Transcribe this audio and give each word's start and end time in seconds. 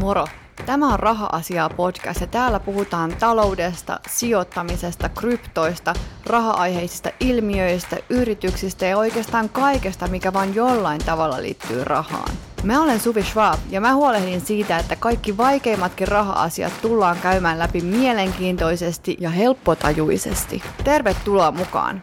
Moro! 0.00 0.26
Tämä 0.66 0.92
on 0.92 0.98
Raha-asiaa 0.98 1.70
podcast 1.70 2.20
ja 2.20 2.26
täällä 2.26 2.60
puhutaan 2.60 3.16
taloudesta, 3.20 4.00
sijoittamisesta, 4.08 5.08
kryptoista, 5.08 5.94
raha-aiheisista 6.26 7.10
ilmiöistä, 7.20 7.96
yrityksistä 8.10 8.86
ja 8.86 8.98
oikeastaan 8.98 9.48
kaikesta, 9.48 10.06
mikä 10.06 10.32
vain 10.32 10.54
jollain 10.54 11.00
tavalla 11.04 11.42
liittyy 11.42 11.84
rahaan. 11.84 12.32
Mä 12.62 12.82
olen 12.82 13.00
Suvi 13.00 13.22
Schwab 13.22 13.58
ja 13.70 13.80
mä 13.80 13.94
huolehdin 13.94 14.40
siitä, 14.40 14.78
että 14.78 14.96
kaikki 14.96 15.36
vaikeimmatkin 15.36 16.08
raha-asiat 16.08 16.72
tullaan 16.82 17.16
käymään 17.22 17.58
läpi 17.58 17.80
mielenkiintoisesti 17.80 19.16
ja 19.20 19.30
helppotajuisesti. 19.30 20.62
Tervetuloa 20.84 21.50
mukaan! 21.50 22.02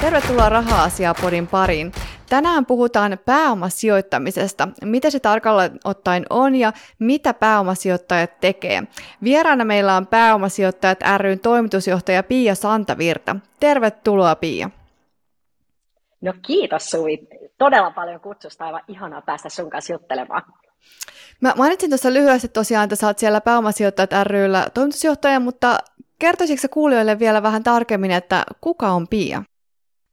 Tervetuloa 0.00 0.48
Raha-asiaa 0.48 1.14
podin 1.14 1.46
pariin. 1.46 1.92
Tänään 2.34 2.66
puhutaan 2.66 3.18
pääomasijoittamisesta, 3.24 4.68
mitä 4.84 5.10
se 5.10 5.20
tarkalleen 5.20 5.78
ottaen 5.84 6.26
on 6.30 6.54
ja 6.54 6.72
mitä 6.98 7.34
pääomasijoittajat 7.34 8.40
tekee. 8.40 8.82
Vieraana 9.22 9.64
meillä 9.64 9.96
on 9.96 10.06
pääomasijoittajat 10.06 10.98
ryn 11.16 11.40
toimitusjohtaja 11.40 12.22
Pia 12.22 12.54
Santavirta. 12.54 13.36
Tervetuloa 13.60 14.34
Pia. 14.36 14.70
No 16.20 16.32
kiitos 16.46 16.90
Suvi. 16.90 17.18
Todella 17.58 17.90
paljon 17.90 18.20
kutsusta. 18.20 18.64
Aivan 18.64 18.82
ihanaa 18.88 19.22
päästä 19.22 19.48
sun 19.48 19.70
kanssa 19.70 19.92
juttelemaan. 19.92 20.42
Mä 21.40 21.52
mainitsin 21.56 21.90
tuossa 21.90 22.12
lyhyesti 22.12 22.48
tosiaan, 22.48 22.84
että 22.84 22.96
sä 22.96 23.06
oot 23.06 23.18
siellä 23.18 23.40
pääomasijoittajat 23.40 24.10
ryllä 24.26 24.66
toimitusjohtaja, 24.74 25.40
mutta 25.40 25.78
kertoisitko 26.18 26.66
kuulijoille 26.70 27.18
vielä 27.18 27.42
vähän 27.42 27.62
tarkemmin, 27.62 28.10
että 28.10 28.44
kuka 28.60 28.88
on 28.88 29.08
Pia? 29.08 29.42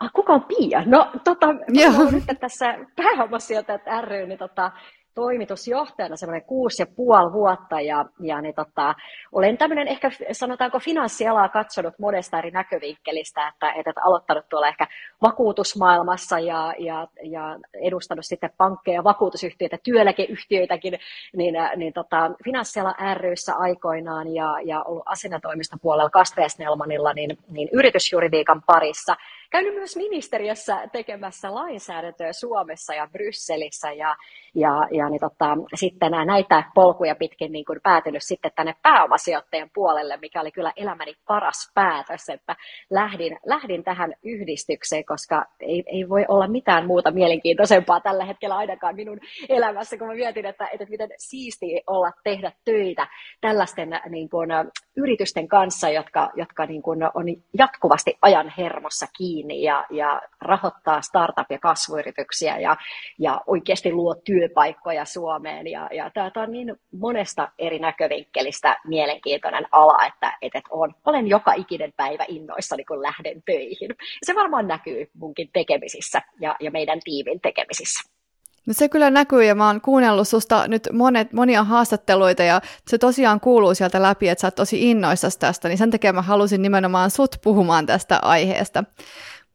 Ah, 0.01 0.11
kuka 0.13 0.33
on 0.33 0.43
Pia? 0.43 0.83
No 0.85 1.11
tota, 1.23 1.47
mä 1.47 2.11
nyt 2.11 2.39
tässä 2.39 2.77
pääomasijoitajat 2.95 3.81
ry, 4.07 4.27
niin 4.27 4.39
tota, 4.39 4.71
toimitusjohtajana 5.15 6.15
semmoinen 6.15 6.47
kuusi 6.47 6.81
ja 6.81 6.85
puoli 6.95 7.33
vuotta 7.33 7.81
ja, 7.81 8.05
ja 8.19 8.41
niin 8.41 8.55
tota, 8.55 8.95
olen 9.31 9.57
tämmöinen 9.57 9.87
ehkä 9.87 10.11
sanotaanko 10.31 10.79
finanssialaa 10.79 11.49
katsonut 11.49 11.93
monesta 11.99 12.37
eri 12.37 12.51
näkövinkkelistä, 12.51 13.47
että, 13.47 13.71
että 13.71 13.91
aloittanut 14.03 14.49
tuolla 14.49 14.67
ehkä 14.67 14.87
vakuutusmaailmassa 15.21 16.39
ja, 16.39 16.73
ja, 16.79 17.07
ja 17.23 17.57
edustanut 17.73 18.25
sitten 18.25 18.49
pankkeja, 18.57 19.03
vakuutusyhtiöitä, 19.03 19.77
työeläkeyhtiöitäkin, 19.83 20.99
niin, 21.35 21.55
niin 21.75 21.93
tota, 21.93 22.31
finanssiala 22.43 22.95
ryssä 23.13 23.53
aikoinaan 23.55 24.33
ja, 24.33 24.55
ja 24.65 24.83
ollut 24.83 25.03
asianatoimista 25.05 25.77
puolella 25.81 27.13
niin, 27.13 27.37
niin 27.49 27.69
yritysjuridiikan 27.71 28.61
parissa– 28.67 29.15
käynyt 29.51 29.75
myös 29.75 29.95
ministeriössä 29.95 30.87
tekemässä 30.91 31.55
lainsäädäntöä 31.55 32.33
Suomessa 32.33 32.93
ja 32.93 33.07
Brysselissä 33.11 33.91
ja, 33.91 34.15
ja, 34.55 34.87
ja 34.91 35.09
niin 35.09 35.19
tota, 35.19 35.57
sitten 35.75 36.11
näitä 36.25 36.63
polkuja 36.75 37.15
pitkin 37.15 37.51
niin 37.51 37.65
kuin 37.65 37.79
päätynyt 37.83 38.23
sitten 38.23 38.51
tänne 38.55 38.75
pääomasijoittajien 38.81 39.69
puolelle, 39.73 40.17
mikä 40.17 40.41
oli 40.41 40.51
kyllä 40.51 40.73
elämäni 40.75 41.13
paras 41.27 41.71
päätös, 41.73 42.29
että 42.29 42.55
lähdin, 42.89 43.39
lähdin 43.45 43.83
tähän 43.83 44.13
yhdistykseen, 44.23 45.05
koska 45.05 45.45
ei, 45.59 45.83
ei 45.87 46.09
voi 46.09 46.25
olla 46.27 46.47
mitään 46.47 46.87
muuta 46.87 47.11
mielenkiintoisempaa 47.11 48.01
tällä 48.01 48.25
hetkellä 48.25 48.55
ainakaan 48.55 48.95
minun 48.95 49.19
elämässä, 49.49 49.97
kun 49.97 50.07
mä 50.07 50.13
mietin, 50.13 50.45
että, 50.45 50.67
että 50.67 50.85
miten 50.89 51.09
siistiä 51.17 51.81
olla 51.87 52.11
tehdä 52.23 52.51
töitä 52.65 53.07
tällaisten 53.41 53.99
niin 54.09 54.29
kuin, 54.29 54.49
yritysten 54.97 55.47
kanssa, 55.47 55.89
jotka, 55.89 56.29
jotka 56.35 56.65
niin 56.65 56.81
kuin, 56.81 57.03
on 57.03 57.25
jatkuvasti 57.57 58.17
ajan 58.21 58.53
hermossa 58.57 59.07
kiinni 59.17 59.40
kiinni 59.41 59.63
ja, 59.63 59.85
ja 59.89 60.21
rahoittaa 60.41 61.01
startup- 61.01 61.49
ja 61.49 61.59
kasvuyrityksiä 61.59 62.59
ja, 62.59 62.77
ja 63.19 63.41
oikeasti 63.47 63.91
luo 63.91 64.15
työpaikkoja 64.15 65.05
Suomeen. 65.05 65.67
Ja, 65.67 65.89
ja 65.91 66.09
tämä 66.09 66.31
on 66.35 66.51
niin 66.51 66.75
monesta 66.99 67.51
eri 67.59 67.79
näkövinkkelistä 67.79 68.77
mielenkiintoinen 68.87 69.65
ala, 69.71 70.05
että, 70.05 70.37
että 70.41 70.61
on, 70.69 70.93
olen 71.05 71.27
joka 71.27 71.53
ikinen 71.53 71.93
päivä 71.97 72.25
innoissani, 72.27 72.85
kun 72.85 73.01
lähden 73.01 73.43
töihin. 73.45 73.89
Se 74.23 74.35
varmaan 74.35 74.67
näkyy 74.67 75.09
munkin 75.13 75.49
tekemisissä 75.53 76.21
ja, 76.39 76.55
ja 76.59 76.71
meidän 76.71 76.99
tiimin 77.03 77.41
tekemisissä. 77.41 78.20
No 78.67 78.73
se 78.73 78.89
kyllä 78.89 79.09
näkyy 79.09 79.43
ja 79.43 79.55
mä 79.55 79.67
oon 79.67 79.81
kuunnellut 79.81 80.27
susta 80.27 80.67
nyt 80.67 80.89
monet, 80.93 81.33
monia 81.33 81.63
haastatteluita 81.63 82.43
ja 82.43 82.61
se 82.87 82.97
tosiaan 82.97 83.39
kuuluu 83.39 83.75
sieltä 83.75 84.01
läpi, 84.01 84.29
että 84.29 84.41
sä 84.41 84.47
oot 84.47 84.55
tosi 84.55 84.91
innoissasi 84.91 85.39
tästä, 85.39 85.67
niin 85.67 85.77
sen 85.77 85.91
takia 85.91 86.13
mä 86.13 86.21
halusin 86.21 86.61
nimenomaan 86.61 87.11
sut 87.11 87.35
puhumaan 87.43 87.85
tästä 87.85 88.19
aiheesta. 88.21 88.83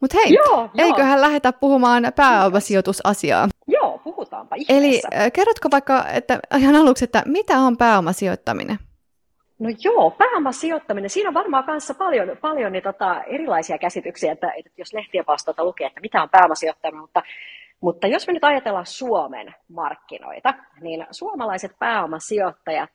Mutta 0.00 0.16
hei, 0.24 0.34
joo, 0.34 0.70
eiköhän 0.78 1.18
joo. 1.18 1.20
lähdetä 1.20 1.52
puhumaan 1.52 2.12
pääomasijoitusasiaa. 2.16 3.48
Joo, 3.68 3.98
puhutaanpa 4.04 4.56
ihmeessä. 4.56 4.76
Eli 4.78 5.00
äh, 5.14 5.32
kerrotko 5.32 5.68
vaikka 5.70 6.04
että 6.08 6.40
ihan 6.58 6.74
aluksi, 6.74 7.04
että 7.04 7.22
mitä 7.26 7.58
on 7.58 7.76
pääomasijoittaminen? 7.76 8.78
No 9.58 9.70
joo, 9.84 10.10
pääomasijoittaminen, 10.10 11.10
siinä 11.10 11.28
on 11.28 11.34
varmaan 11.34 11.64
kanssa 11.64 11.94
paljon, 11.94 12.36
paljon 12.40 12.72
niin 12.72 12.82
tota, 12.82 13.22
erilaisia 13.22 13.78
käsityksiä, 13.78 14.32
että, 14.32 14.52
että 14.56 14.70
jos 14.76 14.94
lehtien 14.94 15.24
vastausta 15.26 15.64
lukee, 15.64 15.86
että 15.86 16.00
mitä 16.00 16.22
on 16.22 16.28
pääomasijoittaminen, 16.28 17.00
mutta, 17.00 17.22
mutta 17.80 18.06
jos 18.06 18.26
me 18.26 18.32
nyt 18.32 18.44
ajatellaan 18.44 18.86
Suomen 18.86 19.54
markkinoita, 19.68 20.54
niin 20.80 21.06
suomalaiset 21.10 21.72
pääomasijoittajat 21.78 22.90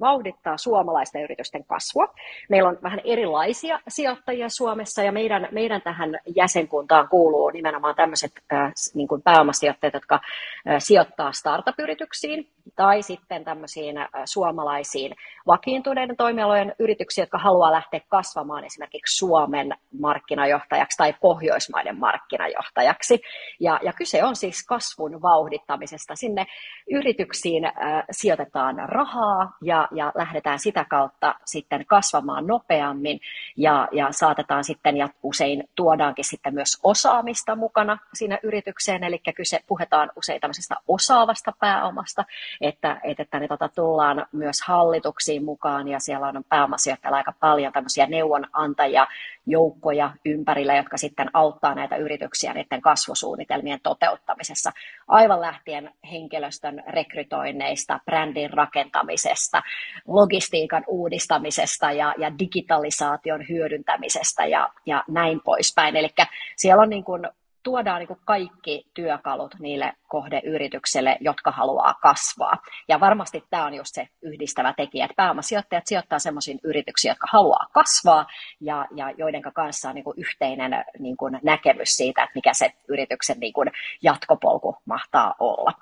vauhdittaa 0.00 0.56
suomalaisten 0.56 1.22
yritysten 1.22 1.64
kasvua. 1.64 2.06
Meillä 2.48 2.68
on 2.68 2.78
vähän 2.82 3.00
erilaisia 3.04 3.80
sijoittajia 3.88 4.48
Suomessa 4.48 5.02
ja 5.02 5.12
meidän, 5.12 5.48
meidän 5.52 5.82
tähän 5.82 6.18
jäsenkuntaan 6.36 7.08
kuuluu 7.08 7.50
nimenomaan 7.50 7.94
tämmöiset 7.94 8.32
äh, 8.52 8.72
niin 8.94 9.08
kuin 9.08 9.22
pääomasijoittajat, 9.22 9.94
jotka 9.94 10.14
äh, 10.14 10.76
sijoittaa 10.78 11.32
startup-yrityksiin 11.32 12.48
tai 12.76 13.02
sitten 13.02 13.44
tämmöisiin 13.44 13.98
äh, 13.98 14.08
suomalaisiin 14.24 15.14
vakiintuneiden 15.46 16.16
toimialojen 16.16 16.74
yrityksiä, 16.78 17.22
jotka 17.22 17.38
haluaa 17.38 17.72
lähteä 17.72 18.00
kasvamaan 18.08 18.64
esimerkiksi 18.64 19.18
Suomen 19.18 19.76
markkinajohtajaksi 20.00 20.96
tai 20.96 21.14
Pohjoismaiden 21.20 21.98
markkinajohtajaksi. 21.98 23.20
Ja, 23.60 23.80
ja 23.82 23.92
kyse 23.92 24.24
on 24.24 24.36
siis 24.36 24.66
kasvun 24.66 25.22
vauhdittamisesta. 25.22 26.14
Sinne 26.16 26.46
yrityksiin 26.90 27.64
äh, 27.64 27.72
sijoitetaan 28.10 28.76
rahaa 28.88 29.52
ja 29.62 29.83
ja, 29.90 30.12
lähdetään 30.14 30.58
sitä 30.58 30.84
kautta 30.84 31.34
sitten 31.44 31.86
kasvamaan 31.86 32.46
nopeammin 32.46 33.20
ja, 33.56 33.88
ja 33.92 34.08
saatetaan 34.10 34.64
sitten 34.64 34.96
ja 34.96 35.08
usein 35.22 35.64
tuodaankin 35.74 36.24
sitten 36.24 36.54
myös 36.54 36.80
osaamista 36.82 37.56
mukana 37.56 37.98
siinä 38.14 38.38
yritykseen, 38.42 39.04
eli 39.04 39.18
kyse 39.36 39.60
puhutaan 39.66 40.10
usein 40.16 40.40
tämmöisestä 40.40 40.74
osaavasta 40.88 41.52
pääomasta, 41.60 42.24
että, 42.60 43.00
että, 43.02 43.40
ne 43.40 43.48
tota, 43.48 43.68
tullaan 43.68 44.26
myös 44.32 44.62
hallituksiin 44.62 45.44
mukaan 45.44 45.88
ja 45.88 45.98
siellä 46.00 46.26
on 46.26 46.44
pääomasijoittajalla 46.48 47.16
aika 47.16 47.32
paljon 47.40 47.72
tämmöisiä 47.72 48.06
neuvonantajia, 48.06 49.06
joukkoja 49.46 50.10
ympärillä, 50.24 50.76
jotka 50.76 50.96
sitten 50.96 51.30
auttaa 51.34 51.74
näitä 51.74 51.96
yrityksiä 51.96 52.54
niiden 52.54 52.80
kasvusuunnitelmien 52.80 53.80
toteuttamisessa. 53.82 54.72
Aivan 55.08 55.40
lähtien 55.40 55.94
henkilöstön 56.10 56.82
rekrytoinneista, 56.88 58.00
brändin 58.04 58.50
rakentamisesta, 58.50 59.62
logistiikan 60.08 60.84
uudistamisesta 60.86 61.92
ja, 61.92 62.14
ja 62.18 62.38
digitalisaation 62.38 63.48
hyödyntämisestä 63.48 64.46
ja, 64.46 64.68
ja 64.86 65.04
näin 65.08 65.40
poispäin. 65.44 65.96
Eli 65.96 66.08
siellä 66.56 66.82
on 66.82 66.90
niin 66.90 67.04
kuin 67.04 67.28
tuodaan 67.64 67.98
niin 67.98 68.18
kaikki 68.24 68.90
työkalut 68.94 69.54
niille 69.58 69.92
kohdeyritykselle, 70.08 71.16
jotka 71.20 71.50
haluaa 71.50 71.94
kasvaa. 71.94 72.58
Ja 72.88 73.00
varmasti 73.00 73.44
tämä 73.50 73.66
on 73.66 73.74
just 73.74 73.94
se 73.94 74.08
yhdistävä 74.22 74.74
tekijä, 74.76 75.04
että 75.04 75.14
pääomasijoittajat 75.16 75.86
sijoittaa 75.86 76.18
sellaisiin 76.18 76.60
yrityksiin, 76.64 77.10
jotka 77.10 77.26
haluaa 77.32 77.66
kasvaa 77.72 78.26
ja, 78.60 78.86
ja 78.96 79.10
joiden 79.10 79.42
kanssa 79.42 79.88
on 79.88 79.94
niin 79.94 80.04
kuin 80.04 80.18
yhteinen 80.18 80.84
niin 80.98 81.16
kuin 81.16 81.38
näkemys 81.42 81.88
siitä, 81.88 82.22
että 82.22 82.34
mikä 82.34 82.54
se 82.54 82.72
yrityksen 82.88 83.40
niin 83.40 83.52
kuin 83.52 83.70
jatkopolku 84.02 84.76
mahtaa 84.84 85.34
olla. 85.38 85.72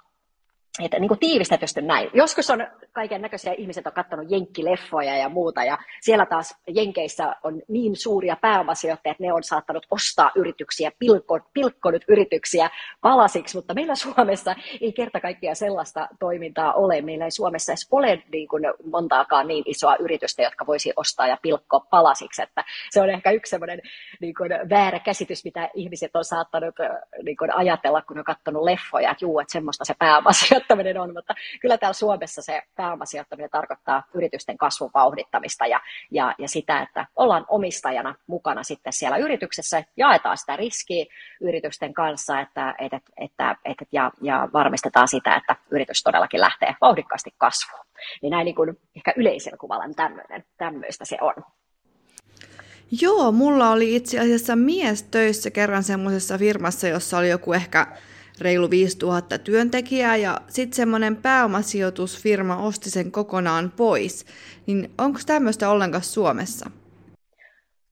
Että 0.80 0.98
niin 0.98 1.18
tiivistetysti 1.20 1.82
näin. 1.82 2.10
Joskus 2.14 2.50
on 2.50 2.66
kaiken 2.92 3.22
näköisiä 3.22 3.54
ihmiset 3.58 3.86
on 3.86 3.92
katsonut 3.92 4.26
jenkkileffoja 4.30 5.16
ja 5.16 5.28
muuta, 5.28 5.64
ja 5.64 5.78
siellä 6.00 6.26
taas 6.26 6.56
Jenkeissä 6.68 7.36
on 7.44 7.62
niin 7.68 7.96
suuria 7.96 8.36
pääomasijoittajia, 8.36 9.12
että 9.12 9.22
ne 9.22 9.32
on 9.32 9.42
saattanut 9.42 9.86
ostaa 9.90 10.30
yrityksiä, 10.34 10.92
pilkko, 10.98 11.40
pilkkonut 11.54 12.04
yrityksiä 12.08 12.70
palasiksi, 13.00 13.56
mutta 13.56 13.74
meillä 13.74 13.94
Suomessa 13.94 14.54
ei 14.80 14.92
kerta 14.92 15.20
kaikkiaan 15.20 15.56
sellaista 15.56 16.08
toimintaa 16.20 16.72
ole. 16.72 17.02
Meillä 17.02 17.24
ei 17.24 17.30
Suomessa 17.30 17.72
edes 17.72 17.88
ole 17.90 18.22
niin 18.32 18.48
kuin 18.48 18.62
montaakaan 18.90 19.48
niin 19.48 19.64
isoa 19.66 19.96
yritystä, 19.96 20.42
jotka 20.42 20.66
voisi 20.66 20.92
ostaa 20.96 21.26
ja 21.26 21.38
pilkkoa 21.42 21.86
palasiksi, 21.90 22.42
että 22.42 22.64
se 22.90 23.00
on 23.00 23.10
ehkä 23.10 23.30
yksi 23.30 23.50
sellainen 23.50 23.80
niin 24.20 24.34
kuin 24.34 24.50
väärä 24.70 24.98
käsitys, 24.98 25.44
mitä 25.44 25.68
ihmiset 25.74 26.16
on 26.16 26.24
saattanut 26.24 26.74
niin 27.22 27.36
kuin 27.36 27.56
ajatella, 27.56 28.02
kun 28.02 28.18
on 28.18 28.24
katsonut 28.24 28.62
leffoja, 28.62 29.10
että 29.10 29.24
juu, 29.24 29.40
että 29.40 29.52
semmoista 29.52 29.84
se 29.84 29.94
pääomasijoittaja 29.98 30.61
sijoittaminen 30.62 31.00
on, 31.00 31.12
mutta 31.14 31.34
kyllä 31.60 31.78
täällä 31.78 31.92
Suomessa 31.94 32.42
se 32.42 32.62
pääomasijoittaminen 32.76 33.50
tarkoittaa 33.50 34.02
yritysten 34.14 34.58
kasvun 34.58 34.90
vauhdittamista 34.94 35.66
ja, 35.66 35.80
ja, 36.10 36.34
ja 36.38 36.48
sitä, 36.48 36.82
että 36.82 37.06
ollaan 37.16 37.44
omistajana 37.48 38.14
mukana 38.26 38.62
sitten 38.62 38.92
siellä 38.92 39.16
yrityksessä, 39.16 39.84
jaetaan 39.96 40.38
sitä 40.38 40.56
riskiä 40.56 41.04
yritysten 41.40 41.94
kanssa 41.94 42.40
että, 42.40 42.74
että, 42.78 43.00
että, 43.16 43.56
että, 43.64 43.84
ja, 43.92 44.10
ja 44.22 44.48
varmistetaan 44.52 45.08
sitä, 45.08 45.36
että 45.36 45.56
yritys 45.70 46.02
todellakin 46.02 46.40
lähtee 46.40 46.74
vauhdikkaasti 46.80 47.30
kasvuun. 47.38 47.86
Niin 48.22 48.30
näin 48.30 48.44
niin 48.44 48.54
kuin 48.54 48.78
ehkä 48.96 49.12
yleisen 49.16 49.58
kuvalla 49.58 49.84
tämmöinen, 49.96 50.44
tämmöistä 50.58 51.04
se 51.04 51.18
on. 51.20 51.34
Joo, 53.00 53.32
mulla 53.32 53.70
oli 53.70 53.96
itse 53.96 54.20
asiassa 54.20 54.56
mies 54.56 55.02
töissä 55.02 55.50
kerran 55.50 55.82
semmoisessa 55.82 56.38
firmassa, 56.38 56.88
jossa 56.88 57.18
oli 57.18 57.28
joku 57.28 57.52
ehkä 57.52 57.86
reilu 58.40 58.70
5000 58.70 59.38
työntekijää 59.38 60.16
ja 60.16 60.40
sitten 60.48 60.76
semmoinen 60.76 61.16
pääomasijoitusfirma 61.16 62.56
osti 62.56 62.90
sen 62.90 63.12
kokonaan 63.12 63.72
pois. 63.76 64.26
Niin 64.66 64.90
onko 64.98 65.20
tämmöistä 65.26 65.70
ollenkaan 65.70 66.04
Suomessa? 66.04 66.70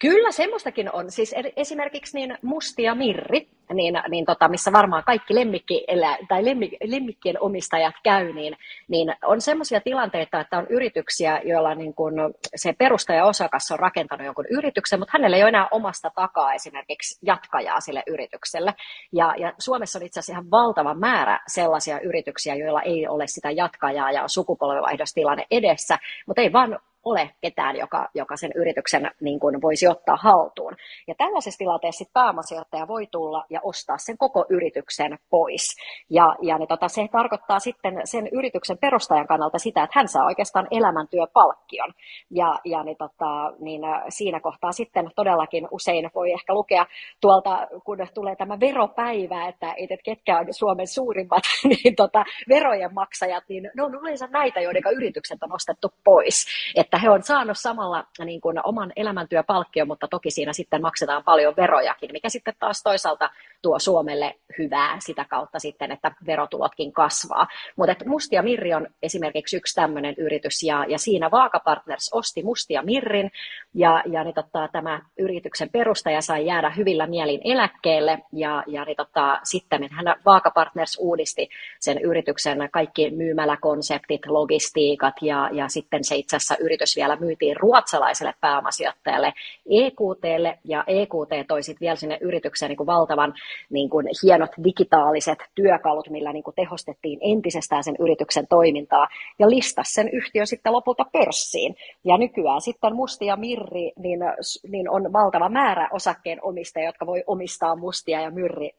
Kyllä 0.01 0.33
semmoistakin 0.33 0.91
on. 0.93 1.11
Siis 1.11 1.35
esimerkiksi 1.57 2.19
niin 2.19 2.39
Mustia 2.43 2.95
Mirri, 2.95 3.49
niin, 3.75 3.95
niin 4.09 4.25
tota, 4.25 4.49
missä 4.49 4.73
varmaan 4.73 5.05
kaikki 5.05 5.35
lemmikki 5.35 5.87
tai 6.29 6.45
lemmik, 6.45 6.73
lemmikkien 6.85 7.37
omistajat 7.41 7.95
käy, 8.05 8.33
niin, 8.33 8.57
niin 8.89 9.15
on 9.25 9.41
semmoisia 9.41 9.81
tilanteita, 9.81 10.41
että 10.41 10.59
on 10.59 10.67
yrityksiä, 10.71 11.41
joilla 11.45 11.75
niin 11.75 11.95
kun 11.95 12.13
se 12.57 12.73
perustaja-osakas 12.73 13.71
on 13.71 13.79
rakentanut 13.79 14.25
jonkun 14.25 14.47
yrityksen, 14.51 14.99
mutta 14.99 15.13
hänellä 15.13 15.37
ei 15.37 15.43
ole 15.43 15.49
enää 15.49 15.69
omasta 15.71 16.11
takaa 16.15 16.55
esimerkiksi 16.55 17.19
jatkajaa 17.27 17.81
sille 17.81 18.03
yritykselle. 18.07 18.75
Ja, 19.13 19.35
ja 19.39 19.53
Suomessa 19.59 19.99
on 19.99 20.07
itse 20.07 20.21
asiassa 20.21 20.33
ihan 20.33 20.51
valtava 20.51 20.95
määrä 20.95 21.41
sellaisia 21.49 22.01
yrityksiä, 22.01 22.55
joilla 22.55 22.83
ei 22.83 23.09
ole 23.09 23.27
sitä 23.27 23.51
jatkajaa 23.51 24.13
ja 24.13 24.23
on 24.23 24.31
sukupolvenvaihdostilanne 24.31 25.47
edessä, 25.51 25.99
mutta 26.27 26.43
ei 26.43 26.53
vaan 26.53 26.79
ole 27.05 27.31
ketään, 27.41 27.77
joka, 27.77 28.09
joka 28.15 28.37
sen 28.37 28.51
yrityksen 28.55 29.11
niin 29.21 29.41
kuin 29.41 29.63
voisi 29.63 29.89
ottaa 29.89 30.17
haltuun. 30.17 30.77
Ja 31.09 31.15
tällaisessa 31.15 31.59
tilanteessa 31.59 31.99
sit 31.99 32.13
pääomasijoittaja 32.13 32.89
voi 32.89 33.07
tulla 33.07 33.45
ja 33.51 33.61
ostaa 33.63 33.99
sen 33.99 34.19
koko 34.19 34.47
yrityksen 34.49 35.19
pois. 35.31 35.77
Ja, 36.11 36.37
ja 36.43 36.59
niin 36.59 36.69
tota, 36.69 36.89
se 36.89 37.09
tarkoittaa 37.13 37.59
sitten 37.59 38.01
sen 38.05 38.29
yrityksen 38.33 38.79
perustajan 38.79 39.27
kannalta 39.27 39.59
sitä, 39.59 39.83
että 39.83 39.99
hän 39.99 40.09
saa 40.09 40.25
oikeastaan 40.25 40.67
elämäntyöpalkkion. 40.71 41.93
Ja, 42.31 42.59
ja 42.65 42.83
niin 42.83 42.97
tota, 42.97 43.53
niin 43.59 43.85
äh, 43.85 44.03
siinä 44.09 44.41
kohtaa 44.41 44.73
sitten 44.73 45.11
todellakin 45.17 45.69
usein 45.71 46.11
voi 46.15 46.33
ehkä 46.33 46.55
lukea 46.55 46.87
tuolta, 47.21 47.69
kun 47.85 47.99
tulee 48.15 48.37
tämä 48.37 48.61
veropäivä, 48.61 49.49
että, 49.49 49.75
että 49.77 49.97
ketkä 50.05 50.39
on 50.39 50.47
Suomen 50.51 50.87
suurimmat 50.87 51.43
niin 51.71 51.97
tota, 51.97 52.25
verojen 52.49 52.95
maksajat, 52.95 53.45
niin 53.49 53.71
ne 53.77 53.83
on 53.83 53.95
yleensä 53.95 54.27
näitä, 54.27 54.61
joiden 54.61 54.83
yritykset 54.97 55.43
on 55.43 55.55
ostettu 55.55 55.89
pois. 56.05 56.47
Et 56.77 56.90
että 56.91 56.99
he 56.99 57.11
on 57.11 57.23
saanut 57.23 57.59
samalla 57.59 58.05
niin 58.25 58.41
kuin 58.41 58.61
oman 58.65 58.93
elämäntyöpalkkion, 58.97 59.89
mutta 59.89 60.09
toki 60.09 60.31
siinä 60.31 60.53
sitten 60.53 60.83
maksetaan 60.83 61.25
paljon 61.25 61.55
verojakin, 61.57 62.11
mikä 62.13 62.29
sitten 62.29 62.55
taas 62.59 62.83
toisaalta 62.83 63.31
tuo 63.63 63.79
Suomelle 63.79 64.35
hyvää 64.59 64.97
sitä 64.99 65.25
kautta 65.31 65.59
sitten, 65.59 65.93
että 65.93 66.13
verotulotkin 66.27 66.93
kasvaa. 66.93 67.47
Mutta 67.77 67.95
Mustia 68.07 68.43
Mirri 68.43 68.75
on 68.75 68.87
esimerkiksi 69.03 69.57
yksi 69.57 69.75
tämmöinen 69.75 70.15
yritys, 70.19 70.63
ja, 70.63 70.85
ja 70.89 70.99
siinä 70.99 71.31
Vaakapartners 71.31 72.11
osti 72.13 72.43
Mustia 72.43 72.83
Mirrin, 72.83 73.31
ja, 73.75 74.03
ja 74.07 74.25
niin 74.25 74.35
totta, 74.35 74.69
tämä 74.73 75.03
yrityksen 75.19 75.71
perustaja 75.71 76.21
sai 76.21 76.47
jäädä 76.47 76.71
hyvillä 76.71 77.07
mielin 77.07 77.41
eläkkeelle, 77.45 78.19
ja, 78.33 78.65
ja 78.67 78.85
niin 78.85 78.97
totta, 78.97 79.41
sitten 79.43 79.89
hän 79.91 80.17
Vaakapartners 80.27 80.99
uudisti 81.01 81.49
sen 81.81 81.99
yrityksen 81.99 82.69
kaikki 82.73 83.11
myymäläkonseptit, 83.11 84.27
logistiikat, 84.27 85.15
ja, 85.23 85.51
ja 85.53 85.69
sitten 85.69 86.05
se 86.05 86.17
itse 86.17 86.37
asiassa 86.37 86.57
yritys 86.61 86.97
vielä 86.97 87.17
myytiin 87.17 87.57
ruotsalaiselle 87.57 88.35
pääomasijoittajalle 88.41 89.33
EQTlle, 89.71 90.59
ja 90.65 90.85
EQT 90.87 91.47
toi 91.49 91.63
sitten 91.63 91.81
vielä 91.87 91.97
sinne 91.97 92.19
yritykseen 92.21 92.69
niin 92.69 92.77
kuin 92.77 92.87
valtavan 92.87 93.35
niin 93.71 93.91
kuin 93.91 94.07
hienot 94.23 94.51
digitaaliset 94.65 95.39
työkalut, 95.55 96.11
millä 96.11 96.33
niin 96.33 96.43
kuin 96.43 96.55
tehostettiin 96.55 97.19
entisestään 97.23 97.85
sen 97.85 97.97
yrityksen 97.99 98.47
toimintaa 98.47 99.09
ja 99.39 99.51
listasi 99.51 99.93
sen 99.93 100.09
yhtiön 100.13 100.47
sitten 100.47 100.73
lopulta 100.73 101.05
pörssiin. 101.13 101.77
Ja 102.05 102.19
nykyään 102.19 102.61
sitten 102.61 102.95
Musti 102.95 103.27
ja 103.27 103.37
Mirri 103.37 103.93
niin, 103.99 104.21
niin 104.69 104.91
on 104.91 105.13
valtava 105.13 105.49
määrä 105.49 105.89
osakkeen 105.93 106.39
omistajia, 106.43 106.89
jotka 106.89 107.07
voi 107.07 107.25
omistaa 107.27 107.77
Mustia 107.77 108.21
ja 108.21 108.31
Mirri, 108.31 108.71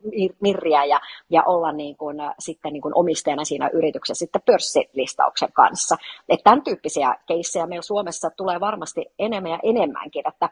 Mirriä 0.41 0.85
ja, 0.85 0.99
ja 1.29 1.43
olla 1.45 1.71
niin 1.71 1.97
kuin, 1.97 2.17
sitten 2.39 2.73
niin 2.73 2.81
kuin 2.81 2.93
omistajana 2.95 3.45
siinä 3.45 3.69
yrityksessä 3.73 4.19
sitten 4.19 4.41
pörssilistauksen 4.45 5.53
kanssa. 5.53 5.95
Että 6.29 6.43
tämän 6.43 6.63
tyyppisiä 6.63 7.15
keissejä 7.25 7.67
meillä 7.67 7.81
Suomessa 7.81 8.29
tulee 8.29 8.59
varmasti 8.59 9.05
enemmän 9.19 9.51
ja 9.51 9.59
enemmänkin, 9.63 10.27
että, 10.27 10.49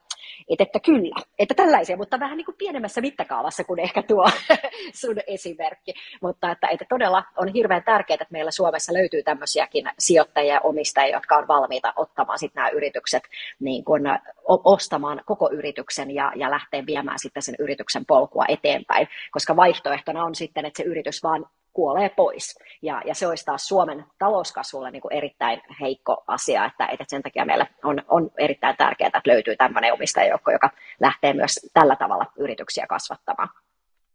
että, 0.50 0.64
että 0.64 0.80
kyllä, 0.80 1.16
että 1.40 1.54
tällaisia, 1.54 1.98
mutta 1.98 2.20
vähän 2.20 2.38
niin 2.38 2.46
kuin 2.46 2.58
pienemmässä 2.58 3.02
mittakaavassa 3.02 3.64
kuin 3.64 3.80
ehkä 3.80 4.04
tuo 4.10 4.30
sun 5.02 5.16
esimerkki. 5.28 5.94
Mutta 6.22 6.52
että, 6.52 6.68
että 6.68 6.86
todella 6.90 7.24
on 7.38 7.48
hirveän 7.48 7.84
tärkeää, 7.84 8.16
että 8.16 8.26
meillä 8.30 8.52
Suomessa 8.52 8.94
löytyy 8.94 9.24
tämmöisiäkin 9.24 9.92
sijoittajia 10.00 10.54
ja 10.54 10.62
omistajia, 10.64 11.18
jotka 11.18 11.38
on 11.38 11.48
valmiita 11.48 11.94
ottamaan 11.96 12.40
sitten 12.40 12.62
nämä 12.62 12.70
yritykset 12.70 13.24
niin 13.60 13.84
kun, 13.84 14.02
ostamaan 14.48 15.22
koko 15.26 15.50
yrityksen 15.52 16.12
ja, 16.12 16.32
ja 16.36 16.52
lähteä 16.52 16.86
viemään 16.86 17.20
sitten 17.20 17.44
sen 17.44 17.56
yrityksen 17.60 18.06
polkua 18.06 18.46
eteenpäin, 18.48 19.08
koska 19.32 19.56
vaihtoehtona 19.56 20.24
on 20.24 20.36
sitten, 20.36 20.66
että 20.66 20.78
se 20.78 20.84
yritys 20.84 21.24
vaan 21.24 21.46
kuolee 21.74 22.10
pois. 22.10 22.60
Ja, 22.82 23.02
ja 23.06 23.16
se 23.16 23.28
olisi 23.28 23.46
taas 23.46 23.68
Suomen 23.68 24.06
talouskasvulle 24.20 24.92
niin 24.92 25.02
kuin 25.02 25.14
erittäin 25.14 25.62
heikko 25.82 26.24
asia, 26.28 26.66
että, 26.66 26.86
että 26.86 27.06
sen 27.08 27.22
takia 27.22 27.46
meillä 27.46 27.66
on, 27.84 28.04
on 28.08 28.32
erittäin 28.38 28.78
tärkeää, 28.78 29.08
että 29.08 29.22
löytyy 29.26 29.56
tämmöinen 29.56 29.94
omistajajoukko, 29.94 30.52
joka 30.52 30.70
lähtee 31.00 31.34
myös 31.34 31.70
tällä 31.74 31.96
tavalla 31.96 32.26
yrityksiä 32.38 32.86
kasvattamaan. 32.88 33.50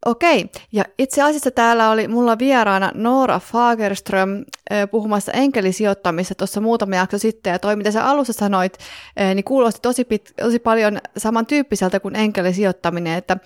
Okei, 0.04 0.50
ja 0.72 0.84
itse 0.98 1.22
asiassa 1.22 1.50
täällä 1.50 1.90
oli 1.90 2.08
mulla 2.08 2.38
vieraana 2.38 2.90
Noora 2.94 3.38
Fagerström 3.38 4.44
puhumassa 4.90 5.32
enkelisijoittamista 5.32 6.34
tuossa 6.34 6.60
muutama 6.60 6.96
jakso 6.96 7.18
sitten, 7.18 7.50
ja 7.50 7.58
toi 7.58 7.76
mitä 7.76 7.90
sä 7.90 8.04
alussa 8.04 8.32
sanoit, 8.32 8.78
niin 9.34 9.44
kuulosti 9.44 9.80
tosi, 9.82 10.04
pit, 10.04 10.32
tosi 10.42 10.58
paljon 10.58 10.98
samantyyppiseltä 11.16 12.00
kuin 12.00 12.16
enkelisijoittaminen, 12.16 13.18
että 13.18 13.36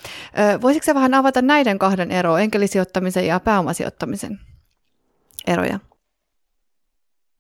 voisitko 0.62 0.84
sä 0.84 0.94
vähän 0.94 1.14
avata 1.14 1.42
näiden 1.42 1.78
kahden 1.78 2.10
eroa, 2.10 2.40
enkelisijoittamisen 2.40 3.26
ja 3.26 3.40
pääomasijoittamisen 3.40 4.40
eroja? 5.46 5.78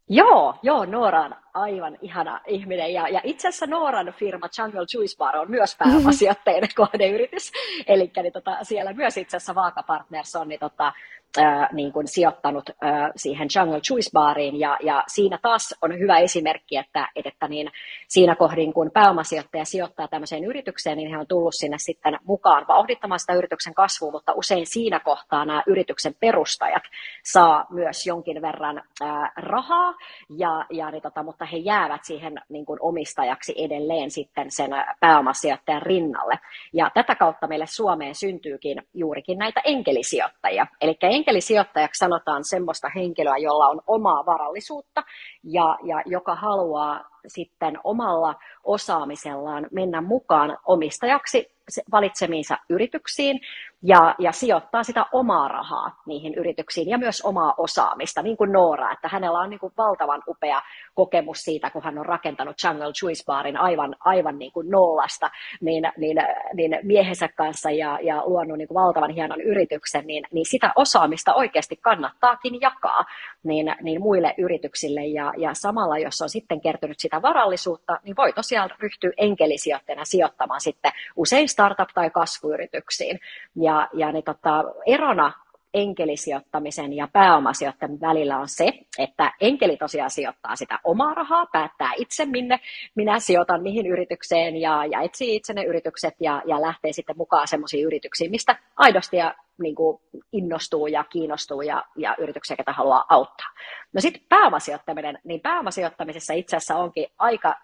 Joo, 0.08 0.54
joo, 0.62 0.84
Noora 0.84 1.22
on 1.22 1.34
aivan 1.60 1.98
ihana 2.02 2.40
ihminen. 2.46 2.92
Ja, 2.92 3.08
ja 3.08 3.20
itse 3.24 3.48
asiassa 3.48 3.66
Nooran 3.66 4.14
firma 4.18 4.48
Jungle 4.58 4.86
Juice 4.94 5.16
Bar 5.18 5.36
on 5.36 5.50
myös 5.50 5.76
pääomasijoittajien 5.78 6.68
kohdeyritys. 6.76 7.52
Eli 7.86 8.10
niin 8.22 8.32
tota, 8.32 8.58
siellä 8.62 8.92
myös 8.92 9.16
itse 9.16 9.36
asiassa 9.36 9.54
Vaaka 9.54 9.82
Partners 9.82 10.36
on 10.36 10.48
niin 10.48 10.60
tota, 10.60 10.92
äh, 11.38 11.68
niin 11.72 11.92
kuin 11.92 12.08
sijoittanut 12.08 12.70
äh, 12.70 13.10
siihen 13.16 13.48
Jungle 13.56 13.80
Juice 13.90 14.10
Bariin, 14.12 14.60
ja, 14.60 14.76
ja 14.82 15.04
siinä 15.06 15.38
taas 15.42 15.74
on 15.82 15.98
hyvä 15.98 16.18
esimerkki, 16.18 16.76
että, 16.76 17.08
että 17.24 17.48
niin 17.48 17.70
siinä 18.08 18.36
kohdin, 18.36 18.72
kun 18.72 18.90
pääomasijoittaja 18.94 19.64
sijoittaa 19.64 20.08
tämmöiseen 20.08 20.44
yritykseen, 20.44 20.96
niin 20.96 21.10
he 21.10 21.18
on 21.18 21.26
tullut 21.26 21.54
sinne 21.54 21.76
sitten 21.80 22.18
mukaan 22.24 22.64
vauhdittamaan 22.68 23.20
sitä 23.20 23.34
yrityksen 23.34 23.74
kasvua, 23.74 24.10
mutta 24.10 24.32
usein 24.32 24.66
siinä 24.66 25.00
kohtaa 25.00 25.44
nämä 25.44 25.62
yrityksen 25.66 26.14
perustajat 26.20 26.82
saa 27.24 27.66
myös 27.70 28.06
jonkin 28.06 28.42
verran 28.42 28.82
äh, 29.02 29.30
rahaa, 29.36 29.94
ja, 30.36 30.66
ja 30.70 30.90
niin 30.90 31.02
tota, 31.02 31.22
mutta 31.22 31.44
he 31.52 31.56
jäävät 31.56 32.04
siihen 32.04 32.34
niin 32.48 32.66
kuin 32.66 32.78
omistajaksi 32.82 33.54
edelleen 33.56 34.10
sitten 34.10 34.50
sen 34.50 34.70
pääomasijoittajan 35.00 35.82
rinnalle. 35.82 36.38
Ja 36.72 36.90
tätä 36.94 37.14
kautta 37.14 37.46
meille 37.46 37.66
Suomeen 37.66 38.14
syntyykin 38.14 38.82
juurikin 38.94 39.38
näitä 39.38 39.60
enkelisijoittajia. 39.64 40.66
Eli 40.80 40.96
enkelisijoittajaksi 41.02 41.98
sanotaan 41.98 42.44
semmoista 42.44 42.88
henkilöä, 42.94 43.36
jolla 43.36 43.66
on 43.66 43.80
omaa 43.86 44.26
varallisuutta 44.26 45.02
ja, 45.44 45.78
ja 45.82 46.02
joka 46.06 46.34
haluaa 46.34 47.17
sitten 47.28 47.78
omalla 47.84 48.34
osaamisellaan 48.64 49.66
mennä 49.72 50.00
mukaan 50.00 50.58
omistajaksi 50.66 51.58
valitsemiinsa 51.92 52.58
yrityksiin 52.70 53.40
ja, 53.82 54.14
ja 54.18 54.32
sijoittaa 54.32 54.82
sitä 54.82 55.06
omaa 55.12 55.48
rahaa 55.48 56.02
niihin 56.06 56.34
yrityksiin 56.34 56.88
ja 56.88 56.98
myös 56.98 57.20
omaa 57.20 57.54
osaamista, 57.56 58.22
niin 58.22 58.36
kuin 58.36 58.52
Noora, 58.52 58.92
että 58.92 59.08
hänellä 59.08 59.38
on 59.38 59.50
niin 59.50 59.60
kuin 59.60 59.72
valtavan 59.76 60.22
upea 60.28 60.62
kokemus 60.94 61.38
siitä, 61.38 61.70
kun 61.70 61.82
hän 61.82 61.98
on 61.98 62.06
rakentanut 62.06 62.56
Jungle 62.64 62.92
Juice 63.02 63.24
Barin 63.26 63.56
aivan, 63.56 63.96
aivan 64.00 64.38
niin 64.38 64.52
kuin 64.52 64.70
nollasta 64.70 65.30
niin, 65.60 65.92
niin, 65.96 66.16
niin 66.54 66.78
miehensä 66.82 67.28
kanssa 67.28 67.70
ja, 67.70 67.98
ja 68.02 68.22
luonut 68.26 68.58
niin 68.58 68.68
kuin 68.68 68.82
valtavan 68.82 69.10
hienon 69.10 69.40
yrityksen, 69.40 70.06
niin, 70.06 70.24
niin 70.32 70.46
sitä 70.46 70.72
osaamista 70.76 71.34
oikeasti 71.34 71.76
kannattaakin 71.76 72.60
jakaa 72.60 73.04
niin, 73.44 73.74
niin 73.82 74.00
muille 74.02 74.34
yrityksille. 74.38 75.06
Ja, 75.06 75.32
ja 75.36 75.50
samalla, 75.54 75.98
jos 75.98 76.22
on 76.22 76.28
sitten 76.28 76.60
kertynyt 76.60 76.98
sitä 76.98 77.17
varallisuutta, 77.22 78.00
niin 78.02 78.16
voi 78.16 78.32
tosiaan 78.32 78.70
ryhtyä 78.78 79.10
enkelisijoittajana 79.16 80.04
sijoittamaan 80.04 80.60
sitten 80.60 80.92
usein 81.16 81.48
startup- 81.48 81.92
tai 81.94 82.10
kasvuyrityksiin. 82.10 83.20
Ja, 83.56 83.88
ja 83.92 84.12
niin 84.12 84.24
tota, 84.24 84.64
erona 84.86 85.32
enkelisijoittamisen 85.74 86.92
ja 86.92 87.08
pääomasijoittamisen 87.12 88.00
välillä 88.00 88.38
on 88.38 88.48
se, 88.48 88.72
että 88.98 89.32
enkeli 89.40 89.76
tosiaan 89.76 90.10
sijoittaa 90.10 90.56
sitä 90.56 90.78
omaa 90.84 91.14
rahaa, 91.14 91.46
päättää 91.52 91.92
itse 91.96 92.26
minne 92.26 92.60
minä 92.94 93.20
sijoitan 93.20 93.62
mihin 93.62 93.86
yritykseen 93.86 94.56
ja, 94.56 94.84
ja 94.84 95.00
etsii 95.00 95.36
itse 95.36 95.54
ne 95.54 95.64
yritykset 95.64 96.14
ja, 96.20 96.42
ja 96.46 96.60
lähtee 96.60 96.92
sitten 96.92 97.16
mukaan 97.16 97.48
sellaisiin 97.48 97.86
yrityksiin, 97.86 98.30
mistä 98.30 98.56
aidosti 98.76 99.16
ja 99.16 99.34
niin 99.58 99.74
kuin 99.74 100.00
innostuu 100.32 100.86
ja 100.86 101.04
kiinnostuu 101.04 101.62
ja, 101.62 101.84
ja 101.96 102.16
yrityksiä, 102.18 102.56
ketä 102.56 102.72
haluaa 102.72 103.04
auttaa. 103.08 103.48
No 103.92 104.00
sitten 104.00 104.22
pääomasijoittaminen, 104.28 105.18
niin 105.24 105.40
pääomasijoittamisessa 105.40 106.34
itse 106.34 106.56
asiassa 106.56 106.76
onkin 106.76 107.06
aika 107.18 107.54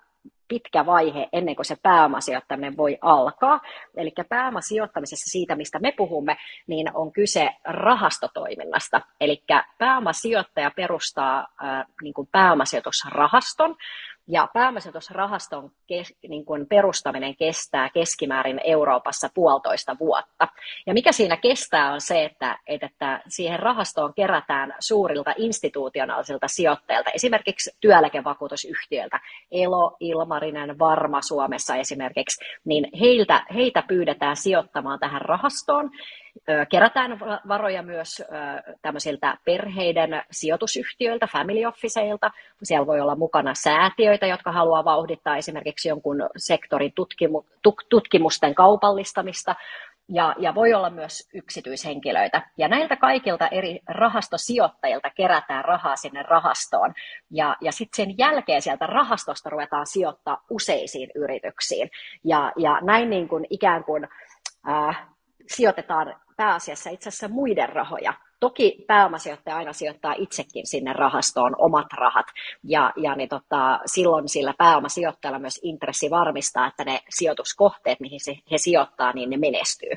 pitkä 0.48 0.86
vaihe 0.86 1.28
ennen 1.32 1.56
kuin 1.56 1.66
se 1.66 1.76
pääomasijoittaminen 1.82 2.76
voi 2.76 2.98
alkaa. 3.00 3.60
Eli 3.96 4.12
pääomasijoittamisessa 4.28 5.30
siitä, 5.30 5.56
mistä 5.56 5.78
me 5.78 5.92
puhumme, 5.96 6.36
niin 6.66 6.96
on 6.96 7.12
kyse 7.12 7.50
rahastotoiminnasta. 7.64 9.00
Eli 9.20 9.42
pääomasijoittaja 9.78 10.70
perustaa 10.76 11.46
äh, 11.64 11.84
niin 12.02 12.14
kuin 12.14 12.28
pääomasijoitusrahaston, 12.32 13.76
ja 14.28 14.48
pääomasijoitusrahaston 14.54 15.70
kes, 15.86 16.14
niin 16.28 16.44
kuin 16.44 16.66
perustaminen 16.66 17.36
kestää 17.36 17.88
keskimäärin 17.88 18.60
Euroopassa 18.64 19.28
puolitoista 19.34 19.96
vuotta. 20.00 20.48
Ja 20.86 20.94
mikä 20.94 21.12
siinä 21.12 21.36
kestää 21.36 21.92
on 21.92 22.00
se, 22.00 22.24
että, 22.24 22.58
että 22.66 23.22
siihen 23.28 23.60
rahastoon 23.60 24.14
kerätään 24.14 24.74
suurilta 24.80 25.34
institutionaalisilta 25.36 26.48
sijoittajilta, 26.48 27.10
esimerkiksi 27.10 27.70
työeläkevakuutusyhtiöiltä, 27.80 29.20
Elo, 29.50 29.96
Ilmarinen, 30.00 30.78
Varma 30.78 31.22
Suomessa 31.22 31.76
esimerkiksi, 31.76 32.44
niin 32.64 32.88
heiltä, 33.00 33.46
heitä 33.54 33.82
pyydetään 33.88 34.36
sijoittamaan 34.36 34.98
tähän 34.98 35.22
rahastoon 35.22 35.90
Kerätään 36.70 37.20
varoja 37.48 37.82
myös 37.82 38.22
tämmöisiltä 38.82 39.36
perheiden 39.44 40.22
sijoitusyhtiöiltä, 40.30 41.26
family 41.26 41.64
officeilta. 41.64 42.30
Siellä 42.62 42.86
voi 42.86 43.00
olla 43.00 43.16
mukana 43.16 43.54
säätiöitä, 43.54 44.26
jotka 44.26 44.52
haluaa 44.52 44.84
vauhdittaa 44.84 45.36
esimerkiksi 45.36 45.88
jonkun 45.88 46.16
sektorin 46.36 46.92
tutkimu, 46.92 47.42
tutkimusten 47.88 48.54
kaupallistamista. 48.54 49.54
Ja, 50.08 50.34
ja 50.38 50.54
voi 50.54 50.74
olla 50.74 50.90
myös 50.90 51.28
yksityishenkilöitä. 51.34 52.42
Ja 52.58 52.68
näiltä 52.68 52.96
kaikilta 52.96 53.48
eri 53.48 53.80
rahastosijoittajilta 53.88 55.10
kerätään 55.10 55.64
rahaa 55.64 55.96
sinne 55.96 56.22
rahastoon. 56.22 56.94
Ja, 57.30 57.56
ja 57.60 57.72
sitten 57.72 58.06
sen 58.06 58.18
jälkeen 58.18 58.62
sieltä 58.62 58.86
rahastosta 58.86 59.50
ruvetaan 59.50 59.86
sijoittaa 59.86 60.44
useisiin 60.50 61.10
yrityksiin. 61.14 61.90
Ja, 62.24 62.52
ja 62.56 62.78
näin 62.82 63.10
niin 63.10 63.28
kuin 63.28 63.46
ikään 63.50 63.84
kuin 63.84 64.08
äh, 64.68 65.06
sijoitetaan 65.46 66.16
pääasiassa 66.36 66.90
itse 66.90 67.08
asiassa 67.08 67.28
muiden 67.28 67.68
rahoja. 67.68 68.14
Toki 68.40 68.84
pääomasijoittaja 68.86 69.56
aina 69.56 69.72
sijoittaa 69.72 70.14
itsekin 70.18 70.66
sinne 70.66 70.92
rahastoon 70.92 71.54
omat 71.58 71.92
rahat, 71.92 72.26
ja, 72.64 72.92
ja 72.96 73.14
niin 73.14 73.28
tota, 73.28 73.80
silloin 73.86 74.28
sillä 74.28 74.54
pääomasijoittajalla 74.58 75.38
myös 75.38 75.60
intressi 75.62 76.10
varmistaa, 76.10 76.66
että 76.66 76.84
ne 76.84 77.00
sijoituskohteet, 77.08 78.00
mihin 78.00 78.20
se, 78.20 78.36
he 78.50 78.58
sijoittaa, 78.58 79.12
niin 79.12 79.30
ne 79.30 79.36
menestyy. 79.36 79.90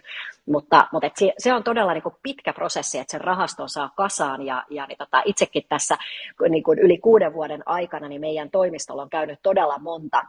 Mutta, 0.45 0.87
mutta 0.91 1.07
et 1.07 1.15
se, 1.15 1.33
se 1.37 1.53
on 1.53 1.63
todella 1.63 1.93
niin 1.93 2.03
kuin 2.03 2.15
pitkä 2.23 2.53
prosessi, 2.53 2.99
että 2.99 3.11
sen 3.11 3.21
rahaston 3.21 3.69
saa 3.69 3.91
kasaan, 3.97 4.45
ja, 4.45 4.63
ja 4.69 4.85
niin 4.85 4.97
tota, 4.97 5.21
itsekin 5.25 5.63
tässä 5.69 5.97
niin 6.49 6.63
kuin 6.63 6.79
yli 6.79 6.97
kuuden 6.97 7.33
vuoden 7.33 7.63
aikana 7.65 8.07
niin 8.07 8.21
meidän 8.21 8.51
toimistolla 8.51 9.01
on 9.01 9.09
käynyt 9.09 9.39
todella 9.43 9.79
monta 9.79 10.21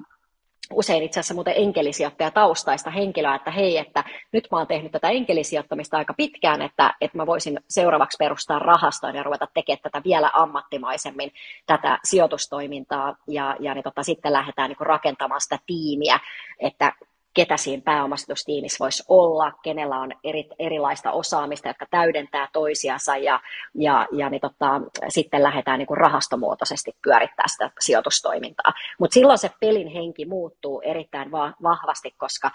usein 0.72 1.02
itse 1.02 1.20
asiassa 1.20 1.34
muuten 1.34 1.54
enkelisijoittaja 1.56 2.30
taustaista 2.30 2.90
henkilöä, 2.90 3.34
että 3.34 3.50
hei, 3.50 3.78
että 3.78 4.04
nyt 4.32 4.48
mä 4.52 4.58
oon 4.58 4.66
tehnyt 4.66 4.92
tätä 4.92 5.08
enkelisijoittamista 5.08 5.96
aika 5.96 6.14
pitkään, 6.14 6.62
että, 6.62 6.94
että 7.00 7.16
mä 7.16 7.26
voisin 7.26 7.60
seuraavaksi 7.68 8.16
perustaa 8.18 8.58
rahastoon 8.58 9.16
ja 9.16 9.22
ruveta 9.22 9.46
tekemään 9.54 9.82
tätä 9.82 10.02
vielä 10.04 10.30
ammattimaisemmin, 10.32 11.32
tätä 11.66 11.98
sijoitustoimintaa, 12.04 13.16
ja, 13.28 13.56
ja 13.60 13.74
niin 13.74 13.84
tota, 13.84 14.02
sitten 14.02 14.32
lähdetään 14.32 14.70
niin 14.70 14.86
rakentamaan 14.86 15.40
sitä 15.40 15.58
tiimiä, 15.66 16.20
että 16.58 16.92
ketä 17.38 17.56
siinä 17.56 17.82
pääomasijoitustiimissä 17.84 18.84
voisi 18.84 19.02
olla, 19.08 19.52
kenellä 19.62 19.96
on 20.00 20.12
eri, 20.24 20.48
erilaista 20.58 21.12
osaamista, 21.12 21.68
jotka 21.68 21.86
täydentää 21.90 22.48
toisiansa 22.52 23.16
ja, 23.16 23.40
ja, 23.74 24.06
ja 24.12 24.30
niin 24.30 24.40
tota, 24.40 24.80
sitten 25.08 25.42
lähdetään 25.42 25.78
niin 25.78 25.86
kuin 25.86 25.98
rahastomuotoisesti 25.98 26.90
pyörittää 27.02 27.44
sitä 27.48 27.70
sijoitustoimintaa. 27.80 28.72
Mutta 29.00 29.14
silloin 29.14 29.38
se 29.38 29.50
pelin 29.60 29.88
henki 29.88 30.24
muuttuu 30.26 30.82
erittäin 30.84 31.30
va- 31.30 31.54
vahvasti, 31.62 32.10
koska 32.10 32.50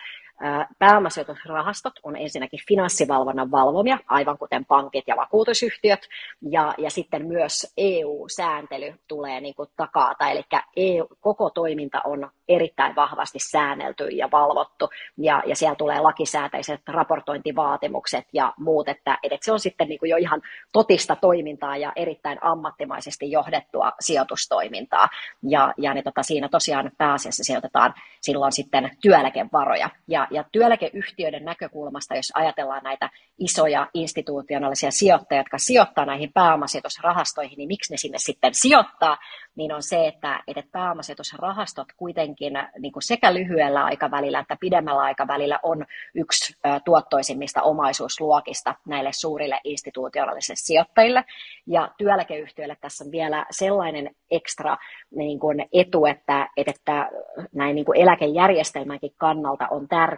Pääomasijoitusrahastot 0.79 1.93
on 2.03 2.15
ensinnäkin 2.15 2.59
finanssivalvonnan 2.67 3.51
valvomia, 3.51 3.97
aivan 4.07 4.37
kuten 4.37 4.65
pankit 4.65 5.03
ja 5.07 5.15
vakuutusyhtiöt, 5.15 6.07
ja, 6.41 6.73
ja 6.77 6.89
sitten 6.89 7.27
myös 7.27 7.73
EU-sääntely 7.77 8.93
tulee 9.07 9.41
niin 9.41 9.55
kuin 9.55 9.69
takaata, 9.77 10.29
eli 10.29 10.43
EU, 10.75 11.07
koko 11.19 11.49
toiminta 11.49 12.01
on 12.05 12.31
erittäin 12.47 12.95
vahvasti 12.95 13.39
säännelty 13.39 14.07
ja 14.07 14.31
valvottu, 14.31 14.89
ja, 15.17 15.43
ja 15.45 15.55
siellä 15.55 15.75
tulee 15.75 15.99
lakisääteiset 15.99 16.81
raportointivaatimukset 16.87 18.27
ja 18.33 18.53
muut, 18.57 18.89
että, 18.89 19.17
että 19.23 19.37
se 19.41 19.51
on 19.51 19.59
sitten 19.59 19.89
niin 19.89 19.99
kuin 19.99 20.09
jo 20.09 20.17
ihan 20.17 20.41
totista 20.71 21.15
toimintaa 21.15 21.77
ja 21.77 21.91
erittäin 21.95 22.37
ammattimaisesti 22.41 23.31
johdettua 23.31 23.91
sijoitustoimintaa, 23.99 25.07
ja, 25.43 25.73
ja 25.77 25.93
niin 25.93 26.03
tota, 26.03 26.23
siinä 26.23 26.49
tosiaan 26.49 26.91
pääasiassa 26.97 27.43
sijoitetaan 27.43 27.93
silloin 28.21 28.51
sitten 28.51 28.91
työeläkevaroja, 29.01 29.89
ja, 30.07 30.22
ja 30.31 30.43
työeläkeyhtiöiden 30.51 31.45
näkökulmasta, 31.45 32.15
jos 32.15 32.31
ajatellaan 32.33 32.83
näitä 32.83 33.09
isoja 33.39 33.87
institutionaalisia 33.93 34.91
sijoittajia, 34.91 35.39
jotka 35.39 35.57
sijoittaa 35.57 36.05
näihin 36.05 36.33
pääomasijoitusrahastoihin, 36.33 37.57
niin 37.57 37.67
miksi 37.67 37.93
ne 37.93 37.97
sinne 37.97 38.17
sitten 38.17 38.53
sijoittaa, 38.53 39.17
niin 39.55 39.71
on 39.71 39.83
se, 39.83 40.07
että, 40.07 40.43
että 40.47 40.63
pääomasijoitusrahastot 40.71 41.87
kuitenkin 41.97 42.53
niin 42.79 42.91
kuin 42.91 43.03
sekä 43.03 43.33
lyhyellä 43.33 43.83
aikavälillä 43.83 44.39
että 44.39 44.57
pidemmällä 44.59 45.01
aikavälillä 45.01 45.59
on 45.63 45.85
yksi 46.15 46.55
tuottoisimmista 46.85 47.61
omaisuusluokista 47.61 48.75
näille 48.87 49.09
suurille 49.13 49.59
institutionaalisille 49.63 50.57
sijoittajille. 50.57 51.23
Ja 51.67 51.91
työeläkeyhtiöille 51.97 52.77
tässä 52.81 53.03
on 53.03 53.11
vielä 53.11 53.45
sellainen 53.51 54.15
ekstra 54.31 54.77
niin 55.15 55.39
kuin 55.39 55.65
etu, 55.73 56.05
että, 56.05 56.49
että 56.57 57.09
näin 57.53 57.75
niin 57.75 57.85
kuin 57.85 58.01
eläkejärjestelmänkin 58.01 59.11
kannalta 59.17 59.67
on 59.67 59.87
tärkeää, 59.87 60.12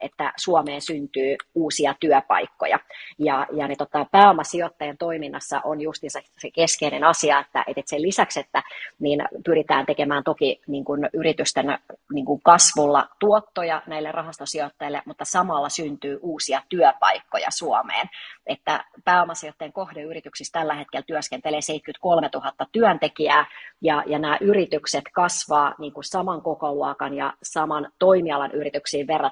että 0.00 0.32
Suomeen 0.36 0.80
syntyy 0.80 1.36
uusia 1.54 1.94
työpaikkoja. 2.00 2.78
Ja, 3.18 3.46
ja 3.52 3.68
niin 3.68 3.78
tota, 3.78 4.06
pääomasijoittajien 4.12 4.98
toiminnassa 4.98 5.60
on 5.64 5.80
just 5.80 6.02
se 6.38 6.50
keskeinen 6.50 7.04
asia, 7.04 7.38
että, 7.38 7.64
että 7.66 7.82
sen 7.86 8.02
lisäksi, 8.02 8.40
että 8.40 8.62
niin 8.98 9.22
pyritään 9.44 9.86
tekemään 9.86 10.24
toki 10.24 10.60
niin 10.66 10.84
kuin 10.84 11.08
yritysten 11.12 11.78
niin 12.12 12.24
kuin 12.26 12.40
kasvulla 12.44 13.08
tuottoja 13.18 13.82
näille 13.86 14.12
rahastosijoittajille, 14.12 15.02
mutta 15.06 15.24
samalla 15.24 15.68
syntyy 15.68 16.18
uusia 16.22 16.62
työpaikkoja 16.68 17.48
Suomeen. 17.50 18.08
Että 18.46 18.84
pääomasijoittajien 19.04 19.72
kohdeyrityksissä 19.72 20.58
tällä 20.58 20.74
hetkellä 20.74 21.04
työskentelee 21.06 21.60
73 21.60 22.30
000 22.34 22.52
työntekijää, 22.72 23.46
ja, 23.80 24.02
ja 24.06 24.18
nämä 24.18 24.38
yritykset 24.40 25.04
kasvaa 25.12 25.74
niin 25.78 25.92
kuin 25.92 26.04
saman 26.04 26.42
kokoluokan 26.42 27.14
ja 27.14 27.32
saman 27.42 27.88
toimialan 27.98 28.52
yrityksiin 28.52 29.06
verrattuna 29.06 29.31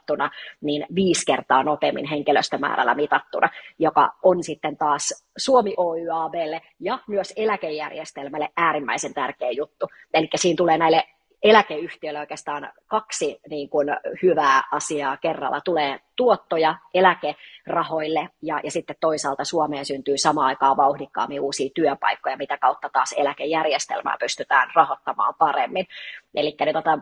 niin 0.60 0.86
viisi 0.94 1.26
kertaa 1.26 1.62
nopeammin 1.62 2.06
henkilöstömäärällä 2.06 2.94
mitattuna, 2.94 3.48
joka 3.78 4.12
on 4.22 4.42
sitten 4.42 4.76
taas 4.76 5.26
Suomi 5.38 5.74
Oy 5.76 6.00
ABlle 6.12 6.60
ja 6.80 6.98
myös 7.08 7.32
eläkejärjestelmälle 7.36 8.48
äärimmäisen 8.56 9.14
tärkeä 9.14 9.50
juttu. 9.50 9.86
Eli 10.14 10.28
siinä 10.34 10.56
tulee 10.56 10.78
näille 10.78 11.04
eläkeyhtiöille 11.42 12.20
oikeastaan 12.20 12.72
kaksi 12.86 13.40
niin 13.50 13.68
kuin, 13.68 13.88
hyvää 14.22 14.62
asiaa 14.72 15.16
kerralla. 15.16 15.60
Tulee 15.60 16.00
tuottoja 16.16 16.74
eläkerahoille 16.94 18.28
ja, 18.42 18.60
ja 18.64 18.70
sitten 18.70 18.96
toisaalta 19.00 19.44
Suomeen 19.44 19.84
syntyy 19.84 20.18
samaan 20.18 20.46
aikaan 20.46 20.76
vauhdikkaammin 20.76 21.40
uusia 21.40 21.70
työpaikkoja, 21.74 22.36
mitä 22.36 22.58
kautta 22.58 22.88
taas 22.92 23.14
eläkejärjestelmää 23.16 24.16
pystytään 24.20 24.70
rahoittamaan 24.74 25.34
paremmin. 25.38 25.86
Eli 26.34 26.56
niin, 26.60 26.74
tota, 26.74 26.98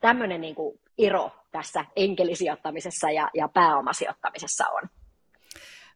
tämmöinen 0.00 0.40
niin 0.40 0.54
kuin 0.54 0.78
ero 0.98 1.30
tässä 1.52 1.84
enkelisijoittamisessa 1.96 3.10
ja, 3.10 3.30
ja 3.34 3.48
pääomasijoittamisessa 3.48 4.68
on. 4.68 4.82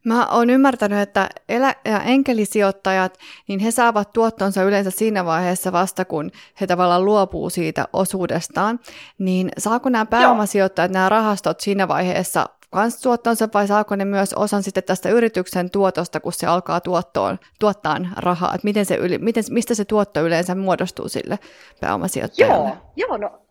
Mä 0.05 0.27
oon 0.27 0.49
ymmärtänyt, 0.49 0.99
että 0.99 1.29
elä- 1.49 1.75
ja 1.85 2.01
enkelisijoittajat, 2.01 3.17
niin 3.47 3.59
he 3.59 3.71
saavat 3.71 4.13
tuottonsa 4.13 4.63
yleensä 4.63 4.91
siinä 4.91 5.25
vaiheessa 5.25 5.71
vasta, 5.71 6.05
kun 6.05 6.31
he 6.61 6.67
tavallaan 6.67 7.05
luopuu 7.05 7.49
siitä 7.49 7.85
osuudestaan. 7.93 8.79
Niin 9.19 9.49
saako 9.57 9.89
nämä 9.89 10.05
pääomasijoittajat, 10.05 10.91
nämä 10.91 11.09
rahastot 11.09 11.59
siinä 11.59 11.87
vaiheessa 11.87 12.45
kans 12.69 13.01
tuottonsa 13.01 13.49
vai 13.53 13.67
saako 13.67 13.95
ne 13.95 14.05
myös 14.05 14.33
osan 14.33 14.63
sitten 14.63 14.83
tästä 14.83 15.09
yrityksen 15.09 15.69
tuotosta, 15.69 16.19
kun 16.19 16.33
se 16.33 16.47
alkaa 16.47 16.81
tuottoon, 16.81 17.39
tuottaa 17.59 17.97
rahaa? 18.17 18.53
Että 18.55 18.65
miten 18.65 18.85
se 18.85 18.95
yli, 18.95 19.17
miten, 19.17 19.43
mistä 19.49 19.75
se 19.75 19.85
tuotto 19.85 20.21
yleensä 20.21 20.55
muodostuu 20.55 21.09
sille 21.09 21.39
pääomasijoittajalle? 21.81 22.69
Joo, 22.69 22.77
joo 22.95 23.17
no 23.17 23.46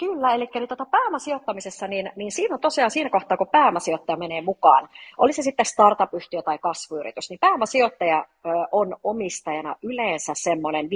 Kyllä, 0.00 0.34
eli, 0.34 0.48
eli 0.54 0.66
tota 0.66 0.86
pääomasijoittamisessa, 0.86 1.86
niin, 1.86 2.12
niin 2.16 2.32
siinä 2.32 2.54
on 2.54 2.60
tosiaan 2.60 2.90
siinä 2.90 3.10
kohtaa, 3.10 3.36
kun 3.36 3.48
pääomasijoittaja 3.52 4.16
menee 4.16 4.40
mukaan, 4.40 4.88
oli 5.18 5.32
se 5.32 5.42
sitten 5.42 5.66
startup-yhtiö 5.66 6.42
tai 6.42 6.58
kasvuyritys, 6.58 7.30
niin 7.30 7.38
pääomasijoittaja 7.40 8.24
on 8.72 8.96
omistajana 9.04 9.76
yleensä 9.82 10.32
semmoinen 10.36 10.86
5-7 10.86 10.88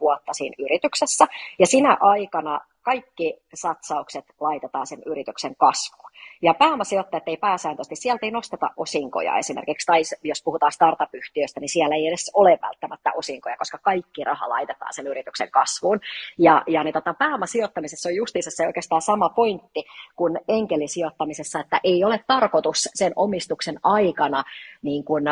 vuotta 0.00 0.32
siinä 0.32 0.54
yrityksessä, 0.58 1.26
ja 1.58 1.66
sinä 1.66 1.96
aikana 2.00 2.60
kaikki 2.82 3.42
satsaukset 3.54 4.24
laitetaan 4.40 4.86
sen 4.86 5.02
yrityksen 5.06 5.56
kasvuun. 5.56 6.10
Ja 6.42 6.54
pääomasijoittajat 6.54 7.22
ei 7.28 7.36
pääsääntöisesti, 7.36 7.96
sieltä 7.96 8.26
ei 8.26 8.30
nosteta 8.30 8.70
osinkoja 8.76 9.38
esimerkiksi, 9.38 9.86
tai 9.86 10.02
jos 10.22 10.42
puhutaan 10.44 10.72
startup-yhtiöstä, 10.72 11.60
niin 11.60 11.68
siellä 11.68 11.94
ei 11.96 12.06
edes 12.06 12.30
ole 12.34 12.58
välttämättä 12.62 13.10
osinkoja, 13.16 13.56
koska 13.56 13.78
kaikki 13.78 14.24
raha 14.24 14.48
laitetaan 14.48 14.92
sen 14.92 15.06
yrityksen 15.06 15.50
kasvuun. 15.50 16.00
Ja, 16.38 16.62
ja 16.66 16.84
niin 16.84 16.94
tota, 16.94 17.14
pääomasijoittamisessa 17.14 18.08
on 18.08 18.14
justiinsa 18.14 18.50
se 18.50 18.66
oikeastaan 18.66 19.02
sama 19.02 19.28
pointti 19.28 19.84
kuin 20.16 20.40
enkelisijoittamisessa, 20.48 21.60
että 21.60 21.80
ei 21.84 22.04
ole 22.04 22.24
tarkoitus 22.26 22.88
sen 22.94 23.12
omistuksen 23.16 23.78
aikana 23.82 24.44
niin 24.82 25.04
kuin, 25.04 25.24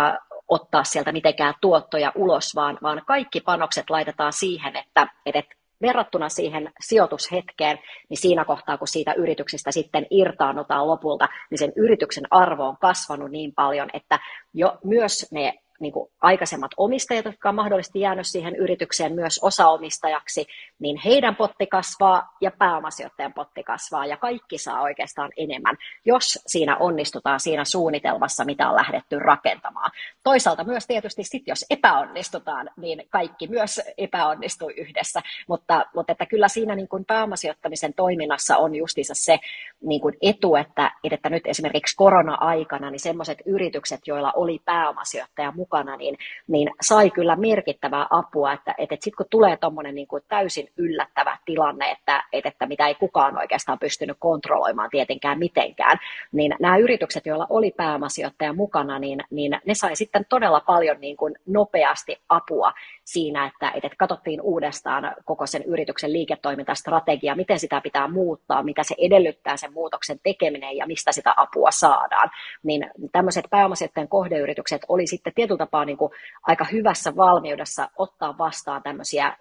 ottaa 0.51 0.85
sieltä 0.85 1.13
mitenkään 1.13 1.55
tuottoja 1.61 2.13
ulos, 2.15 2.55
vaan, 2.55 2.79
vaan 2.83 3.03
kaikki 3.07 3.41
panokset 3.41 3.91
laitetaan 3.91 4.33
siihen, 4.33 4.77
että, 4.77 5.09
että 5.27 5.55
verrattuna 5.83 6.29
siihen 6.29 6.73
sijoitushetkeen, 6.81 7.79
niin 8.09 8.19
siinä 8.19 8.45
kohtaa, 8.45 8.79
kun 8.79 8.89
siitä 8.89 9.13
yrityksestä 9.13 9.73
sitten 9.73 10.07
irtaannutaan 10.11 10.87
lopulta, 10.87 11.29
niin 11.51 11.59
sen 11.59 11.73
yrityksen 11.77 12.25
arvo 12.31 12.69
on 12.69 12.77
kasvanut 12.81 13.31
niin 13.31 13.53
paljon, 13.55 13.89
että 13.93 14.19
jo 14.55 14.79
myös 14.85 15.27
ne 15.33 15.55
niin 15.81 15.93
kuin 15.93 16.11
aikaisemmat 16.21 16.71
omistajat, 16.77 17.25
jotka 17.25 17.49
on 17.49 17.55
mahdollisesti 17.55 18.01
jäänyt 18.01 18.27
siihen 18.27 18.57
yritykseen 18.57 19.15
myös 19.15 19.41
osaomistajaksi, 19.43 20.47
niin 20.79 20.97
heidän 21.05 21.37
potti 21.37 21.67
kasvaa 21.67 22.37
ja 22.41 22.51
pääomasijoittajan 22.59 23.33
potti 23.33 23.63
kasvaa 23.63 24.07
ja 24.07 24.17
kaikki 24.17 24.59
saa 24.59 24.81
oikeastaan 24.81 25.31
enemmän, 25.37 25.77
jos 26.05 26.39
siinä 26.47 26.77
onnistutaan 26.77 27.41
siinä 27.41 27.65
suunnitelmassa, 27.65 28.45
mitä 28.45 28.69
on 28.69 28.77
lähdetty 28.77 29.19
rakentamaan. 29.19 29.91
Toisaalta 30.23 30.65
myös 30.65 30.87
tietysti 30.87 31.25
sit, 31.25 31.43
jos 31.47 31.67
epäonnistutaan, 31.71 32.71
niin 32.77 33.03
kaikki 33.11 33.47
myös 33.47 33.81
epäonnistuu 33.99 34.71
yhdessä, 34.77 35.21
mutta, 35.49 35.87
mutta 35.95 36.13
että 36.13 36.27
kyllä 36.27 36.49
siinä 36.49 36.75
niin 36.75 36.89
kuin 36.89 37.05
pääomasijoittamisen 37.05 37.95
toiminnassa 37.95 38.57
on 38.57 38.75
justiinsa 38.75 39.15
se 39.17 39.39
niin 39.81 40.01
kuin 40.01 40.17
etu, 40.23 40.57
että, 40.57 40.93
että 41.11 41.31
nyt 41.31 41.47
esimerkiksi 41.47 41.97
korona-aikana 41.97 42.91
niin 42.91 43.01
sellaiset 43.01 43.39
yritykset, 43.47 44.01
joilla 44.07 44.33
oli 44.37 44.59
pääomasijoittaja 44.65 45.53
mukana, 45.53 45.70
mukana, 45.71 45.97
niin, 45.97 46.17
niin 46.49 46.71
sai 46.81 47.11
kyllä 47.11 47.37
merkittävää 47.37 48.07
apua, 48.11 48.53
että, 48.53 48.75
että, 48.79 48.95
sitten 48.95 49.17
kun 49.17 49.27
tulee 49.31 49.57
tuommoinen 49.57 49.95
niin 49.95 50.07
kuin 50.07 50.23
täysin 50.29 50.69
yllättävä 50.77 51.39
tilanne, 51.45 51.91
että, 51.91 52.25
että, 52.33 52.49
että 52.49 52.67
mitä 52.67 52.87
ei 52.87 52.95
kukaan 52.95 53.39
oikeastaan 53.39 53.79
pystynyt 53.79 54.17
kontrolloimaan 54.21 54.91
tietenkään 54.91 55.39
mitenkään, 55.39 55.99
niin 56.33 56.55
nämä 56.61 56.77
yritykset, 56.77 57.27
joilla 57.27 57.47
oli 57.51 57.71
pääomasijoittaja 57.77 58.53
mukana, 58.53 58.99
niin, 58.99 59.21
niin 59.31 59.59
ne 59.67 59.75
sai 59.75 59.97
sitten 59.97 60.27
todella 60.29 60.61
paljon 60.61 61.01
niin 61.01 61.17
kuin 61.17 61.35
nopeasti 61.47 62.17
apua 62.29 62.73
siinä, 63.05 63.47
että, 63.47 63.71
että 63.75 63.89
katsottiin 63.99 64.41
uudestaan 64.41 65.15
koko 65.25 65.47
sen 65.47 65.63
yrityksen 65.63 66.13
liiketoimintastrategia, 66.13 67.35
miten 67.35 67.59
sitä 67.59 67.81
pitää 67.81 68.09
muuttaa, 68.09 68.63
mitä 68.63 68.83
se 68.83 68.95
edellyttää 68.99 69.57
sen 69.57 69.73
muutoksen 69.73 70.19
tekeminen 70.23 70.77
ja 70.77 70.87
mistä 70.87 71.13
sitä 71.13 71.35
apua 71.37 71.71
saadaan. 71.71 72.31
Niin 72.63 72.91
tämmöiset 73.13 73.45
pääomasijoittajan 73.51 74.09
kohdeyritykset 74.09 74.83
oli 74.89 75.07
sitten 75.07 75.33
tietyllä 75.35 75.60
tapaa 75.61 75.85
niin 75.85 75.97
kuin 75.97 76.13
aika 76.43 76.65
hyvässä 76.73 77.17
valmiudessa 77.17 77.89
ottaa 77.97 78.39
vastaan 78.39 78.83
tämmöisiä 78.83 79.37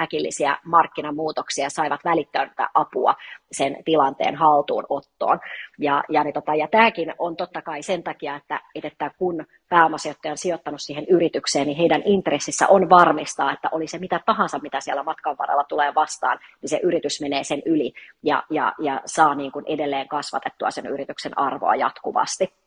äkillisiä 0.00 0.58
markkinamuutoksia, 0.64 1.70
saivat 1.70 2.00
välittää 2.04 2.50
apua 2.74 3.14
sen 3.52 3.76
tilanteen 3.84 4.36
haltuunottoon. 4.36 5.40
Ja, 5.78 6.02
ja, 6.08 6.24
niin 6.24 6.34
tota, 6.34 6.54
ja 6.54 6.68
tämäkin 6.68 7.14
on 7.18 7.36
totta 7.36 7.62
kai 7.62 7.82
sen 7.82 8.02
takia, 8.02 8.36
että, 8.36 8.60
että 8.84 9.10
kun 9.18 9.46
pääomasijoittaja 9.68 10.32
on 10.32 10.38
sijoittanut 10.38 10.80
siihen 10.80 11.06
yritykseen, 11.08 11.66
niin 11.66 11.78
heidän 11.78 12.02
intressissä 12.04 12.66
on 12.68 12.90
varmistaa, 12.90 13.52
että 13.52 13.68
oli 13.72 13.86
se 13.86 13.98
mitä 13.98 14.20
tahansa, 14.26 14.58
mitä 14.58 14.80
siellä 14.80 15.02
matkan 15.02 15.36
varrella 15.38 15.64
tulee 15.64 15.94
vastaan, 15.94 16.38
niin 16.62 16.68
se 16.70 16.80
yritys 16.82 17.20
menee 17.20 17.44
sen 17.44 17.62
yli 17.66 17.92
ja, 18.22 18.42
ja, 18.50 18.72
ja 18.78 19.00
saa 19.04 19.34
niin 19.34 19.52
kuin 19.52 19.64
edelleen 19.68 20.08
kasvatettua 20.08 20.70
sen 20.70 20.86
yrityksen 20.86 21.38
arvoa 21.38 21.74
jatkuvasti. 21.74 22.65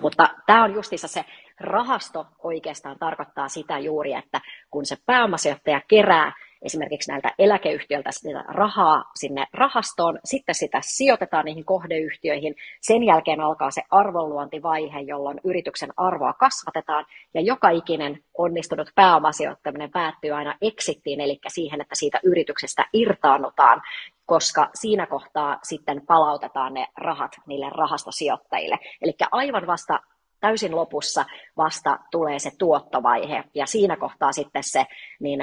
Mutta 0.00 0.28
tämä 0.46 0.64
on 0.64 0.74
justissa 0.74 1.08
se 1.08 1.24
rahasto 1.60 2.26
oikeastaan 2.38 2.98
tarkoittaa 2.98 3.48
sitä 3.48 3.78
juuri, 3.78 4.12
että 4.12 4.40
kun 4.70 4.86
se 4.86 4.96
pääomasijoittaja 5.06 5.80
kerää 5.88 6.32
esimerkiksi 6.62 7.10
näiltä 7.10 7.34
eläkeyhtiöiltä 7.38 8.10
sitä 8.12 8.44
rahaa 8.48 9.04
sinne 9.14 9.46
rahastoon, 9.52 10.18
sitten 10.24 10.54
sitä 10.54 10.80
sijoitetaan 10.82 11.44
niihin 11.44 11.64
kohdeyhtiöihin, 11.64 12.54
sen 12.80 13.02
jälkeen 13.02 13.40
alkaa 13.40 13.70
se 13.70 13.82
arvonluontivaihe, 13.90 15.00
jolloin 15.00 15.40
yrityksen 15.44 15.90
arvoa 15.96 16.32
kasvatetaan, 16.32 17.04
ja 17.34 17.40
joka 17.40 17.70
ikinen 17.70 18.24
onnistunut 18.38 18.90
pääomasijoittaminen 18.94 19.90
päättyy 19.90 20.30
aina 20.30 20.54
exittiin, 20.60 21.20
eli 21.20 21.38
siihen, 21.48 21.80
että 21.80 21.94
siitä 21.94 22.20
yrityksestä 22.22 22.84
irtaannutaan, 22.92 23.82
koska 24.26 24.70
siinä 24.74 25.06
kohtaa 25.06 25.58
sitten 25.62 26.06
palautetaan 26.06 26.74
ne 26.74 26.86
rahat 26.96 27.32
niille 27.46 27.70
rahastosijoittajille. 27.70 28.78
Eli 29.02 29.12
aivan 29.32 29.66
vasta 29.66 30.00
täysin 30.40 30.76
lopussa 30.76 31.24
vasta 31.56 31.98
tulee 32.10 32.38
se 32.38 32.50
tuottovaihe, 32.58 33.44
ja 33.54 33.66
siinä 33.66 33.96
kohtaa 33.96 34.32
sitten 34.32 34.62
se 34.64 34.84
niin 35.20 35.40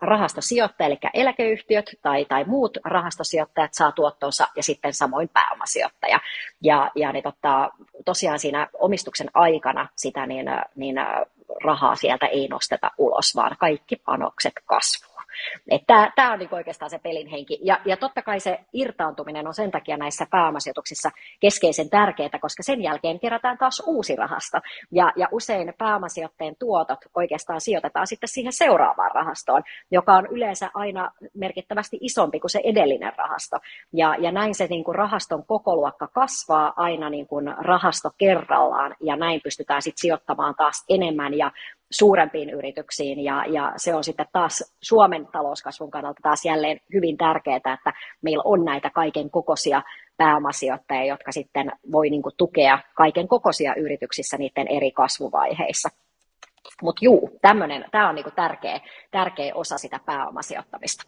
rahastosijoittaja, 0.00 0.86
eli 0.86 0.98
eläkeyhtiöt 1.14 1.90
tai, 2.02 2.24
tai 2.24 2.44
muut 2.44 2.78
rahastosijoittajat 2.84 3.74
saa 3.74 3.92
tuottonsa 3.92 4.48
ja 4.56 4.62
sitten 4.62 4.94
samoin 4.94 5.28
pääomasijoittaja. 5.28 6.20
Ja, 6.62 6.90
ja 6.94 7.12
niin 7.12 7.22
totta, 7.22 7.70
tosiaan 8.04 8.38
siinä 8.38 8.68
omistuksen 8.78 9.30
aikana 9.34 9.88
sitä 9.96 10.26
niin, 10.26 10.46
niin 10.76 10.96
rahaa 11.64 11.94
sieltä 11.94 12.26
ei 12.26 12.48
nosteta 12.48 12.90
ulos, 12.98 13.36
vaan 13.36 13.56
kaikki 13.58 13.96
panokset 13.96 14.54
kasvaa. 14.66 15.10
Tämä, 15.86 16.32
on 16.32 16.38
niin 16.38 16.54
oikeastaan 16.54 16.90
se 16.90 16.98
pelin 16.98 17.26
henki. 17.26 17.58
Ja, 17.62 17.80
ja 17.84 17.96
totta 17.96 18.22
kai 18.22 18.40
se 18.40 18.60
irtaantuminen 18.72 19.46
on 19.46 19.54
sen 19.54 19.70
takia 19.70 19.96
näissä 19.96 20.26
pääomasijoituksissa 20.30 21.10
keskeisen 21.40 21.90
tärkeää, 21.90 22.38
koska 22.40 22.62
sen 22.62 22.82
jälkeen 22.82 23.20
kerätään 23.20 23.58
taas 23.58 23.82
uusi 23.86 24.16
rahasto. 24.16 24.58
Ja, 24.92 25.12
ja 25.16 25.28
usein 25.32 25.74
pääomasijoitteen 25.78 26.56
tuotot 26.58 26.98
oikeastaan 27.14 27.60
sijoitetaan 27.60 28.06
sitten 28.06 28.28
siihen 28.28 28.52
seuraavaan 28.52 29.10
rahastoon, 29.14 29.62
joka 29.90 30.14
on 30.14 30.26
yleensä 30.26 30.70
aina 30.74 31.10
merkittävästi 31.34 31.98
isompi 32.00 32.40
kuin 32.40 32.50
se 32.50 32.60
edellinen 32.64 33.12
rahasto. 33.16 33.56
Ja, 33.92 34.16
ja 34.18 34.32
näin 34.32 34.54
se 34.54 34.66
niin 34.66 34.84
kuin 34.84 34.94
rahaston 34.94 35.44
kokoluokka 35.46 36.08
kasvaa 36.08 36.72
aina 36.76 37.10
niin 37.10 37.26
kuin 37.26 37.54
rahasto 37.58 38.10
kerrallaan, 38.18 38.96
ja 39.00 39.16
näin 39.16 39.40
pystytään 39.40 39.82
sitten 39.82 40.00
sijoittamaan 40.00 40.54
taas 40.54 40.84
enemmän 40.88 41.38
ja 41.40 41.50
suurempiin 41.90 42.50
yrityksiin 42.50 43.24
ja, 43.24 43.44
ja 43.48 43.72
se 43.76 43.94
on 43.94 44.04
sitten 44.04 44.26
taas 44.32 44.74
Suomen 44.82 45.26
talouskasvun 45.32 45.90
kannalta 45.90 46.20
taas 46.22 46.44
jälleen 46.44 46.80
hyvin 46.94 47.16
tärkeää, 47.16 47.56
että 47.56 47.92
meillä 48.22 48.42
on 48.46 48.64
näitä 48.64 48.90
kaiken 48.90 49.30
kokoisia 49.30 49.82
pääomasijoittajia, 50.16 51.12
jotka 51.12 51.32
sitten 51.32 51.72
voi 51.92 52.10
niin 52.10 52.22
kuin, 52.22 52.34
tukea 52.36 52.78
kaiken 52.94 53.28
kokoisia 53.28 53.74
yrityksissä 53.74 54.36
niiden 54.38 54.68
eri 54.68 54.90
kasvuvaiheissa. 54.90 55.88
Mutta 56.82 57.04
juu, 57.04 57.38
tämä 57.42 58.08
on 58.08 58.14
niin 58.14 58.24
kuin, 58.24 58.34
tärkeä, 58.34 58.80
tärkeä 59.10 59.54
osa 59.54 59.78
sitä 59.78 60.00
pääomasijoittamista. 60.06 61.04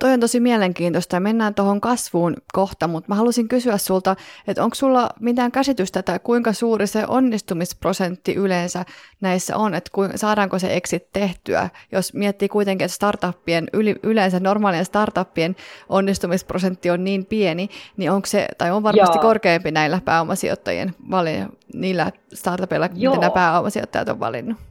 Toi 0.00 0.12
on 0.12 0.20
tosi 0.20 0.40
mielenkiintoista 0.40 1.16
ja 1.16 1.20
mennään 1.20 1.54
tuohon 1.54 1.80
kasvuun 1.80 2.36
kohta, 2.52 2.88
mutta 2.88 3.08
mä 3.08 3.14
halusin 3.14 3.48
kysyä 3.48 3.78
sulta, 3.78 4.16
että 4.46 4.64
onko 4.64 4.74
sulla 4.74 5.08
mitään 5.20 5.52
käsitystä 5.52 6.02
tai 6.02 6.18
kuinka 6.18 6.52
suuri 6.52 6.86
se 6.86 7.04
onnistumisprosentti 7.08 8.34
yleensä 8.34 8.84
näissä 9.20 9.56
on, 9.56 9.74
että 9.74 9.90
saadaanko 10.16 10.58
se 10.58 10.76
exit 10.76 11.12
tehtyä, 11.12 11.70
jos 11.92 12.14
miettii 12.14 12.48
kuitenkin, 12.48 12.84
että 12.84 12.94
startuppien, 12.94 13.68
yleensä 14.02 14.40
normaalien 14.40 14.84
startuppien 14.84 15.56
onnistumisprosentti 15.88 16.90
on 16.90 17.04
niin 17.04 17.26
pieni, 17.26 17.68
niin 17.96 18.10
onko 18.10 18.26
se, 18.26 18.48
tai 18.58 18.70
on 18.70 18.82
varmasti 18.82 19.18
Joo. 19.18 19.22
korkeampi 19.22 19.70
näillä 19.70 20.00
pääomasijoittajien 20.04 20.94
valinnoilla, 21.10 21.56
niillä 21.74 22.12
startupeilla, 22.34 22.88
mitä 22.88 23.16
nämä 23.16 23.30
pääomasijoittajat 23.30 24.08
on 24.08 24.20
valinnut? 24.20 24.69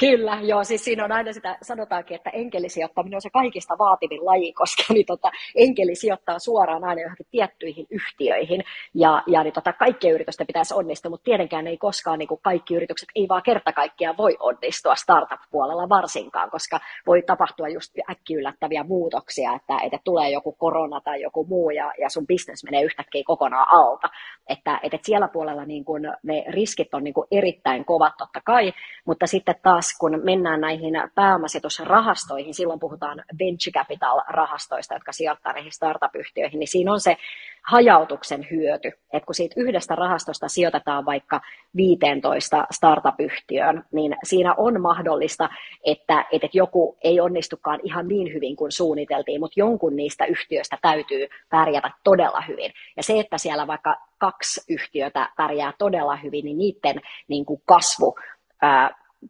Kyllä, 0.00 0.38
joo, 0.42 0.64
siis 0.64 0.84
siinä 0.84 1.04
on 1.04 1.12
aina 1.12 1.32
sitä, 1.32 1.58
sanotaankin, 1.62 2.14
että 2.14 2.30
enkelisijoittaminen 2.30 3.16
on 3.16 3.22
se 3.22 3.30
kaikista 3.30 3.78
vaativin 3.78 4.26
laji, 4.26 4.52
koska 4.52 4.82
niin 4.94 5.06
tota, 5.06 5.30
enkeli 5.54 5.94
sijoittaa 5.94 6.38
suoraan 6.38 6.84
aina 6.84 7.02
johonkin 7.02 7.26
tiettyihin 7.30 7.86
yhtiöihin, 7.90 8.64
ja, 8.94 9.22
ja 9.26 9.42
niin 9.42 9.52
tota, 9.52 9.72
kaikkien 9.72 10.14
yritysten 10.14 10.46
pitäisi 10.46 10.74
onnistua, 10.74 11.10
mutta 11.10 11.24
tietenkään 11.24 11.66
ei 11.66 11.78
koskaan 11.78 12.18
niin 12.18 12.28
kuin 12.28 12.40
kaikki 12.42 12.74
yritykset 12.74 13.08
ei 13.14 13.26
vaan 13.28 13.42
kerta 13.42 13.72
kaikkiaan 13.72 14.16
voi 14.16 14.36
onnistua 14.40 14.94
startup-puolella 14.94 15.88
varsinkaan, 15.88 16.50
koska 16.50 16.80
voi 17.06 17.22
tapahtua 17.22 17.68
just 17.68 17.92
äkki 18.10 18.34
yllättäviä 18.34 18.84
muutoksia, 18.84 19.52
että, 19.54 19.78
että 19.82 19.98
tulee 20.04 20.30
joku 20.30 20.52
korona 20.52 21.00
tai 21.00 21.22
joku 21.22 21.44
muu, 21.44 21.70
ja, 21.70 21.92
ja 22.00 22.08
sun 22.08 22.26
business 22.26 22.64
menee 22.64 22.82
yhtäkkiä 22.82 23.22
kokonaan 23.26 23.66
alta, 23.70 24.08
että, 24.48 24.80
että 24.82 24.98
siellä 25.02 25.28
puolella 25.28 25.64
niin 25.64 25.84
kuin 25.84 26.02
ne 26.22 26.44
riskit 26.48 26.94
on 26.94 27.04
niin 27.04 27.14
kuin 27.14 27.28
erittäin 27.30 27.84
kovat 27.84 28.14
totta 28.18 28.40
kai, 28.44 28.72
mutta 29.06 29.26
sitten 29.26 29.54
taas 29.62 29.89
kun 29.98 30.20
mennään 30.24 30.60
näihin 30.60 30.94
pääomasijoitusrahastoihin, 31.14 32.54
silloin 32.54 32.80
puhutaan 32.80 33.24
venture 33.38 33.72
capital-rahastoista, 33.72 34.94
jotka 34.94 35.12
sijoittaa 35.12 35.52
näihin 35.52 35.72
startup-yhtiöihin, 35.72 36.58
niin 36.58 36.68
siinä 36.68 36.92
on 36.92 37.00
se 37.00 37.16
hajautuksen 37.62 38.46
hyöty, 38.50 38.88
että 39.12 39.26
kun 39.26 39.34
siitä 39.34 39.54
yhdestä 39.56 39.94
rahastosta 39.94 40.48
sijoitetaan 40.48 41.06
vaikka 41.06 41.40
15 41.76 42.66
startup-yhtiöön, 42.70 43.84
niin 43.92 44.16
siinä 44.24 44.54
on 44.54 44.80
mahdollista, 44.80 45.48
että, 45.84 46.24
että 46.32 46.48
joku 46.52 46.98
ei 47.04 47.20
onnistukaan 47.20 47.80
ihan 47.82 48.08
niin 48.08 48.34
hyvin 48.34 48.56
kuin 48.56 48.72
suunniteltiin, 48.72 49.40
mutta 49.40 49.60
jonkun 49.60 49.96
niistä 49.96 50.24
yhtiöistä 50.24 50.78
täytyy 50.82 51.26
pärjätä 51.50 51.90
todella 52.04 52.40
hyvin. 52.40 52.72
Ja 52.96 53.02
se, 53.02 53.20
että 53.20 53.38
siellä 53.38 53.66
vaikka 53.66 53.96
kaksi 54.18 54.72
yhtiötä 54.72 55.28
pärjää 55.36 55.72
todella 55.78 56.16
hyvin, 56.16 56.44
niin 56.44 56.58
niiden 56.58 57.00
niin 57.28 57.44
kuin 57.44 57.62
kasvu 57.66 58.14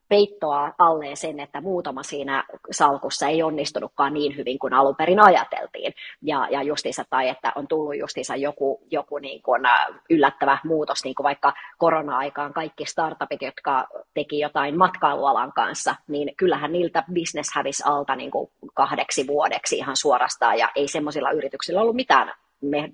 peittoa 0.08 0.72
alleen 0.78 1.16
sen, 1.16 1.40
että 1.40 1.60
muutama 1.60 2.02
siinä 2.02 2.44
salkussa 2.70 3.26
ei 3.26 3.42
onnistunutkaan 3.42 4.14
niin 4.14 4.36
hyvin 4.36 4.58
kuin 4.58 4.74
alun 4.74 4.96
perin 4.96 5.20
ajateltiin. 5.20 5.92
Ja, 6.22 6.48
ja 6.50 6.62
justiinsa, 6.62 7.04
tai 7.10 7.28
että 7.28 7.52
on 7.54 7.68
tullut 7.68 7.98
justiinsa 7.98 8.36
joku, 8.36 8.82
joku 8.90 9.18
niin 9.18 9.42
kuin 9.42 9.62
yllättävä 10.10 10.58
muutos, 10.64 11.04
niin 11.04 11.14
kuin 11.14 11.24
vaikka 11.24 11.52
korona-aikaan 11.78 12.52
kaikki 12.52 12.84
startupit, 12.86 13.42
jotka 13.42 13.88
teki 14.14 14.38
jotain 14.38 14.78
matkailualan 14.78 15.52
kanssa, 15.52 15.94
niin 16.08 16.36
kyllähän 16.36 16.72
niiltä 16.72 17.04
business 17.14 17.50
hävisi 17.54 17.82
alta 17.86 18.16
niin 18.16 18.30
kuin 18.30 18.50
kahdeksi 18.74 19.26
vuodeksi 19.26 19.76
ihan 19.76 19.96
suorastaan, 19.96 20.58
ja 20.58 20.68
ei 20.76 20.88
semmoisilla 20.88 21.30
yrityksillä 21.30 21.80
ollut 21.80 21.96
mitään 21.96 22.32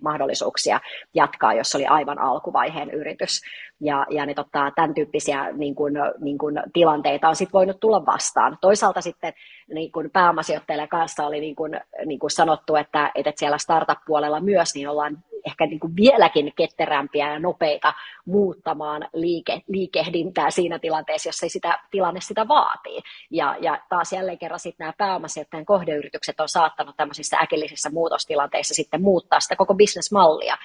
mahdollisuuksia 0.01 0.81
jatkaa, 1.15 1.55
jos 1.55 1.75
oli 1.75 1.87
aivan 1.87 2.19
alkuvaiheen 2.19 2.91
yritys. 2.91 3.41
Ja, 3.81 4.07
ja 4.11 4.27
niin 4.27 4.37
tota, 4.37 4.73
tämän 4.75 4.95
tyyppisiä 4.95 5.53
niin 5.53 5.75
kuin, 5.75 5.95
niin 6.21 6.39
kuin 6.39 6.62
tilanteita 6.73 7.29
on 7.29 7.37
sit 7.37 7.53
voinut 7.53 7.81
tulla 7.81 8.07
vastaan. 8.07 8.59
Toisaalta 8.61 9.01
sitten 9.01 9.33
niin 9.75 9.93
kuin 9.93 10.11
pääomasijoittajille 10.11 10.87
kanssa 10.89 11.27
oli 11.27 11.41
niin 11.41 11.57
kuin, 11.57 11.81
niin 12.07 12.19
kuin 12.19 12.31
sanottu, 12.31 12.77
että, 12.77 13.11
että 13.15 13.33
siellä 13.37 13.59
startup-puolella 13.59 14.41
myös 14.41 14.75
niin 14.75 14.89
ollaan 14.89 15.19
ehkä 15.47 15.67
niin 15.67 15.81
kuin 15.81 15.97
vieläkin 15.97 16.53
ketterämpiä 16.57 17.33
ja 17.33 17.39
nopeita 17.39 17.93
muuttamaan 18.27 19.09
liike, 19.12 19.62
liikehdintää 19.69 20.51
siinä 20.51 20.79
tilanteessa, 20.79 21.29
jos 21.29 21.43
ei 21.43 21.49
sitä 21.49 21.79
tilanne 21.91 22.21
sitä 22.21 22.49
vaatii. 22.49 23.01
Ja, 23.31 23.57
ja 23.61 23.79
taas 23.89 24.12
jälleen 24.12 24.39
kerran 24.39 24.61
sitten 24.61 24.85
nämä 24.85 24.93
pääomasijoittajien 24.99 25.67
kohdeyritykset 25.67 26.41
on 26.41 26.49
saattanut 26.49 26.97
tämmöisissä 26.97 27.37
äkillisissä 27.37 27.91
muutostilanteissa 27.91 28.75
sitten 28.75 29.03
muuttaa 29.03 29.41
sitä 29.41 29.57
koko 29.57 29.75
bisnesmallia 29.75 30.57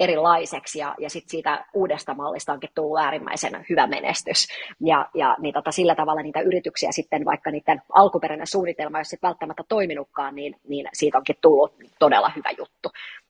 erilaiseksi 0.00 0.78
ja, 0.78 0.94
ja 0.98 1.10
sitten 1.10 1.30
siitä 1.30 1.64
uudesta 1.74 2.14
mallista 2.14 2.52
onkin 2.52 2.70
tullut 2.74 2.98
äärimmäisen 2.98 3.66
hyvä 3.70 3.86
menestys. 3.86 4.48
Ja, 4.80 5.10
ja 5.14 5.36
niin 5.40 5.54
tota, 5.54 5.70
sillä 5.70 5.94
tavalla 5.94 6.22
niitä 6.22 6.40
yrityksiä 6.40 6.92
sitten, 6.92 7.24
vaikka 7.24 7.50
niiden 7.50 7.82
alkuperäinen 7.92 8.46
suunnitelma 8.46 8.98
ei 8.98 9.04
ole 9.12 9.28
välttämättä 9.28 9.62
toiminutkaan, 9.68 10.34
niin, 10.34 10.56
niin 10.68 10.88
siitä 10.92 11.18
onkin 11.18 11.36
tullut 11.40 11.74
todella 11.98 12.32
hyvä 12.36 12.50
juttu. 12.58 12.88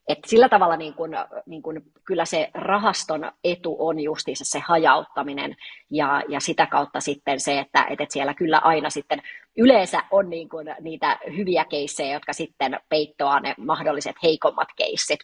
Et 0.09 0.19
sillä 0.27 0.49
tavalla 0.49 0.77
niin 0.77 0.95
kun, 0.95 1.11
niin 1.47 1.63
kun, 1.63 1.83
kyllä 2.05 2.25
se 2.25 2.51
rahaston 2.55 3.33
etu 3.45 3.77
on 3.79 4.01
justiinsa 4.01 4.45
se 4.45 4.59
hajauttaminen 4.59 5.57
ja, 5.91 6.23
ja 6.29 6.41
sitä 6.41 6.67
kautta 6.67 7.01
sitten 7.01 7.41
se, 7.41 7.59
että, 7.59 7.87
että 7.91 8.07
siellä 8.09 8.35
kyllä 8.35 8.59
aina 8.59 8.91
sitten 8.91 9.23
yleensä 9.57 10.03
on 10.11 10.31
niin 10.31 10.49
kun 10.49 10.65
niitä 10.81 11.19
hyviä 11.37 11.65
keissejä, 11.65 12.13
jotka 12.13 12.33
sitten 12.33 12.81
peittoaa 12.89 13.41
ne 13.41 13.55
mahdolliset 13.59 14.17
heikommat 14.23 14.69
keissit 14.77 15.21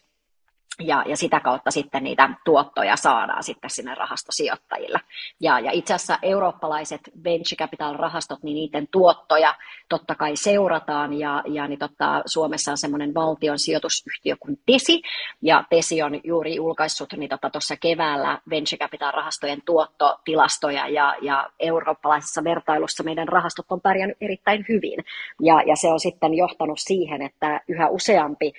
ja, 0.79 1.03
ja 1.07 1.17
sitä 1.17 1.39
kautta 1.39 1.71
sitten 1.71 2.03
niitä 2.03 2.29
tuottoja 2.45 2.95
saadaan 2.95 3.43
sitten 3.43 3.69
sinne 3.69 3.95
rahastosijoittajille. 3.95 4.99
Ja, 5.39 5.59
ja 5.59 5.71
itse 5.71 5.93
asiassa 5.93 6.19
eurooppalaiset 6.21 7.01
venture 7.23 7.55
capital-rahastot, 7.57 8.43
niin 8.43 8.55
niiden 8.55 8.87
tuottoja 8.91 9.55
totta 9.89 10.15
kai 10.15 10.35
seurataan, 10.35 11.13
ja, 11.13 11.43
ja 11.45 11.67
niin 11.67 11.79
totta, 11.79 12.21
Suomessa 12.25 12.71
on 12.71 12.77
semmoinen 12.77 13.13
valtion 13.13 13.59
sijoitusyhtiö 13.59 14.35
kuin 14.39 14.59
TESI, 14.65 15.01
ja 15.41 15.63
TESI 15.69 16.01
on 16.01 16.19
juuri 16.23 16.55
julkaissut 16.55 17.13
niin 17.13 17.29
tuossa 17.51 17.75
keväällä 17.75 18.41
venture 18.49 18.77
capital-rahastojen 18.77 19.61
tuottotilastoja, 19.65 20.87
ja, 20.87 21.15
ja 21.21 21.49
eurooppalaisessa 21.59 22.43
vertailussa 22.43 23.03
meidän 23.03 23.27
rahastot 23.27 23.65
on 23.69 23.81
pärjännyt 23.81 24.17
erittäin 24.21 24.65
hyvin, 24.69 25.03
ja, 25.41 25.61
ja 25.61 25.75
se 25.75 25.87
on 25.87 25.99
sitten 25.99 26.33
johtanut 26.33 26.79
siihen, 26.79 27.21
että 27.21 27.61
yhä 27.67 27.89
useampi 27.89 28.53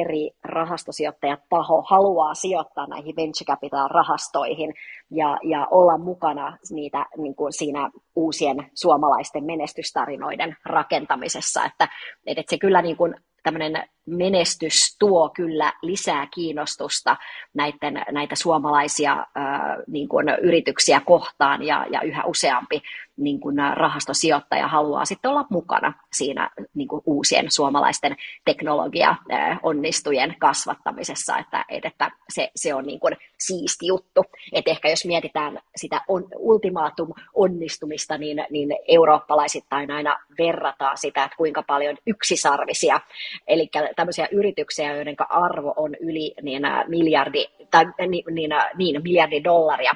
eri 0.00 0.30
rahastosijoittajataho 0.44 1.82
haluaa 1.82 2.34
sijoittaa 2.34 2.86
näihin 2.86 3.16
venture 3.16 3.46
capital 3.46 3.88
rahastoihin 3.88 4.74
ja, 5.10 5.38
ja 5.42 5.68
olla 5.70 5.98
mukana 5.98 6.58
niitä, 6.70 7.06
niin 7.16 7.34
kuin 7.34 7.52
siinä 7.52 7.90
uusien 8.16 8.70
suomalaisten 8.74 9.44
menestystarinoiden 9.44 10.56
rakentamisessa. 10.64 11.64
Että, 11.64 11.88
että 12.26 12.42
se 12.50 12.58
kyllä 12.58 12.82
niin 12.82 12.96
kuin 12.96 13.14
tämmöinen 13.42 13.88
menestys 14.06 14.96
tuo 14.98 15.30
kyllä 15.34 15.72
lisää 15.82 16.28
kiinnostusta 16.34 17.16
näiden, 17.54 18.04
näitä 18.10 18.34
suomalaisia 18.34 19.26
ää, 19.34 19.76
niin 19.86 20.08
kuin 20.08 20.26
yrityksiä 20.42 21.00
kohtaan 21.00 21.62
ja, 21.62 21.86
ja 21.90 22.00
yhä 22.00 22.24
useampi 22.24 22.82
niin 23.16 23.40
kuin 23.40 23.56
rahastosijoittaja 23.74 24.68
haluaa 24.68 25.04
sitten 25.04 25.30
olla 25.30 25.46
mukana 25.50 25.92
siinä 26.12 26.50
niin 26.74 26.88
kuin 26.88 27.02
uusien 27.06 27.50
suomalaisten 27.50 28.16
teknologia 28.44 29.14
onnistujen 29.62 30.34
kasvattamisessa, 30.38 31.38
että, 31.38 31.64
että 31.68 32.10
se, 32.28 32.50
se 32.56 32.74
on 32.74 32.86
niin 32.86 33.00
kuin 33.00 33.16
siisti 33.38 33.86
juttu. 33.86 34.24
Et 34.52 34.68
ehkä 34.68 34.88
jos 34.88 35.04
mietitään 35.04 35.58
sitä 35.76 36.00
on, 36.08 36.24
ultimaatum 36.36 37.08
onnistumista, 37.34 38.18
niin, 38.18 38.46
niin 38.50 38.68
eurooppalaisittain 38.88 39.90
aina 39.90 40.18
verrataan 40.38 40.98
sitä, 40.98 41.24
että 41.24 41.36
kuinka 41.36 41.62
paljon 41.62 41.96
yksisarvisia, 42.06 43.00
eli 43.46 43.70
tämmöisiä 43.96 44.28
yrityksiä, 44.32 44.94
joiden 44.94 45.16
arvo 45.28 45.72
on 45.76 45.94
yli 46.00 46.34
niin, 46.42 46.62
miljardi, 46.88 47.46
tai, 47.70 47.84
niin, 48.08 48.24
niin, 48.30 48.50
niin, 48.76 49.02
miljardi 49.02 49.44
dollaria, 49.44 49.92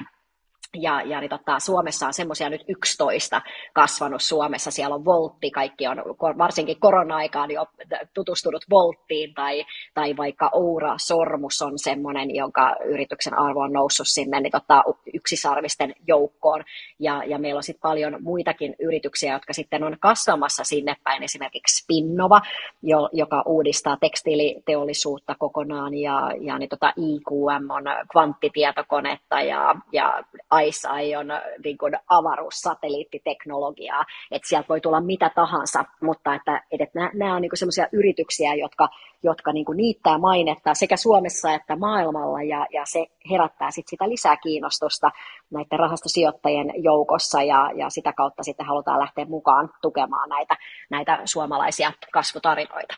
ja, 0.75 1.01
ja 1.01 1.19
niin 1.19 1.29
tota, 1.29 1.59
Suomessa 1.59 2.07
on 2.07 2.13
semmoisia 2.13 2.49
nyt 2.49 2.63
11 2.67 3.41
kasvanut 3.73 4.21
Suomessa. 4.21 4.71
Siellä 4.71 4.95
on 4.95 5.05
Voltti, 5.05 5.51
kaikki 5.51 5.87
on 5.87 5.97
varsinkin 6.37 6.79
korona-aikaan 6.79 7.51
jo 7.51 7.65
tutustunut 8.13 8.65
Volttiin, 8.69 9.33
tai, 9.33 9.65
tai 9.93 10.17
vaikka 10.17 10.49
Oura 10.53 10.95
Sormus 10.97 11.61
on 11.61 11.79
semmoinen, 11.79 12.35
jonka 12.35 12.75
yrityksen 12.85 13.39
arvo 13.39 13.59
on 13.59 13.73
noussut 13.73 14.07
sinne 14.07 14.39
niin 14.39 14.51
tota, 14.51 14.83
yksisarvisten 15.13 15.93
joukkoon. 16.07 16.63
Ja, 16.99 17.23
ja 17.23 17.39
meillä 17.39 17.59
on 17.59 17.63
sitten 17.63 17.89
paljon 17.89 18.17
muitakin 18.23 18.75
yrityksiä, 18.79 19.33
jotka 19.33 19.53
sitten 19.53 19.83
on 19.83 19.97
kasvamassa 19.99 20.63
sinne 20.63 20.95
päin, 21.03 21.23
esimerkiksi 21.23 21.83
Spinnova, 21.83 22.41
jo, 22.83 23.09
joka 23.13 23.43
uudistaa 23.45 23.97
tekstiiliteollisuutta 24.01 25.35
kokonaan, 25.39 25.93
ja, 25.93 26.31
ja 26.41 26.57
niin 26.57 26.69
tota, 26.69 26.93
IQM 26.97 27.69
on 27.69 27.83
kvanttitietokonetta, 28.11 29.41
ja, 29.41 29.75
ja 29.91 30.23
ICEI 30.59 31.15
on 31.15 31.31
äh, 31.31 31.41
niin 31.63 31.77
kuin 31.77 31.93
avaruussatelliittiteknologiaa, 32.09 34.05
että 34.31 34.47
sieltä 34.47 34.67
voi 34.69 34.81
tulla 34.81 35.01
mitä 35.01 35.31
tahansa, 35.35 35.85
mutta 36.01 36.35
että, 36.35 36.63
että 36.71 36.99
nämä, 36.99 37.11
nämä 37.13 37.35
on 37.35 37.41
niin 37.41 37.51
sellaisia 37.53 37.87
yrityksiä, 37.91 38.53
jotka, 38.53 38.89
jotka 39.23 39.53
niin 39.53 39.65
kuin 39.65 39.77
niittää 39.77 40.17
mainetta 40.17 40.73
sekä 40.73 40.97
Suomessa 40.97 41.53
että 41.53 41.75
maailmalla, 41.75 42.43
ja, 42.43 42.67
ja 42.73 42.85
se 42.85 43.07
herättää 43.31 43.71
sit 43.71 43.87
sitä 43.87 44.09
lisää 44.09 44.37
kiinnostusta 44.37 45.11
näiden 45.49 45.79
rahastosijoittajien 45.79 46.73
joukossa, 46.83 47.43
ja, 47.43 47.71
ja 47.75 47.89
sitä 47.89 48.13
kautta 48.13 48.43
sitten 48.43 48.65
halutaan 48.65 48.99
lähteä 48.99 49.25
mukaan 49.25 49.69
tukemaan 49.81 50.29
näitä, 50.29 50.57
näitä 50.89 51.19
suomalaisia 51.25 51.91
kasvutarinoita 52.11 52.95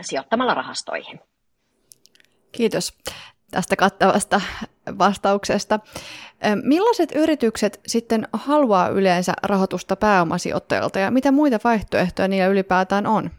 sijoittamalla 0.00 0.54
rahastoihin. 0.54 1.20
Kiitos 2.52 2.98
tästä 3.50 3.76
kattavasta 3.76 4.40
vastauksesta. 4.98 5.80
Millaiset 6.62 7.12
yritykset 7.14 7.80
sitten 7.86 8.28
haluaa 8.32 8.88
yleensä 8.88 9.32
rahoitusta 9.42 9.96
pääomasijoittajalta 9.96 10.98
ja 10.98 11.10
mitä 11.10 11.32
muita 11.32 11.58
vaihtoehtoja 11.64 12.28
niillä 12.28 12.46
ylipäätään 12.46 13.06
on? 13.06 13.30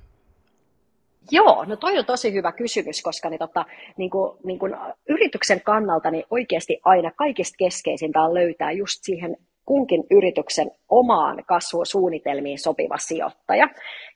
Joo, 1.31 1.65
no 1.65 1.75
toi 1.75 1.97
on 1.97 2.05
tosi 2.05 2.33
hyvä 2.33 2.51
kysymys, 2.51 3.01
koska 3.01 3.29
niin, 3.29 3.39
tota, 3.39 3.65
niin 3.97 4.09
kuin, 4.09 4.37
niin 4.43 4.59
kuin 4.59 4.75
yrityksen 5.09 5.61
kannalta 5.61 6.11
niin 6.11 6.25
oikeasti 6.29 6.79
aina 6.85 7.11
kaikista 7.11 7.55
keskeisintä 7.57 8.21
on 8.21 8.33
löytää 8.33 8.71
just 8.71 8.99
siihen 9.01 9.37
kunkin 9.65 10.03
yrityksen 10.11 10.71
omaan 10.89 11.43
kasvusuunnitelmiin 11.47 12.59
sopiva 12.59 12.97
sijoittaja. 12.97 13.69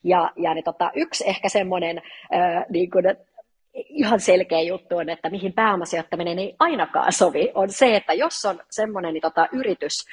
Ja, 0.04 0.32
ja 0.36 0.54
niin 0.54 0.64
tota, 0.64 0.92
yksi 0.96 1.30
ehkä 1.30 1.50
semmoinen 1.50 1.98
äh, 1.98 2.66
niin 2.70 2.90
ihan 3.74 4.20
selkeä 4.20 4.62
juttu 4.62 4.98
on, 4.98 5.10
että 5.10 5.30
mihin 5.30 5.54
pääomasijoittaminen 5.54 6.40
ei 6.40 6.56
ainakaan 6.60 7.14
sovi, 7.14 7.52
on 7.54 7.70
se, 7.70 7.96
että 7.96 8.14
jos 8.14 8.46
on 8.46 8.60
semmoinen 8.70 9.14
niin 9.14 9.22
tota, 9.22 9.48
yritys 9.52 10.06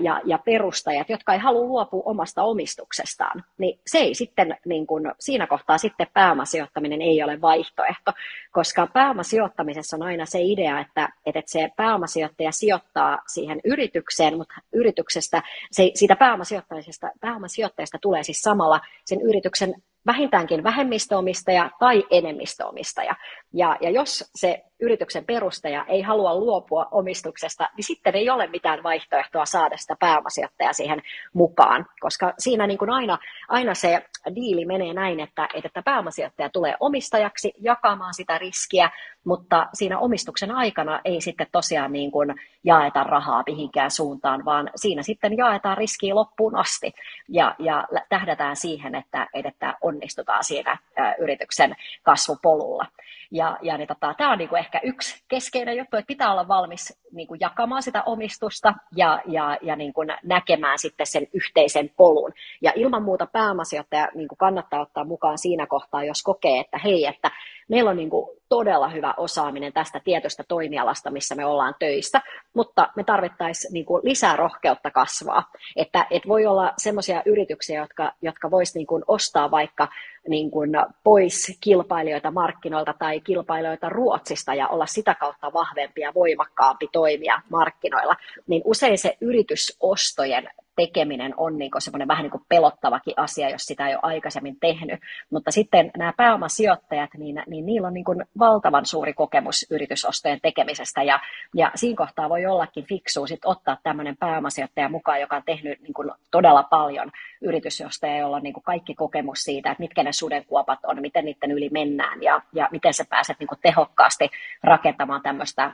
ja, 0.00 0.20
ja 0.24 0.38
perustajat, 0.38 1.10
jotka 1.10 1.32
ei 1.32 1.38
halua 1.38 1.64
luopua 1.64 2.02
omasta 2.04 2.42
omistuksestaan, 2.42 3.44
niin 3.58 3.80
se 3.86 3.98
ei 3.98 4.14
sitten, 4.14 4.56
niin 4.64 4.86
kun, 4.86 5.14
siinä 5.18 5.46
kohtaa 5.46 5.78
sitten 5.78 6.06
pääomasijoittaminen 6.14 7.02
ei 7.02 7.22
ole 7.22 7.40
vaihtoehto, 7.40 8.12
koska 8.52 8.86
pääomasijoittamisessa 8.86 9.96
on 9.96 10.02
aina 10.02 10.26
se 10.26 10.38
idea, 10.42 10.80
että, 10.80 11.08
että 11.26 11.42
se 11.46 11.68
pääomasijoittaja 11.76 12.52
sijoittaa 12.52 13.18
siihen 13.32 13.60
yritykseen, 13.64 14.36
mutta 14.36 14.54
yrityksestä, 14.72 15.42
se, 15.70 15.90
siitä 15.94 16.16
pääomasijoittamisesta, 16.16 17.10
pääomasijoittajasta 17.20 17.98
tulee 18.02 18.22
siis 18.22 18.42
samalla 18.42 18.80
sen 19.04 19.20
yrityksen 19.20 19.74
vähintäänkin 20.06 20.64
vähemmistöomistaja 20.64 21.70
tai 21.78 22.04
enemmistöomistaja. 22.10 23.16
Ja, 23.56 23.76
ja 23.80 23.90
jos 23.90 24.30
se 24.34 24.64
yrityksen 24.80 25.24
perustaja 25.24 25.84
ei 25.88 26.02
halua 26.02 26.34
luopua 26.34 26.88
omistuksesta, 26.90 27.68
niin 27.76 27.84
sitten 27.84 28.14
ei 28.14 28.30
ole 28.30 28.46
mitään 28.46 28.82
vaihtoehtoa 28.82 29.46
saada 29.46 29.76
sitä 29.76 29.96
pääomasijoittajaa 30.00 30.72
siihen 30.72 31.02
mukaan, 31.32 31.86
koska 32.00 32.34
siinä 32.38 32.66
niin 32.66 32.78
kuin 32.78 32.90
aina, 32.90 33.18
aina 33.48 33.74
se 33.74 34.04
diili 34.34 34.64
menee 34.64 34.94
näin, 34.94 35.20
että, 35.20 35.48
että 35.54 35.82
pääomasijoittaja 35.82 36.50
tulee 36.50 36.74
omistajaksi 36.80 37.52
jakamaan 37.58 38.14
sitä 38.14 38.38
riskiä, 38.38 38.90
mutta 39.24 39.66
siinä 39.74 39.98
omistuksen 39.98 40.50
aikana 40.50 41.00
ei 41.04 41.20
sitten 41.20 41.46
tosiaan 41.52 41.92
niin 41.92 42.10
kuin 42.10 42.34
jaeta 42.64 43.04
rahaa 43.04 43.42
mihinkään 43.46 43.90
suuntaan, 43.90 44.44
vaan 44.44 44.70
siinä 44.76 45.02
sitten 45.02 45.36
jaetaan 45.36 45.78
riskiä 45.78 46.14
loppuun 46.14 46.56
asti 46.56 46.92
ja, 47.28 47.54
ja 47.58 47.88
tähdätään 48.08 48.56
siihen, 48.56 48.94
että, 48.94 49.26
että 49.34 49.74
onnistutaan 49.80 50.44
siinä 50.44 50.78
yrityksen 51.18 51.76
kasvupolulla. 52.02 52.86
Ja, 53.30 53.45
ja 53.62 53.78
niin 53.78 53.88
tota, 53.88 54.14
tämä 54.14 54.32
on 54.32 54.38
niin 54.38 54.48
kuin 54.48 54.58
ehkä 54.58 54.80
yksi 54.82 55.24
keskeinen 55.28 55.76
juttu, 55.76 55.96
että 55.96 56.06
pitää 56.06 56.32
olla 56.32 56.48
valmis 56.48 57.00
niin 57.16 57.28
kuin 57.28 57.40
jakamaan 57.40 57.82
sitä 57.82 58.02
omistusta 58.02 58.74
ja, 58.96 59.22
ja, 59.26 59.58
ja 59.62 59.76
niin 59.76 59.92
kuin 59.92 60.08
näkemään 60.22 60.78
sitten 60.78 61.06
sen 61.06 61.26
yhteisen 61.32 61.90
polun. 61.96 62.32
Ja 62.62 62.72
ilman 62.74 63.02
muuta 63.02 63.26
pääomasijoittaja 63.26 64.08
niin 64.14 64.28
kuin 64.28 64.38
kannattaa 64.38 64.80
ottaa 64.80 65.04
mukaan 65.04 65.38
siinä 65.38 65.66
kohtaa, 65.66 66.04
jos 66.04 66.22
kokee, 66.22 66.60
että 66.60 66.78
hei, 66.78 67.06
että 67.06 67.30
meillä 67.68 67.90
on 67.90 67.96
niin 67.96 68.10
kuin 68.10 68.36
todella 68.48 68.88
hyvä 68.88 69.14
osaaminen 69.16 69.72
tästä 69.72 70.00
tietystä 70.04 70.44
toimialasta, 70.48 71.10
missä 71.10 71.34
me 71.34 71.46
ollaan 71.46 71.74
töissä, 71.78 72.20
mutta 72.54 72.88
me 72.96 73.04
tarvittaisiin 73.04 73.72
niin 73.72 73.86
kuin 73.86 74.04
lisää 74.04 74.36
rohkeutta 74.36 74.90
kasvaa. 74.90 75.42
Että, 75.76 76.06
et 76.10 76.28
voi 76.28 76.46
olla 76.46 76.72
sellaisia 76.78 77.22
yrityksiä, 77.26 77.80
jotka, 77.80 78.12
jotka 78.22 78.50
voisi 78.50 78.78
niin 78.78 78.86
ostaa 79.08 79.50
vaikka 79.50 79.88
niin 80.28 80.50
kuin 80.50 80.70
pois 81.04 81.58
kilpailijoita 81.60 82.30
markkinoilta 82.30 82.94
tai 82.98 83.20
kilpailijoita 83.20 83.88
Ruotsista 83.88 84.54
ja 84.54 84.68
olla 84.68 84.86
sitä 84.86 85.14
kautta 85.14 85.52
vahvempi 85.52 86.00
ja 86.00 86.14
voimakkaampi 86.14 86.88
toimija 86.92 87.05
markkinoilla, 87.50 88.16
niin 88.46 88.62
usein 88.64 88.98
se 88.98 89.16
yritysostojen 89.20 90.48
tekeminen 90.76 91.34
on 91.36 91.58
niin 91.58 91.70
semmoinen 91.78 92.08
vähän 92.08 92.22
niin 92.22 92.30
kuin 92.30 92.44
pelottavakin 92.48 93.14
asia, 93.16 93.50
jos 93.50 93.62
sitä 93.62 93.88
ei 93.88 93.94
ole 93.94 94.00
aikaisemmin 94.02 94.56
tehnyt. 94.60 95.00
Mutta 95.30 95.50
sitten 95.50 95.90
nämä 95.96 96.12
pääomasijoittajat, 96.16 97.10
niin, 97.16 97.42
niin 97.46 97.66
niillä 97.66 97.88
on 97.88 97.94
niin 97.94 98.04
kuin 98.04 98.24
valtavan 98.38 98.86
suuri 98.86 99.12
kokemus 99.12 99.66
yritysostojen 99.70 100.38
tekemisestä 100.42 101.02
ja, 101.02 101.20
ja 101.54 101.70
siinä 101.74 101.96
kohtaa 101.96 102.28
voi 102.28 102.46
ollakin 102.46 102.84
fiksu 102.84 103.26
sit 103.26 103.44
ottaa 103.44 103.76
tämmöinen 103.82 104.16
pääomasijoittaja 104.16 104.88
mukaan, 104.88 105.20
joka 105.20 105.36
on 105.36 105.42
tehnyt 105.46 105.80
niin 105.80 105.94
kuin 105.94 106.10
todella 106.30 106.62
paljon 106.62 107.12
yritysostoja, 107.40 108.18
jolla 108.18 108.36
on 108.36 108.42
niin 108.42 108.54
kuin 108.54 108.64
kaikki 108.64 108.94
kokemus 108.94 109.38
siitä, 109.38 109.70
että 109.70 109.82
mitkä 109.82 110.02
ne 110.02 110.12
sudenkuopat 110.12 110.78
on, 110.86 111.00
miten 111.00 111.24
niiden 111.24 111.50
yli 111.50 111.68
mennään 111.68 112.22
ja, 112.22 112.40
ja 112.52 112.68
miten 112.72 112.94
sä 112.94 113.04
pääset 113.10 113.38
niin 113.38 113.48
kuin 113.48 113.58
tehokkaasti 113.62 114.30
rakentamaan 114.62 115.22
tämmöistä 115.22 115.72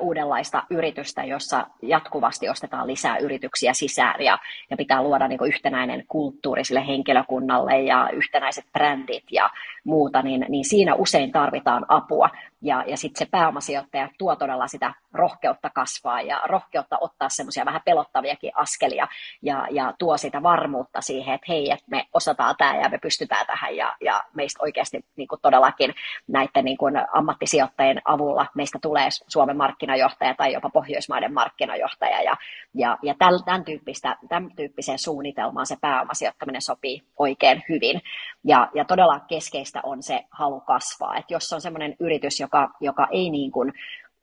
uudenlaista 0.00 0.62
yritystä, 0.70 1.24
jossa 1.24 1.66
jatkuvasti 1.82 2.48
ostetaan 2.48 2.86
lisää 2.86 3.18
yrityksiä 3.18 3.72
sisään 3.72 4.24
ja, 4.24 4.38
ja 4.70 4.76
pitää 4.76 5.02
luoda 5.02 5.28
niin 5.28 5.46
yhtenäinen 5.46 6.04
kulttuuri 6.08 6.64
sille 6.64 6.86
henkilökunnalle 6.86 7.80
ja 7.80 8.10
yhtenäiset 8.12 8.64
brändit 8.72 9.24
ja 9.30 9.50
muuta, 9.84 10.22
niin, 10.22 10.46
niin 10.48 10.64
siinä 10.64 10.94
usein 10.94 11.32
tarvitaan 11.32 11.86
apua. 11.88 12.30
Ja, 12.62 12.84
ja 12.86 12.96
sitten 12.96 13.18
se 13.18 13.30
pääomasijoittaja 13.30 14.08
tuo 14.18 14.36
todella 14.36 14.66
sitä 14.68 14.94
rohkeutta 15.12 15.70
kasvaa 15.70 16.22
ja 16.22 16.42
rohkeutta 16.44 16.98
ottaa 17.00 17.28
semmoisia 17.28 17.64
vähän 17.64 17.80
pelottaviakin 17.84 18.52
askelia 18.54 19.08
ja, 19.42 19.66
ja 19.70 19.94
tuo 19.98 20.16
sitä 20.16 20.42
varmuutta 20.42 21.00
siihen, 21.00 21.34
että 21.34 21.44
hei, 21.48 21.70
että 21.70 21.84
me 21.90 22.06
osataan 22.12 22.54
tämä 22.58 22.76
ja 22.76 22.88
me 22.88 22.98
pystytään 22.98 23.46
tähän 23.46 23.76
ja, 23.76 23.96
ja 24.00 24.24
meistä 24.34 24.62
oikeasti 24.62 25.04
niin 25.16 25.28
kuin 25.28 25.40
todellakin 25.40 25.94
näiden 26.28 26.64
niin 26.64 26.78
kuin 26.78 26.94
ammattisijoittajien 27.12 28.02
avulla 28.04 28.46
meistä 28.54 28.78
tulee 28.82 29.08
Suomen 29.28 29.56
markkinajohtaja 29.56 30.34
tai 30.34 30.52
jopa 30.52 30.70
Pohjoismaiden 30.70 31.34
markkinajohtaja 31.34 32.22
ja, 32.22 32.36
ja, 32.74 32.98
ja 33.02 33.14
tämän, 33.44 33.64
tyyppistä, 33.64 34.16
tämän 34.28 34.50
tyyppiseen 34.56 34.98
suunnitelmaan 34.98 35.66
se 35.66 35.76
pääomasijoittaminen 35.80 36.62
sopii 36.62 37.02
oikein 37.18 37.62
hyvin. 37.68 38.00
Ja, 38.44 38.68
ja 38.74 38.84
todella 38.84 39.20
keskeistä 39.20 39.80
on 39.82 40.02
se 40.02 40.24
halu 40.30 40.60
kasvaa, 40.60 41.16
että 41.16 41.34
jos 41.34 41.52
on 41.52 41.60
semmoinen 41.60 41.96
yritys, 42.00 42.40
joka, 42.50 42.74
joka 42.80 43.08
ei 43.10 43.30
niin 43.30 43.52
kuin, 43.52 43.72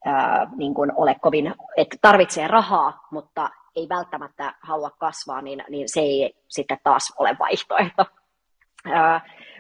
ää, 0.05 0.47
niin 0.57 0.73
kuin 0.73 0.91
ole 0.95 1.15
kovin, 1.21 1.53
että 1.77 1.97
tarvitsee 2.01 2.47
rahaa, 2.47 3.07
mutta 3.11 3.49
ei 3.75 3.89
välttämättä 3.89 4.53
halua 4.61 4.89
kasvaa, 4.89 5.41
niin, 5.41 5.63
niin 5.69 5.89
se 5.89 5.99
ei 5.99 6.33
sitten 6.47 6.77
taas 6.83 7.13
ole 7.17 7.37
vaihtoehto. 7.39 8.05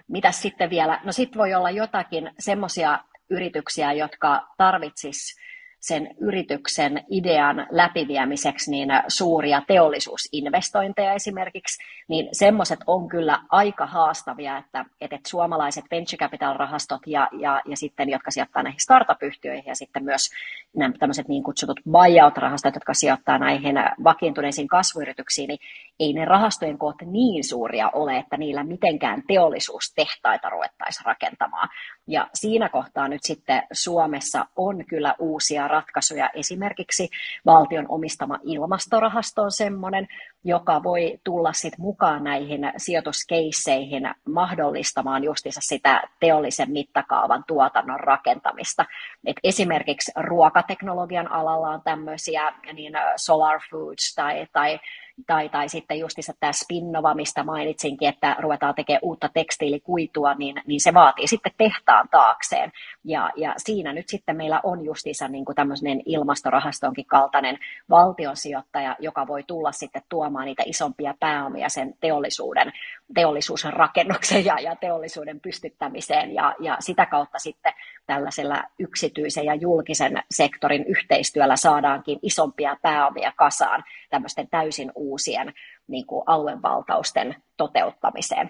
Mitä 0.07 0.31
sitten 0.31 0.69
vielä? 0.69 1.01
No 1.03 1.11
sitten 1.11 1.39
voi 1.39 1.53
olla 1.53 1.69
jotakin 1.69 2.31
semmoisia 2.39 2.99
yrityksiä, 3.29 3.93
jotka 3.93 4.47
tarvitsis 4.57 5.39
sen 5.87 6.07
yrityksen 6.21 7.03
idean 7.09 7.67
läpiviemiseksi 7.71 8.71
niin 8.71 8.89
suuria 9.07 9.61
teollisuusinvestointeja 9.67 11.13
esimerkiksi, 11.13 11.83
niin 12.07 12.29
semmoiset 12.31 12.79
on 12.87 13.09
kyllä 13.09 13.39
aika 13.49 13.85
haastavia, 13.85 14.57
että, 14.57 14.85
että 15.01 15.19
suomalaiset 15.27 15.85
venture 15.91 16.17
capital-rahastot 16.17 17.01
ja, 17.05 17.29
ja, 17.31 17.61
ja 17.65 17.77
sitten, 17.77 18.09
jotka 18.09 18.31
sijoittaa 18.31 18.63
näihin 18.63 18.79
startup-yhtiöihin 18.79 19.67
ja 19.67 19.75
sitten 19.75 20.03
myös 20.03 20.29
nämä 20.77 20.93
tämmöiset 20.99 21.27
niin 21.27 21.43
kutsutut 21.43 21.79
buyout-rahastot, 21.91 22.75
jotka 22.75 22.93
sijoittaa 22.93 23.37
näihin 23.37 23.75
vakiintuneisiin 24.03 24.67
kasvuyrityksiin, 24.67 25.47
niin 25.47 25.59
ei 25.99 26.13
ne 26.13 26.25
rahastojen 26.25 26.77
koot 26.77 27.01
niin 27.05 27.43
suuria 27.43 27.89
ole, 27.89 28.17
että 28.17 28.37
niillä 28.37 28.63
mitenkään 28.63 29.23
teollisuustehtaita 29.27 30.49
ruvettaisiin 30.49 31.05
rakentamaan. 31.05 31.69
Ja 32.07 32.27
siinä 32.33 32.69
kohtaa 32.69 33.07
nyt 33.07 33.23
sitten 33.23 33.63
Suomessa 33.71 34.45
on 34.55 34.85
kyllä 34.85 35.15
uusia 35.19 35.67
ratkaisuja. 35.67 36.29
Esimerkiksi 36.33 37.09
valtion 37.45 37.85
omistama 37.89 38.39
ilmastorahasto 38.43 39.41
on 39.41 39.51
sellainen, 39.51 40.07
joka 40.43 40.83
voi 40.83 41.19
tulla 41.23 41.53
sitten 41.53 41.81
mukaan 41.81 42.23
näihin 42.23 42.71
sijoituskeisseihin 42.77 44.09
mahdollistamaan 44.29 45.23
justiinsa 45.23 45.61
sitä 45.63 46.03
teollisen 46.19 46.71
mittakaavan 46.71 47.43
tuotannon 47.47 47.99
rakentamista. 47.99 48.85
Et 49.25 49.35
esimerkiksi 49.43 50.11
ruokateknologian 50.15 51.31
alalla 51.31 51.69
on 51.69 51.81
tämmöisiä, 51.81 52.53
niin 52.73 52.93
Solar 53.15 53.59
Foods 53.71 54.15
tai, 54.15 54.47
tai 54.53 54.79
tai, 55.27 55.49
tai 55.49 55.69
sitten 55.69 55.99
justissa 55.99 56.33
tämä 56.39 56.51
Spinnova, 56.53 57.13
mistä 57.13 57.43
mainitsinkin, 57.43 58.09
että 58.09 58.35
ruvetaan 58.39 58.75
tekemään 58.75 58.99
uutta 59.03 59.29
tekstiilikuitua, 59.33 60.33
niin, 60.33 60.61
niin 60.65 60.81
se 60.81 60.93
vaatii 60.93 61.27
sitten 61.27 61.51
tehtaan 61.57 62.09
taakseen. 62.09 62.71
Ja, 63.03 63.31
ja 63.35 63.53
siinä 63.57 63.93
nyt 63.93 64.09
sitten 64.09 64.37
meillä 64.37 64.59
on 64.63 64.85
justiinsa 64.85 65.27
niin 65.27 65.45
kuin 65.45 65.55
tämmöinen 65.55 66.01
ilmastorahastonkin 66.05 67.05
kaltainen 67.05 67.57
valtionsijoittaja, 67.89 68.95
joka 68.99 69.27
voi 69.27 69.43
tulla 69.43 69.71
sitten 69.71 70.01
tuomaan 70.09 70.45
niitä 70.45 70.63
isompia 70.65 71.13
pääomia 71.19 71.69
sen 71.69 71.93
teollisuuden, 71.99 72.71
teollisuusrakennuksen 73.15 74.45
ja, 74.45 74.59
ja 74.59 74.75
teollisuuden 74.75 75.39
pystyttämiseen 75.39 76.33
ja, 76.33 76.55
ja 76.59 76.77
sitä 76.79 77.05
kautta 77.05 77.39
sitten 77.39 77.73
tällaisella 78.07 78.63
yksityisen 78.79 79.45
ja 79.45 79.55
julkisen 79.55 80.23
sektorin 80.31 80.85
yhteistyöllä 80.85 81.55
saadaankin 81.55 82.19
isompia 82.21 82.77
pääomia 82.81 83.31
kasaan 83.35 83.83
tämmöisten 84.09 84.47
täysin 84.47 84.91
uusien 84.95 85.53
niin 85.87 86.05
kuin 86.05 86.23
aluevaltausten 86.25 87.35
toteuttamiseen. 87.57 88.49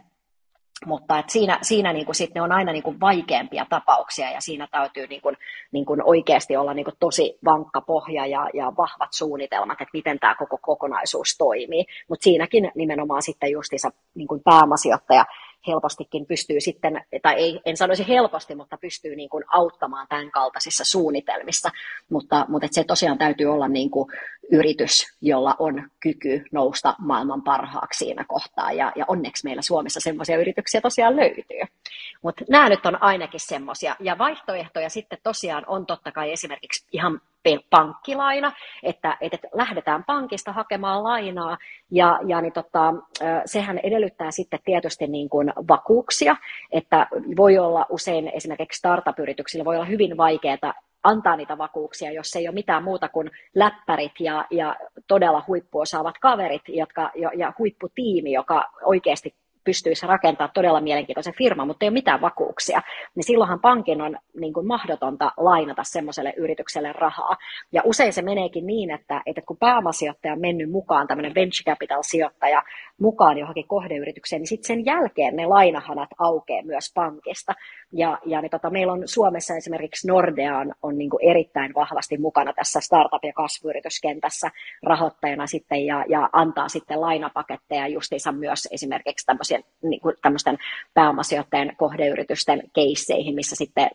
Mutta 0.86 1.20
et 1.20 1.30
siinä, 1.30 1.60
siinä 1.62 1.94
niin 1.94 2.06
kuin 2.06 2.16
sit 2.16 2.36
ne 2.36 2.42
on 2.42 2.52
aina 2.52 2.72
niin 2.72 2.84
kuin 2.84 3.00
vaikeampia 3.00 3.66
tapauksia 3.70 4.32
ja 4.32 4.42
siinä 4.42 4.68
täytyy 4.72 5.08
niin 5.08 5.22
kuin, 5.22 5.38
niin 5.72 5.86
kuin 5.86 6.04
oikeasti 6.04 6.58
olla 6.58 6.74
niin 6.74 6.84
kuin 6.84 6.96
tosi 7.00 7.38
vankka 7.46 7.82
pohja 7.82 8.26
ja, 8.26 8.50
ja 8.54 8.72
vahvat 8.78 9.10
suunnitelmat, 9.14 9.82
että 9.82 9.92
miten 9.94 10.20
tämä 10.20 10.36
koko 10.36 10.58
kokonaisuus 10.62 11.36
toimii. 11.38 11.86
Mutta 12.10 12.24
siinäkin 12.24 12.72
nimenomaan 12.76 13.22
sitten 13.22 13.52
justiinsa 13.52 13.92
niin 14.16 14.28
pääomasijoittaja 14.44 15.26
helpostikin 15.68 16.26
pystyy 16.26 16.62
sitten, 16.62 17.02
tai 17.22 17.36
ei, 17.36 17.60
en 17.66 17.78
sanoisi 17.78 18.08
helposti, 18.08 18.56
mutta 18.56 18.78
pystyy 18.78 19.16
niin 19.16 19.30
kuin 19.30 19.44
auttamaan 19.48 20.08
tämän 20.10 20.32
kaltaisissa 20.32 20.84
suunnitelmissa, 20.84 21.70
mutta, 22.10 22.46
mutta 22.50 22.68
se 22.72 22.84
tosiaan 22.84 23.18
täytyy 23.18 23.46
olla 23.46 23.68
niin 23.68 23.92
kuin 23.92 24.12
yritys, 24.52 25.18
jolla 25.22 25.56
on 25.60 25.90
kyky 26.00 26.44
nousta 26.52 26.96
maailman 27.00 27.42
parhaaksi 27.42 28.06
siinä 28.06 28.26
kohtaa. 28.28 28.72
Ja, 28.72 28.92
ja 28.96 29.06
onneksi 29.08 29.44
meillä 29.44 29.62
Suomessa 29.62 30.00
semmoisia 30.00 30.38
yrityksiä 30.38 30.82
tosiaan 30.82 31.16
löytyy. 31.16 31.62
Mutta 32.22 32.46
nämä 32.50 32.70
nyt 32.70 32.86
on 32.86 33.04
ainakin 33.04 33.40
semmoisia. 33.40 33.96
Ja 34.00 34.18
vaihtoehtoja 34.18 34.90
sitten 34.90 35.20
tosiaan 35.24 35.64
on 35.68 35.86
totta 35.86 36.12
kai 36.12 36.32
esimerkiksi 36.32 36.88
ihan 36.92 37.22
pankkilaina, 37.70 38.52
että, 38.84 39.18
että 39.22 39.38
lähdetään 39.54 40.04
pankista 40.04 40.52
hakemaan 40.52 41.04
lainaa, 41.04 41.58
ja, 41.92 42.20
ja 42.28 42.42
niin 42.42 42.54
tota, 42.54 42.94
sehän 43.46 43.78
edellyttää 43.78 44.32
sitten 44.32 44.60
tietysti 44.66 45.08
niin 45.08 45.30
kuin 45.30 45.54
vakuuksia, 45.68 46.36
että 46.72 47.08
voi 47.38 47.58
olla 47.58 47.86
usein 47.90 48.32
esimerkiksi 48.34 48.78
startup-yrityksillä 48.78 49.66
voi 49.66 49.76
olla 49.76 49.86
hyvin 49.86 50.18
vaikeaa 50.18 50.74
antaa 51.04 51.36
niitä 51.36 51.58
vakuuksia, 51.58 52.12
jos 52.12 52.36
ei 52.36 52.48
ole 52.48 52.54
mitään 52.54 52.84
muuta 52.84 53.10
kuin 53.10 53.32
läppärit 53.56 54.12
ja, 54.20 54.46
ja 54.52 54.76
todella 55.08 55.44
huippuosaavat 55.48 56.18
kaverit 56.18 56.62
jotka, 56.68 57.12
ja, 57.16 57.32
ja 57.36 57.54
huipputiimi, 57.60 58.32
joka 58.32 58.70
oikeasti 58.84 59.36
pystyisi 59.68 60.08
rakentamaan 60.08 60.52
todella 60.54 60.82
mielenkiintoisen 60.82 61.34
firman, 61.38 61.68
mutta 61.68 61.86
ei 61.86 61.90
ole 61.90 61.94
mitään 61.94 62.22
vakuuksia, 62.22 62.82
niin 63.16 63.24
silloinhan 63.24 63.60
pankin 63.60 64.02
on 64.02 64.18
niin 64.40 64.54
kuin 64.54 64.68
mahdotonta 64.68 65.32
lainata 65.38 65.84
semmoiselle 65.84 66.34
yritykselle 66.38 66.94
rahaa. 66.94 67.38
Ja 67.72 67.82
usein 67.86 68.14
se 68.14 68.22
meneekin 68.22 68.68
niin, 68.68 68.92
että, 68.92 69.22
että 69.26 69.42
kun 69.42 69.58
pääomasijoittaja 69.58 70.34
on 70.34 70.42
mennyt 70.42 70.72
mukaan, 70.72 71.08
tämmöinen 71.08 71.36
venture 71.36 71.64
capital-sijoittaja 71.66 72.64
mukaan 73.02 73.38
johonkin 73.38 73.68
kohdeyritykseen, 73.68 74.40
niin 74.40 74.48
sitten 74.48 74.68
sen 74.68 74.86
jälkeen 74.86 75.36
ne 75.36 75.46
lainahanat 75.46 76.10
aukeaa 76.20 76.64
myös 76.66 76.92
pankista. 76.94 77.54
Ja, 77.92 78.20
ja 78.26 78.42
niin 78.42 78.52
tota, 78.52 78.70
meillä 78.70 78.94
on 78.94 79.04
Suomessa 79.06 79.56
esimerkiksi 79.56 80.08
Nordea 80.08 80.58
on, 80.58 80.74
on 80.84 80.98
niin 80.98 81.10
kuin 81.10 81.30
erittäin 81.30 81.74
vahvasti 81.76 82.18
mukana 82.18 82.54
tässä 82.54 82.80
startup- 82.80 83.28
ja 83.28 83.34
kasvuyrityskentässä 83.34 84.52
rahoittajana 84.84 85.48
sitten 85.48 85.86
ja, 85.86 86.06
ja 86.10 86.30
antaa 86.34 86.70
sitten 86.70 87.02
lainapaketteja 87.02 87.88
justiinsa 87.88 88.32
myös 88.32 88.68
esimerkiksi 88.72 89.26
tämmöisiä 89.26 89.57
niin 89.84 90.02
kuin 90.02 90.16
tämmöisten 90.22 90.58
pääomasijoittajien 90.94 91.76
kohdeyritysten 91.78 92.64
keisseihin, 92.74 93.36
missä 93.36 93.56
sitten 93.56 93.90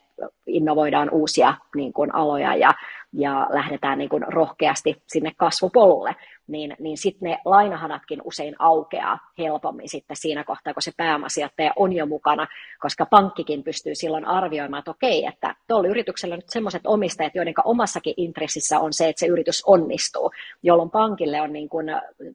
innovoidaan 0.47 1.11
uusia 1.11 1.55
niin 1.75 1.93
kuin 1.93 2.15
aloja 2.15 2.55
ja, 2.55 2.71
ja 3.13 3.47
lähdetään 3.51 3.99
niin 3.99 4.09
kuin 4.09 4.25
rohkeasti 4.29 5.03
sinne 5.07 5.33
kasvupolulle, 5.37 6.17
niin, 6.47 6.77
niin 6.79 6.99
sitten 6.99 7.31
ne 7.31 7.39
lainahanatkin 7.45 8.21
usein 8.25 8.55
aukeaa 8.59 9.19
helpommin 9.39 9.89
sitten 9.89 10.17
siinä 10.17 10.45
kohtaa, 10.45 10.75
kun 10.75 10.83
se 10.83 10.93
pääomasijoittaja 10.97 11.73
on 11.77 11.93
jo 11.93 12.07
mukana, 12.07 12.47
koska 12.81 13.07
pankkikin 13.07 13.65
pystyy 13.65 13.95
silloin 13.95 14.25
arvioimaan, 14.25 14.79
että 14.79 14.91
okei, 14.91 15.27
että 15.27 15.55
tuolla 15.69 15.89
yrityksellä 15.89 16.33
on 16.33 16.39
nyt 16.39 16.51
sellaiset 16.51 16.87
omistajat, 16.87 17.35
joiden 17.35 17.55
omassakin 17.65 18.15
intressissä 18.17 18.81
on 18.81 18.93
se, 18.93 19.09
että 19.09 19.21
se 19.21 19.27
yritys 19.27 19.63
onnistuu, 19.67 20.31
jolloin 20.63 20.91
pankille 20.91 21.41
on 21.41 21.53
niin 21.53 21.69
kuin, 21.69 21.87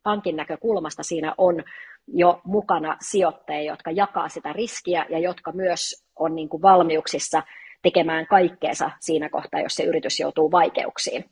pankin 0.03 0.35
näkökulmasta 0.35 1.03
siinä 1.03 1.33
on 1.37 1.63
jo 2.07 2.41
mukana 2.43 2.97
sijoittajia, 3.01 3.71
jotka 3.71 3.91
jakaa 3.91 4.29
sitä 4.29 4.53
riskiä 4.53 5.05
ja 5.09 5.19
jotka 5.19 5.51
myös 5.51 6.05
on 6.15 6.35
niin 6.35 6.49
kuin 6.49 6.61
valmiuksissa 6.61 7.43
tekemään 7.81 8.27
kaikkeensa 8.27 8.91
siinä 8.99 9.29
kohtaa, 9.29 9.61
jos 9.61 9.75
se 9.75 9.83
yritys 9.83 10.19
joutuu 10.19 10.51
vaikeuksiin. 10.51 11.25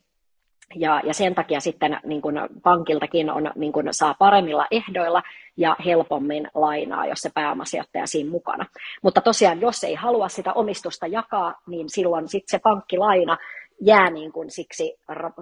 Ja, 0.74 1.00
ja 1.04 1.14
sen 1.14 1.34
takia 1.34 1.60
sitten 1.60 1.98
niin 2.04 2.22
kuin 2.22 2.36
pankiltakin 2.62 3.30
on, 3.30 3.50
niin 3.54 3.72
kuin 3.72 3.86
saa 3.90 4.14
paremmilla 4.18 4.66
ehdoilla 4.70 5.22
ja 5.56 5.76
helpommin 5.84 6.48
lainaa, 6.54 7.06
jos 7.06 7.18
se 7.18 7.30
pääomasijoittaja 7.34 8.06
siinä 8.06 8.30
mukana. 8.30 8.66
Mutta 9.02 9.20
tosiaan, 9.20 9.60
jos 9.60 9.84
ei 9.84 9.94
halua 9.94 10.28
sitä 10.28 10.52
omistusta 10.52 11.06
jakaa, 11.06 11.54
niin 11.66 11.90
silloin 11.90 12.28
sitten 12.28 12.50
se 12.50 12.62
pankkilaina 12.62 13.36
jää 13.80 14.10
niin 14.10 14.32
kuin 14.32 14.50
siksi 14.50 14.98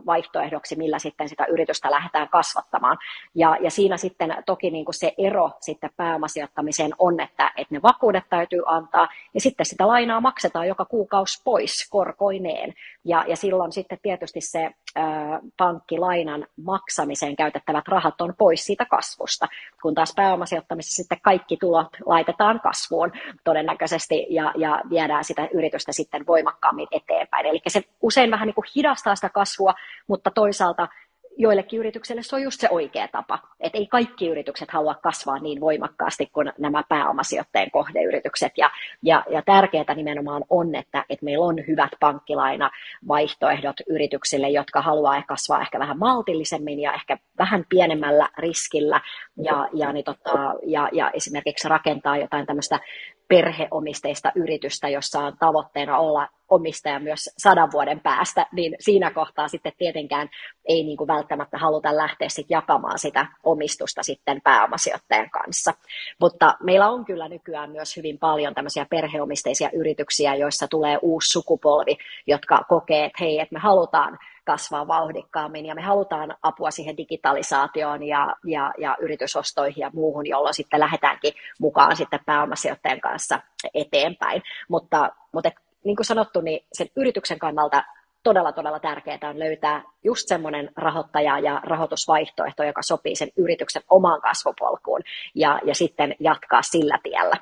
vaihtoehdoksi, 0.07 0.77
millä 0.77 0.99
sitten 0.99 1.29
sitä 1.29 1.45
yritystä 1.47 1.91
lähdetään 1.91 2.29
kasvattamaan. 2.29 2.99
Ja, 3.35 3.57
ja 3.61 3.71
siinä 3.71 3.97
sitten 3.97 4.37
toki 4.47 4.71
niin 4.71 4.85
kuin 4.85 4.95
se 4.95 5.15
ero 5.19 5.51
sitten 5.61 5.91
pääomasijoittamiseen 5.97 6.91
on, 6.99 7.21
että, 7.21 7.51
että 7.57 7.75
ne 7.75 7.83
vakuudet 7.83 8.25
täytyy 8.31 8.63
antaa, 8.67 9.09
ja 9.35 9.41
sitten 9.41 9.67
sitä 9.67 9.87
lainaa 9.87 10.21
maksetaan 10.21 10.69
joka 10.69 10.85
kuukausi 10.85 11.43
pois 11.45 11.89
korkoineen. 11.91 12.75
Ja, 13.05 13.25
ja 13.29 13.37
silloin 13.37 13.73
sitten 13.73 13.99
tietysti 14.03 14.41
se 14.41 14.71
ää, 14.97 15.41
pankkilainan 15.57 16.47
maksamiseen 16.65 17.37
käytettävät 17.37 17.89
rahat 17.89 18.21
on 18.21 18.35
pois 18.39 18.67
siitä 18.67 18.85
kasvusta, 18.85 19.49
kun 19.83 19.95
taas 19.95 20.13
pääomasijoittamisessa 20.17 21.03
sitten 21.03 21.21
kaikki 21.23 21.57
tulot 21.57 21.89
laitetaan 22.07 22.61
kasvuun 22.61 23.13
todennäköisesti 23.45 24.27
ja, 24.31 24.53
ja 24.57 24.81
viedään 24.91 25.25
sitä 25.25 25.49
yritystä 25.53 25.93
sitten 25.93 26.27
voimakkaammin 26.27 26.89
eteenpäin. 26.91 27.47
Eli 27.47 27.61
se 27.69 27.83
usein 28.03 28.24
vähän 28.31 28.47
niin 28.47 28.55
kuin 28.55 28.67
hidastaa 28.77 29.15
sitä 29.15 29.29
kasvua, 29.29 29.75
mutta 30.09 30.31
toisaalta 30.31 30.89
joillekin 31.37 31.81
yrityksille 31.81 32.23
se 32.23 32.37
on 32.37 32.43
just 32.43 32.61
se 32.61 32.69
oikea 32.71 33.09
tapa. 33.09 33.39
Että 33.61 33.79
ei 33.79 33.87
kaikki 33.87 34.29
yritykset 34.29 34.71
halua 34.71 34.95
kasvaa 34.95 35.39
niin 35.39 35.61
voimakkaasti 35.61 36.27
kuin 36.27 36.53
nämä 36.59 36.83
pääomasijoittajien 36.89 37.71
kohdeyritykset. 37.71 38.53
Ja, 38.57 38.71
ja, 39.03 39.25
ja 39.31 39.43
tärkeää 39.43 39.95
nimenomaan 39.95 40.45
on, 40.51 40.75
että, 40.75 41.05
että 41.09 41.25
meillä 41.25 41.45
on 41.45 41.57
hyvät 41.69 41.91
pankkilaina 42.01 42.71
vaihtoehdot 43.09 43.77
yrityksille, 43.89 44.49
jotka 44.49 44.83
haluaa 44.83 45.23
kasvaa 45.23 45.61
ehkä 45.61 45.79
vähän 45.79 45.99
maltillisemmin 45.99 46.81
ja 46.81 46.93
ehkä 46.93 47.19
vähän 47.39 47.65
pienemmällä 47.69 48.29
riskillä 48.39 49.01
ja, 49.37 49.69
ja, 49.73 49.93
niin 49.93 50.05
tota, 50.05 50.55
ja, 50.67 50.89
ja 50.93 51.11
esimerkiksi 51.11 51.69
rakentaa 51.69 52.17
jotain 52.17 52.47
tämmöistä 52.47 52.81
perheomisteista 53.29 54.33
yritystä, 54.35 54.89
jossa 54.89 55.21
on 55.21 55.37
tavoitteena 55.39 55.99
olla 55.99 56.29
omistaja 56.49 57.01
myös 57.01 57.31
sadan 57.39 57.73
vuoden 57.73 58.01
päästä, 58.01 58.47
niin 58.53 58.77
siinä 58.81 59.11
kohtaa 59.11 59.49
sitten 59.49 59.73
tietenkään 59.79 60.29
ei 60.69 60.83
niin 60.83 60.97
kuin 60.97 61.09
välttämättä 61.09 61.59
haluta 61.59 61.97
lähteä 61.97 62.29
sit 62.29 62.47
jakamaan 62.51 62.99
sitä 62.99 63.27
omistusta 63.45 64.03
sitten 64.03 64.41
pääomasijoittajan 64.45 65.31
kanssa. 65.31 65.75
Mutta 66.21 66.55
meillä 66.63 66.89
on 66.89 67.05
kyllä 67.05 67.29
nykyään 67.29 67.71
myös 67.71 67.97
hyvin 67.97 68.19
paljon 68.19 68.55
tämmöisiä 68.55 68.87
perheomisteisia 68.91 69.71
yrityksiä, 69.73 70.35
joissa 70.35 70.69
tulee 70.69 70.99
uusi 71.03 71.33
sukupolvi, 71.33 71.97
jotka 72.27 72.65
kokee, 72.69 73.05
että 73.05 73.25
hei, 73.25 73.41
että 73.41 73.53
me 73.55 73.61
halutaan 73.61 74.19
kasvaa 74.45 74.89
vauhdikkaammin 74.89 75.67
ja 75.67 75.75
me 75.75 75.83
halutaan 75.83 76.37
apua 76.43 76.71
siihen 76.71 76.97
digitalisaatioon 76.97 78.03
ja, 78.03 78.37
ja, 78.45 78.73
ja 78.79 78.97
yritysostoihin 79.01 79.81
ja 79.81 79.91
muuhun, 79.95 80.27
jolloin 80.27 80.55
sitten 80.55 80.81
lähdetäänkin 80.81 81.35
mukaan 81.59 81.97
sitten 81.97 82.21
pääomasijoittajan 82.27 83.01
kanssa 83.01 83.41
eteenpäin. 83.75 84.43
Mutta, 84.69 85.11
mutta 85.33 85.51
niin 85.85 85.97
kuin 85.97 86.07
sanottu, 86.07 86.41
niin 86.41 86.67
sen 86.73 86.89
yrityksen 86.97 87.39
kannalta 87.39 87.83
todella, 88.23 88.53
todella 88.53 88.81
tärkeää 88.81 89.19
on 89.31 89.39
löytää 89.39 89.83
just 90.05 90.29
semmoinen 90.29 90.71
rahoittaja 90.77 91.39
ja 91.39 91.61
rahoitusvaihtoehto, 91.65 92.65
joka 92.65 92.83
sopii 92.83 93.17
sen 93.17 93.29
yrityksen 93.37 93.83
omaan 93.91 94.21
kasvupolkuun 94.21 95.01
ja, 95.35 95.61
ja 95.65 95.75
sitten 95.75 96.15
jatkaa 96.21 96.63
sillä 96.63 96.99
tiellä. 97.03 97.37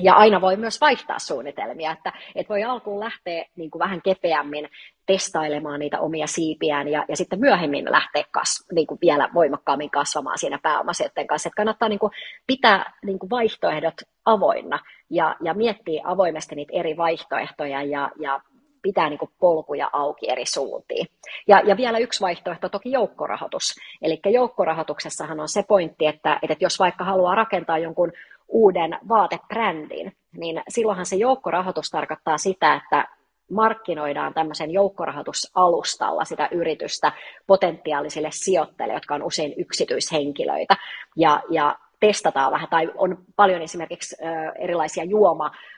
Ja 0.00 0.14
aina 0.14 0.40
voi 0.40 0.56
myös 0.56 0.80
vaihtaa 0.80 1.18
suunnitelmia, 1.18 1.92
että, 1.92 2.12
että 2.34 2.48
voi 2.48 2.64
alkuun 2.64 3.00
lähteä 3.00 3.44
niin 3.56 3.70
kuin 3.70 3.80
vähän 3.80 4.02
kepeämmin 4.02 4.68
testailemaan 5.06 5.80
niitä 5.80 6.00
omia 6.00 6.26
siipiään 6.26 6.88
ja, 6.88 7.04
ja 7.08 7.16
sitten 7.16 7.40
myöhemmin 7.40 7.90
lähteä 7.90 8.24
kas, 8.30 8.66
niin 8.72 8.86
kuin 8.86 8.98
vielä 9.02 9.28
voimakkaammin 9.34 9.90
kasvamaan 9.90 10.38
siinä 10.38 10.58
pääomasijoitteen 10.62 11.26
kanssa. 11.26 11.48
Että 11.48 11.56
kannattaa 11.56 11.88
niin 11.88 11.98
kuin 11.98 12.12
pitää 12.46 12.92
niin 13.04 13.18
kuin 13.18 13.30
vaihtoehdot 13.30 13.94
avoinna 14.24 14.78
ja, 15.10 15.36
ja 15.42 15.54
miettiä 15.54 16.02
avoimesti 16.04 16.54
niitä 16.54 16.72
eri 16.76 16.96
vaihtoehtoja 16.96 17.82
ja, 17.82 18.10
ja 18.20 18.40
pitää 18.84 19.08
niin 19.08 19.18
polkuja 19.40 19.90
auki 19.92 20.30
eri 20.30 20.46
suuntiin. 20.46 21.06
Ja, 21.48 21.62
ja 21.64 21.76
vielä 21.76 21.98
yksi 21.98 22.20
vaihtoehto 22.20 22.68
toki 22.68 22.90
joukkorahoitus. 22.90 23.74
Eli 24.02 24.20
joukkorahoituksessahan 24.26 25.40
on 25.40 25.48
se 25.48 25.62
pointti, 25.68 26.06
että, 26.06 26.38
että 26.42 26.56
jos 26.60 26.78
vaikka 26.78 27.04
haluaa 27.04 27.34
rakentaa 27.34 27.78
jonkun 27.78 28.12
uuden 28.48 28.98
vaatebrändin, 29.08 30.12
niin 30.36 30.62
silloinhan 30.68 31.06
se 31.06 31.16
joukkorahoitus 31.16 31.90
tarkoittaa 31.90 32.38
sitä, 32.38 32.74
että 32.74 33.08
markkinoidaan 33.50 34.34
tämmöisen 34.34 34.70
joukkorahoitusalustalla 34.70 36.24
sitä 36.24 36.48
yritystä 36.50 37.12
potentiaalisille 37.46 38.28
sijoittajille, 38.32 38.94
jotka 38.94 39.14
on 39.14 39.22
usein 39.22 39.54
yksityishenkilöitä. 39.56 40.76
Ja, 41.16 41.42
ja 41.50 41.78
testataan 42.00 42.52
vähän, 42.52 42.68
tai 42.70 42.90
on 42.96 43.18
paljon 43.36 43.62
esimerkiksi 43.62 44.16
erilaisia 44.58 45.04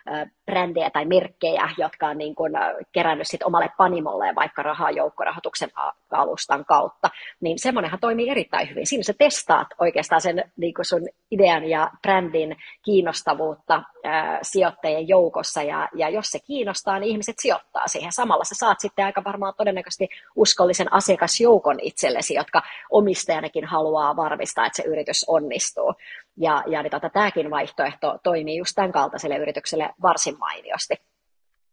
juomabrändejä 0.06 0.90
tai 0.90 1.04
merkkejä, 1.04 1.70
jotka 1.78 2.06
on 2.08 2.18
niin 2.18 2.34
kuin 2.34 2.52
kerännyt 2.92 3.26
sit 3.26 3.42
omalle 3.42 3.70
panimolle 3.76 4.34
vaikka 4.34 4.62
rahaa 4.62 4.90
joukkorahoituksen 4.90 5.70
alustan 6.10 6.64
kautta, 6.64 7.10
niin 7.40 7.58
semmoinenhan 7.58 8.00
toimii 8.00 8.30
erittäin 8.30 8.70
hyvin. 8.70 8.86
Siinä 8.86 9.02
sä 9.02 9.12
testaat 9.18 9.68
oikeastaan 9.78 10.20
sen 10.20 10.52
niin 10.56 10.74
kuin 10.74 10.86
sun 10.86 11.08
idean 11.30 11.64
ja 11.64 11.90
brändin 12.02 12.56
kiinnostavuutta 12.84 13.82
ää, 14.04 14.38
sijoittajien 14.42 15.08
joukossa, 15.08 15.62
ja, 15.62 15.88
ja 15.94 16.08
jos 16.08 16.26
se 16.26 16.38
kiinnostaa, 16.38 16.98
niin 16.98 17.10
ihmiset 17.10 17.36
sijoittaa 17.38 17.88
siihen. 17.88 18.12
Samalla 18.12 18.44
sä 18.44 18.54
saat 18.54 18.80
sitten 18.80 19.04
aika 19.04 19.24
varmaan 19.24 19.54
todennäköisesti 19.56 20.08
uskollisen 20.36 20.92
asiakasjoukon 20.92 21.80
itsellesi, 21.82 22.34
jotka 22.34 22.62
omistajanakin 22.90 23.64
haluaa 23.64 24.16
varmistaa, 24.16 24.66
että 24.66 24.76
se 24.82 24.88
yritys 24.88 25.24
onnistuu. 25.28 25.94
Ja, 26.36 26.62
ja 26.66 26.82
niin 26.82 26.90
tota, 26.90 27.10
tämäkin 27.10 27.50
vaihtoehto 27.50 28.18
toimii 28.22 28.58
just 28.58 28.72
tämän 28.74 28.92
kaltaiselle 28.92 29.36
yritykselle 29.36 29.90
varsin 30.02 30.38
mainiosti. 30.38 30.94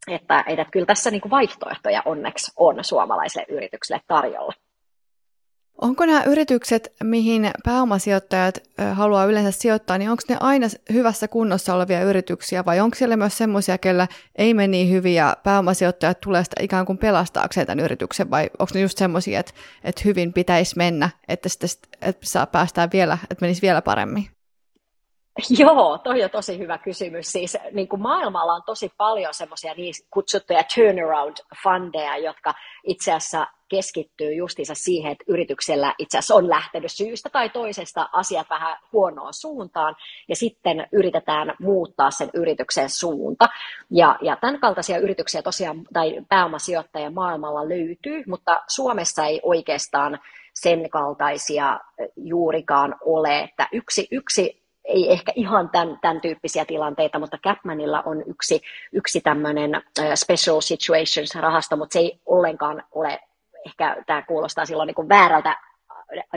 Että, 0.07 0.43
että 0.47 0.65
kyllä 0.71 0.85
tässä 0.85 1.11
niin 1.11 1.21
kuin 1.21 1.31
vaihtoehtoja 1.31 2.01
onneksi 2.05 2.51
on 2.55 2.83
suomalaisille 2.83 3.45
yrityksille 3.49 4.01
tarjolla. 4.07 4.53
Onko 5.81 6.05
nämä 6.05 6.23
yritykset, 6.23 6.93
mihin 7.03 7.51
pääomasijoittajat 7.63 8.59
haluaa 8.93 9.25
yleensä 9.25 9.51
sijoittaa, 9.51 9.97
niin 9.97 10.09
onko 10.09 10.23
ne 10.29 10.37
aina 10.39 10.67
hyvässä 10.93 11.27
kunnossa 11.27 11.75
olevia 11.75 12.01
yrityksiä 12.01 12.65
vai 12.65 12.79
onko 12.79 12.95
siellä 12.95 13.17
myös 13.17 13.37
semmoisia, 13.37 13.77
kellä 13.77 14.07
ei 14.35 14.53
mene 14.53 14.67
niin 14.67 14.89
hyvin 14.89 15.15
ja 15.15 15.37
pääomasijoittajat 15.43 16.21
tulee 16.21 16.43
sitä 16.43 16.63
ikään 16.63 16.85
kuin 16.85 16.97
pelastaakseen 16.97 17.67
tämän 17.67 17.85
yrityksen 17.85 18.31
vai 18.31 18.49
onko 18.59 18.71
ne 18.73 18.81
just 18.81 18.97
semmoisia, 18.97 19.39
että, 19.39 19.53
että 19.83 20.01
hyvin 20.05 20.33
pitäisi 20.33 20.77
mennä, 20.77 21.09
että, 21.27 21.49
sitä, 21.49 21.67
että 22.01 22.25
saa 22.25 22.45
päästään 22.45 22.89
vielä, 22.93 23.17
että 23.23 23.45
menisi 23.45 23.61
vielä 23.61 23.81
paremmin? 23.81 24.32
Joo, 25.59 25.97
toi 25.97 26.23
on 26.23 26.29
tosi 26.29 26.59
hyvä 26.59 26.77
kysymys. 26.77 27.31
Siis 27.31 27.57
niin 27.71 27.87
kuin 27.87 28.01
maailmalla 28.01 28.53
on 28.53 28.63
tosi 28.65 28.91
paljon 28.97 29.33
semmoisia 29.33 29.73
niin 29.73 29.93
kutsuttuja 30.11 30.63
turnaround-fundeja, 30.63 32.17
jotka 32.17 32.53
itse 32.83 33.13
asiassa 33.13 33.47
keskittyy 33.69 34.33
justiinsa 34.33 34.73
siihen, 34.75 35.11
että 35.11 35.23
yrityksellä 35.27 35.93
itse 35.97 36.17
asiassa 36.17 36.35
on 36.35 36.49
lähtenyt 36.49 36.91
syystä 36.91 37.29
tai 37.29 37.49
toisesta 37.49 38.09
asiat 38.11 38.49
vähän 38.49 38.77
huonoon 38.91 39.33
suuntaan, 39.33 39.95
ja 40.29 40.35
sitten 40.35 40.87
yritetään 40.91 41.53
muuttaa 41.59 42.11
sen 42.11 42.29
yrityksen 42.33 42.89
suunta. 42.89 43.49
Ja, 43.91 44.17
ja 44.21 44.35
tämän 44.35 44.59
kaltaisia 44.59 44.97
yrityksiä 44.97 45.41
tosiaan, 45.41 45.81
tai 45.93 46.21
pääomasijoittajia 46.29 47.11
maailmalla 47.11 47.69
löytyy, 47.69 48.23
mutta 48.27 48.61
Suomessa 48.67 49.25
ei 49.25 49.39
oikeastaan 49.43 50.19
sen 50.53 50.89
kaltaisia 50.89 51.79
juurikaan 52.15 52.95
ole, 53.05 53.39
että 53.39 53.67
yksi, 53.71 54.07
yksi 54.11 54.62
ei 54.85 55.11
ehkä 55.11 55.31
ihan 55.35 55.69
tämän, 55.69 55.97
tämän 56.01 56.21
tyyppisiä 56.21 56.65
tilanteita, 56.65 57.19
mutta 57.19 57.37
Capmanilla 57.37 58.03
on 58.05 58.23
yksi, 58.27 58.61
yksi 58.91 59.21
tämmöinen 59.21 59.81
special 60.15 60.61
situations 60.61 61.35
rahasto, 61.35 61.77
mutta 61.77 61.93
se 61.93 61.99
ei 61.99 62.19
ollenkaan 62.25 62.83
ole, 62.91 63.19
ehkä 63.65 64.03
tämä 64.07 64.21
kuulostaa 64.21 64.65
silloin 64.65 64.87
niin 64.87 64.95
kuin 64.95 65.09
väärältä 65.09 65.57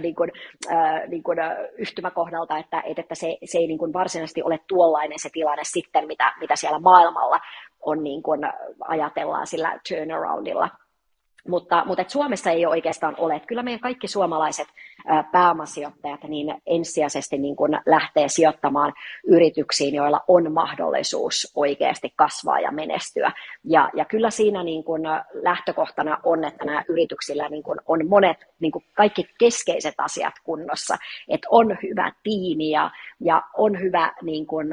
niin 0.01 0.15
kuin, 0.15 0.33
äh, 0.71 1.09
niin 1.09 1.23
kuin, 1.23 1.39
yhtymäkohdalta, 1.79 2.59
että, 2.59 2.83
että 2.87 3.15
se, 3.15 3.39
se 3.45 3.59
ei 3.59 3.67
niin 3.67 3.79
kuin 3.79 3.93
varsinaisesti 3.93 4.43
ole 4.43 4.61
tuollainen 4.69 5.19
se 5.19 5.29
tilanne 5.33 5.65
sitten, 5.65 6.07
mitä, 6.07 6.33
mitä 6.41 6.57
siellä 6.57 6.79
maailmalla 6.79 7.41
on 7.81 8.05
niin 8.05 8.23
kuin 8.23 8.41
ajatellaan 8.89 9.47
sillä 9.47 9.79
turnaroundilla. 9.89 10.69
Mutta, 11.49 11.85
mutta 11.87 12.03
et 12.03 12.11
Suomessa 12.11 12.51
ei 12.51 12.67
oikeastaan 12.67 13.15
ole. 13.19 13.41
Kyllä 13.41 13.63
meidän 13.63 13.81
kaikki 13.81 14.09
suomalaiset 14.09 14.69
pääomasijoittajat 15.33 16.25
niin 16.25 16.55
ensisijaisesti 16.67 17.39
niin 17.39 17.57
kuin 17.57 17.79
lähtee 17.87 18.29
sijoittamaan 18.29 18.93
yrityksiin, 19.27 19.95
joilla 19.95 20.21
on 20.29 20.53
mahdollisuus 20.53 21.53
oikeasti 21.55 22.13
kasvaa 22.17 22.61
ja 22.61 22.73
menestyä. 22.73 23.33
Ja, 23.65 23.91
ja 23.95 24.05
kyllä 24.05 24.31
siinä 24.31 24.63
niin 24.63 24.85
kuin 24.85 25.03
lähtökohtana 25.33 26.19
on, 26.25 26.45
että 26.45 26.65
nämä 26.65 26.83
yrityksillä 26.89 27.49
niin 27.49 27.63
kuin 27.63 27.79
on 27.87 28.09
monet 28.09 28.37
niin 28.61 28.73
kuin 28.73 28.85
kaikki 28.95 29.29
keskeiset 29.39 29.95
asiat 29.99 30.35
kunnossa. 30.45 30.97
Että 31.29 31.49
on 31.51 31.79
hyvä 31.83 32.13
tiimi 32.23 32.71
ja, 32.71 32.91
ja 33.21 33.43
on 33.57 33.81
hyvä 33.81 34.13
niin 34.23 34.47
kuin 34.47 34.69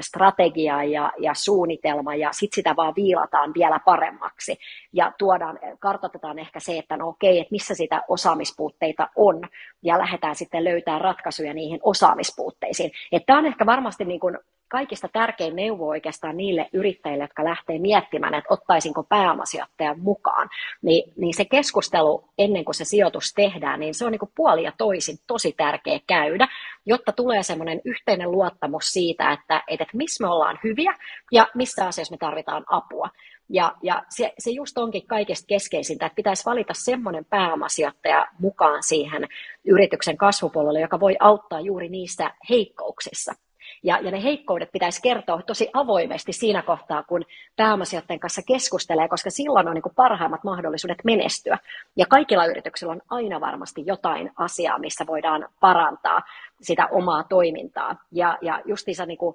strategia 0.00 0.84
ja, 0.84 1.12
ja 1.18 1.34
suunnitelma 1.34 2.14
ja 2.14 2.32
sitten 2.32 2.54
sitä 2.54 2.76
vaan 2.76 2.94
viilataan 2.96 3.52
vielä 3.54 3.80
paremmaksi. 3.84 4.58
Ja 4.92 5.12
tuodaan, 5.18 5.58
kartoitetaan 5.78 6.15
ehkä 6.40 6.60
se, 6.60 6.78
että 6.78 6.96
no 6.96 7.08
okei, 7.08 7.38
että 7.40 7.52
missä 7.52 7.74
sitä 7.74 8.02
osaamispuutteita 8.08 9.08
on 9.16 9.40
ja 9.82 9.98
lähdetään 9.98 10.34
sitten 10.34 10.64
löytämään 10.64 11.00
ratkaisuja 11.00 11.54
niihin 11.54 11.80
osaamispuutteisiin. 11.82 12.90
Tämä 13.26 13.38
on 13.38 13.46
ehkä 13.46 13.66
varmasti 13.66 14.04
niin 14.04 14.20
kuin 14.20 14.38
kaikista 14.68 15.08
tärkein 15.12 15.56
neuvo 15.56 15.88
oikeastaan 15.88 16.36
niille 16.36 16.68
yrittäjille, 16.72 17.24
jotka 17.24 17.44
lähtee 17.44 17.78
miettimään, 17.78 18.34
että 18.34 18.54
ottaisinko 18.54 19.02
pääomasijoittajan 19.02 20.00
mukaan, 20.00 20.48
niin, 20.82 21.12
niin 21.16 21.34
se 21.34 21.44
keskustelu 21.44 22.28
ennen 22.38 22.64
kuin 22.64 22.74
se 22.74 22.84
sijoitus 22.84 23.32
tehdään, 23.34 23.80
niin 23.80 23.94
se 23.94 24.04
on 24.04 24.12
niin 24.12 24.18
kuin 24.18 24.32
puoli 24.36 24.62
ja 24.62 24.72
toisin 24.78 25.16
tosi 25.26 25.54
tärkeä 25.56 26.00
käydä, 26.06 26.48
jotta 26.86 27.12
tulee 27.12 27.42
semmoinen 27.42 27.80
yhteinen 27.84 28.30
luottamus 28.30 28.84
siitä, 28.84 29.32
että, 29.32 29.62
että 29.68 29.86
missä 29.92 30.24
me 30.24 30.30
ollaan 30.30 30.58
hyviä 30.64 30.94
ja 31.32 31.46
missä 31.54 31.86
asioissa 31.86 32.14
me 32.14 32.18
tarvitaan 32.18 32.64
apua. 32.68 33.08
Ja, 33.48 33.74
ja 33.82 34.02
se, 34.08 34.34
se 34.38 34.50
just 34.50 34.78
onkin 34.78 35.06
kaikesta 35.06 35.46
keskeisintä, 35.46 36.06
että 36.06 36.16
pitäisi 36.16 36.44
valita 36.44 36.74
semmoinen 36.74 37.24
pääomasijoittaja 37.24 38.26
mukaan 38.38 38.82
siihen 38.82 39.28
yrityksen 39.64 40.16
kasvupuolelle, 40.16 40.80
joka 40.80 41.00
voi 41.00 41.16
auttaa 41.20 41.60
juuri 41.60 41.88
niissä 41.88 42.30
heikkouksissa. 42.50 43.34
Ja, 43.82 43.98
ja 43.98 44.10
ne 44.10 44.22
heikkoudet 44.22 44.72
pitäisi 44.72 45.02
kertoa 45.02 45.42
tosi 45.42 45.70
avoimesti 45.72 46.32
siinä 46.32 46.62
kohtaa, 46.62 47.02
kun 47.02 47.24
pääomasijoittajan 47.56 48.20
kanssa 48.20 48.42
keskustelee, 48.46 49.08
koska 49.08 49.30
silloin 49.30 49.68
on 49.68 49.74
niin 49.74 49.94
parhaimmat 49.96 50.44
mahdollisuudet 50.44 50.98
menestyä. 51.04 51.58
Ja 51.96 52.06
kaikilla 52.06 52.46
yrityksillä 52.46 52.92
on 52.92 53.02
aina 53.10 53.40
varmasti 53.40 53.82
jotain 53.86 54.30
asiaa, 54.36 54.78
missä 54.78 55.06
voidaan 55.06 55.48
parantaa 55.60 56.22
sitä 56.60 56.86
omaa 56.86 57.24
toimintaa. 57.24 57.96
Ja, 58.12 58.38
ja 58.42 58.62
justiinsa 58.64 59.06
niin 59.06 59.18
kuin 59.18 59.34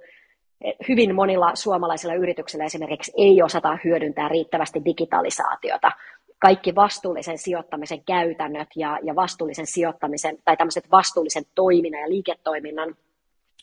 hyvin 0.89 1.15
monilla 1.15 1.51
suomalaisilla 1.55 2.13
yrityksillä 2.13 2.65
esimerkiksi 2.65 3.11
ei 3.17 3.43
osata 3.43 3.77
hyödyntää 3.83 4.27
riittävästi 4.27 4.81
digitalisaatiota. 4.85 5.91
Kaikki 6.39 6.75
vastuullisen 6.75 7.37
sijoittamisen 7.37 8.03
käytännöt 8.03 8.67
ja, 8.75 8.99
ja 9.03 9.15
vastuullisen 9.15 9.67
sijoittamisen 9.67 10.37
tai 10.45 10.57
tämmöiset 10.57 10.91
vastuullisen 10.91 11.43
toiminnan 11.55 12.01
ja 12.01 12.09
liiketoiminnan 12.09 12.95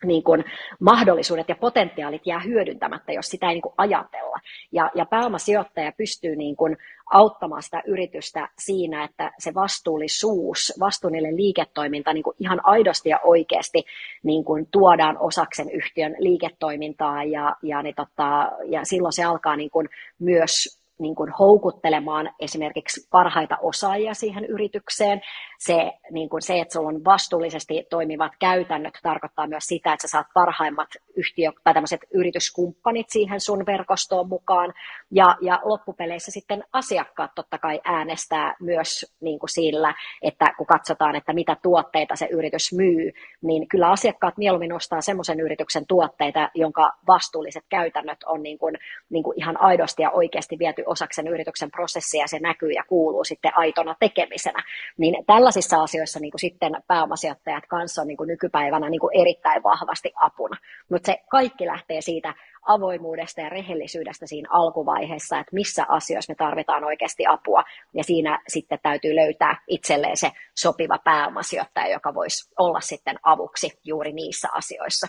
niin 0.05 0.23
kuin 0.23 0.45
mahdollisuudet 0.81 1.49
ja 1.49 1.57
potentiaalit 1.57 2.27
jää 2.27 2.41
hyödyntämättä, 2.41 3.13
jos 3.13 3.27
sitä 3.27 3.47
ei 3.49 3.55
niin 3.55 3.63
kuin 3.63 3.75
ajatella. 3.79 4.37
Ja, 4.73 4.91
ja 4.95 5.07
pääomasijoittaja 5.07 5.93
pystyy 5.97 6.37
niin 6.37 6.57
kuin 6.57 6.77
auttamaan 7.13 7.63
sitä 7.63 7.83
yritystä 7.87 8.49
siinä, 8.59 9.05
että 9.05 9.33
se 9.39 9.55
vastuullisuus, 9.55 10.73
vastuullinen 10.81 11.37
liiketoiminta 11.37 12.13
niin 12.13 12.23
kuin 12.23 12.37
ihan 12.39 12.61
aidosti 12.65 13.09
ja 13.09 13.21
oikeasti 13.25 13.85
niin 14.23 14.45
kuin 14.45 14.67
tuodaan 14.71 15.19
osaksen 15.19 15.71
yhtiön 15.71 16.17
liiketoimintaa 16.19 17.25
ja, 17.25 17.57
ja, 17.63 17.83
niin 17.83 17.95
tota, 17.95 18.51
ja 18.67 18.85
silloin 18.85 19.13
se 19.13 19.25
alkaa 19.25 19.57
niin 19.57 19.71
kuin 19.71 19.89
myös 20.19 20.79
niin 20.99 21.15
kuin 21.15 21.31
houkuttelemaan 21.39 22.31
esimerkiksi 22.41 23.09
parhaita 23.11 23.57
osaajia 23.63 24.15
siihen 24.15 24.45
yritykseen. 24.45 25.21
Se, 25.59 25.93
niin 26.11 26.29
kuin 26.29 26.43
se, 26.43 26.61
että 26.61 26.73
sulla 26.73 26.89
on 26.89 27.05
vastuullisesti 27.05 27.87
toimivat 27.91 28.33
käytännöt, 28.41 28.95
tarkoittaa 29.03 29.47
myös 29.47 29.65
sitä, 29.65 29.93
että 29.93 30.09
sä 30.09 30.11
saat 30.11 30.27
parhaimmat 30.35 30.89
yhtiö- 31.17 31.53
tai 31.65 31.75
yrityskumppanit 32.15 33.11
siihen 33.11 33.41
sun 33.41 33.67
verkostoon 33.67 34.29
mukaan. 34.29 34.75
Ja, 35.11 35.37
ja 35.41 35.61
loppupeleissä 35.65 36.31
sitten 36.31 36.65
asiakkaat 36.73 37.31
totta 37.35 37.59
kai 37.59 37.81
äänestää 37.85 38.55
myös 38.61 39.15
niin 39.21 39.39
kuin 39.39 39.51
sillä, 39.51 39.95
että 40.23 40.47
kun 40.59 40.67
katsotaan, 40.67 41.17
että 41.17 41.33
mitä 41.33 41.57
tuotteita 41.63 42.17
se 42.17 42.29
yritys 42.31 42.73
myy, 42.73 43.13
niin 43.43 43.69
kyllä 43.69 43.91
asiakkaat 43.91 44.37
mieluummin 44.37 44.73
ostaa 44.73 45.01
semmoisen 45.01 45.41
yrityksen 45.41 45.87
tuotteita, 45.87 46.51
jonka 46.55 46.93
vastuulliset 47.07 47.65
käytännöt 47.69 48.19
on 48.27 48.43
niin 48.43 48.59
kuin, 48.59 48.75
niin 49.11 49.23
kuin 49.23 49.41
ihan 49.41 49.61
aidosti 49.61 50.03
ja 50.03 50.11
oikeasti 50.11 50.59
viety 50.59 50.83
osaksi 50.87 51.17
sen 51.17 51.29
yrityksen 51.29 51.71
prosessia, 51.71 52.27
se 52.27 52.39
näkyy 52.39 52.71
ja 52.71 52.85
kuuluu 52.89 53.25
sitten 53.25 53.53
aitona 53.57 53.95
tekemisenä. 54.01 54.63
Niin 54.99 55.25
tällaisissa 55.49 55.83
asioissa 55.83 56.21
niin 56.21 56.31
kuin 56.31 56.41
sitten 56.41 56.73
pääomasijoittajat 56.87 57.67
kanssa 57.69 58.03
on 58.03 58.09
niin 58.09 58.17
kuin 58.17 58.29
nykypäivänä 58.29 58.91
niin 58.91 59.01
kuin 59.01 59.21
erittäin 59.21 59.63
vahvasti 59.63 60.13
apuna. 60.17 60.57
Mutta 60.91 61.07
se 61.07 61.19
kaikki 61.31 61.67
lähtee 61.67 62.01
siitä 62.01 62.35
avoimuudesta 62.67 63.41
ja 63.41 63.49
rehellisyydestä 63.49 64.27
siinä 64.27 64.49
alkuvaiheessa, 64.53 65.39
että 65.39 65.55
missä 65.55 65.85
asioissa 65.89 66.31
me 66.31 66.35
tarvitaan 66.35 66.85
oikeasti 66.85 67.27
apua, 67.27 67.65
ja 67.95 68.05
siinä 68.05 68.43
sitten 68.49 68.79
täytyy 68.83 69.17
löytää 69.17 69.63
itselleen 69.69 70.17
se 70.17 70.31
sopiva 70.55 70.99
pääomasijoittaja, 71.05 71.93
joka 71.93 72.15
voisi 72.15 72.51
olla 72.59 72.81
sitten 72.81 73.19
avuksi 73.23 73.81
juuri 73.85 74.13
niissä 74.13 74.49
asioissa. 74.53 75.07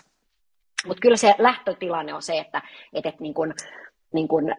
Mutta 0.86 1.00
kyllä 1.00 1.16
se 1.16 1.34
lähtötilanne 1.38 2.14
on 2.14 2.22
se, 2.22 2.38
että, 2.38 2.62
että 2.92 3.12
niin 3.20 3.34
kun, 3.34 3.54
niin 4.14 4.28
kun 4.28 4.54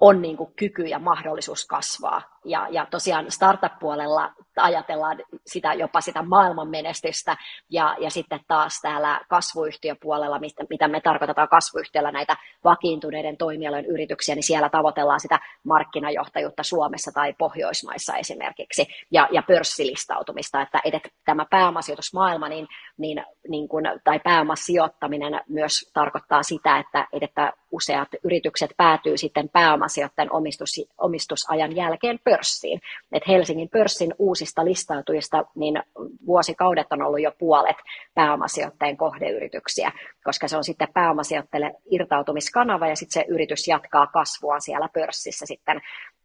on 0.00 0.22
niin 0.22 0.36
kuin 0.36 0.52
kyky 0.56 0.82
ja 0.82 0.98
mahdollisuus 0.98 1.66
kasvaa. 1.66 2.22
Ja, 2.44 2.68
ja 2.70 2.86
tosiaan 2.90 3.30
startup-puolella 3.30 4.32
ajatellaan 4.62 5.18
sitä, 5.46 5.74
jopa 5.74 6.00
sitä 6.00 6.22
maailman 6.22 6.68
menestystä, 6.68 7.36
ja, 7.70 7.96
ja 8.00 8.10
sitten 8.10 8.40
taas 8.48 8.80
täällä 8.82 9.20
kasvuyhtiöpuolella, 9.28 10.38
mistä, 10.38 10.64
mitä 10.70 10.88
me 10.88 11.00
tarkoitetaan 11.00 11.48
kasvuyhtiöllä 11.48 12.12
näitä 12.12 12.36
vakiintuneiden 12.64 13.36
toimialojen 13.36 13.86
yrityksiä, 13.86 14.34
niin 14.34 14.42
siellä 14.42 14.68
tavoitellaan 14.68 15.20
sitä 15.20 15.38
markkinajohtajuutta 15.64 16.62
Suomessa 16.62 17.10
tai 17.14 17.34
Pohjoismaissa 17.38 18.16
esimerkiksi, 18.16 18.86
ja, 19.10 19.28
ja 19.32 19.42
pörssilistautumista, 19.42 20.62
että, 20.62 20.80
että 20.84 21.08
tämä 21.24 21.46
pääomasijoitusmaailma 21.50 22.48
niin, 22.48 22.66
niin, 22.98 23.24
niin 23.48 23.68
kuin, 23.68 23.84
tai 24.04 24.20
pääomasijoittaminen 24.24 25.40
myös 25.48 25.90
tarkoittaa 25.94 26.42
sitä, 26.42 26.78
että, 26.78 27.06
että 27.22 27.52
useat 27.72 28.08
yritykset 28.24 28.70
päätyy 28.76 29.16
sitten 29.16 29.48
pääomasijoittajan 29.48 30.32
omistus, 30.32 30.70
omistusajan 30.98 31.76
jälkeen 31.76 32.18
pörssiin. 32.24 32.80
Et 33.12 33.28
Helsingin 33.28 33.68
pörssin 33.68 34.14
uusista 34.46 34.64
listautujista 34.64 35.44
niin 35.54 35.82
vuosikaudet 36.26 36.86
on 36.90 37.02
ollut 37.02 37.20
jo 37.20 37.32
puolet 37.38 37.76
pääomasijoittajien 38.14 38.96
kohdeyrityksiä, 38.96 39.92
koska 40.24 40.48
se 40.48 40.56
on 40.56 40.64
sitten 40.64 40.88
pääomasijoittajille 40.94 41.74
irtautumiskanava 41.90 42.86
ja 42.86 42.96
sitten 42.96 43.22
se 43.22 43.26
yritys 43.28 43.68
jatkaa 43.68 44.06
kasvua 44.06 44.60
siellä 44.60 44.88
pörssissä 44.94 45.46
sitten 45.46 45.80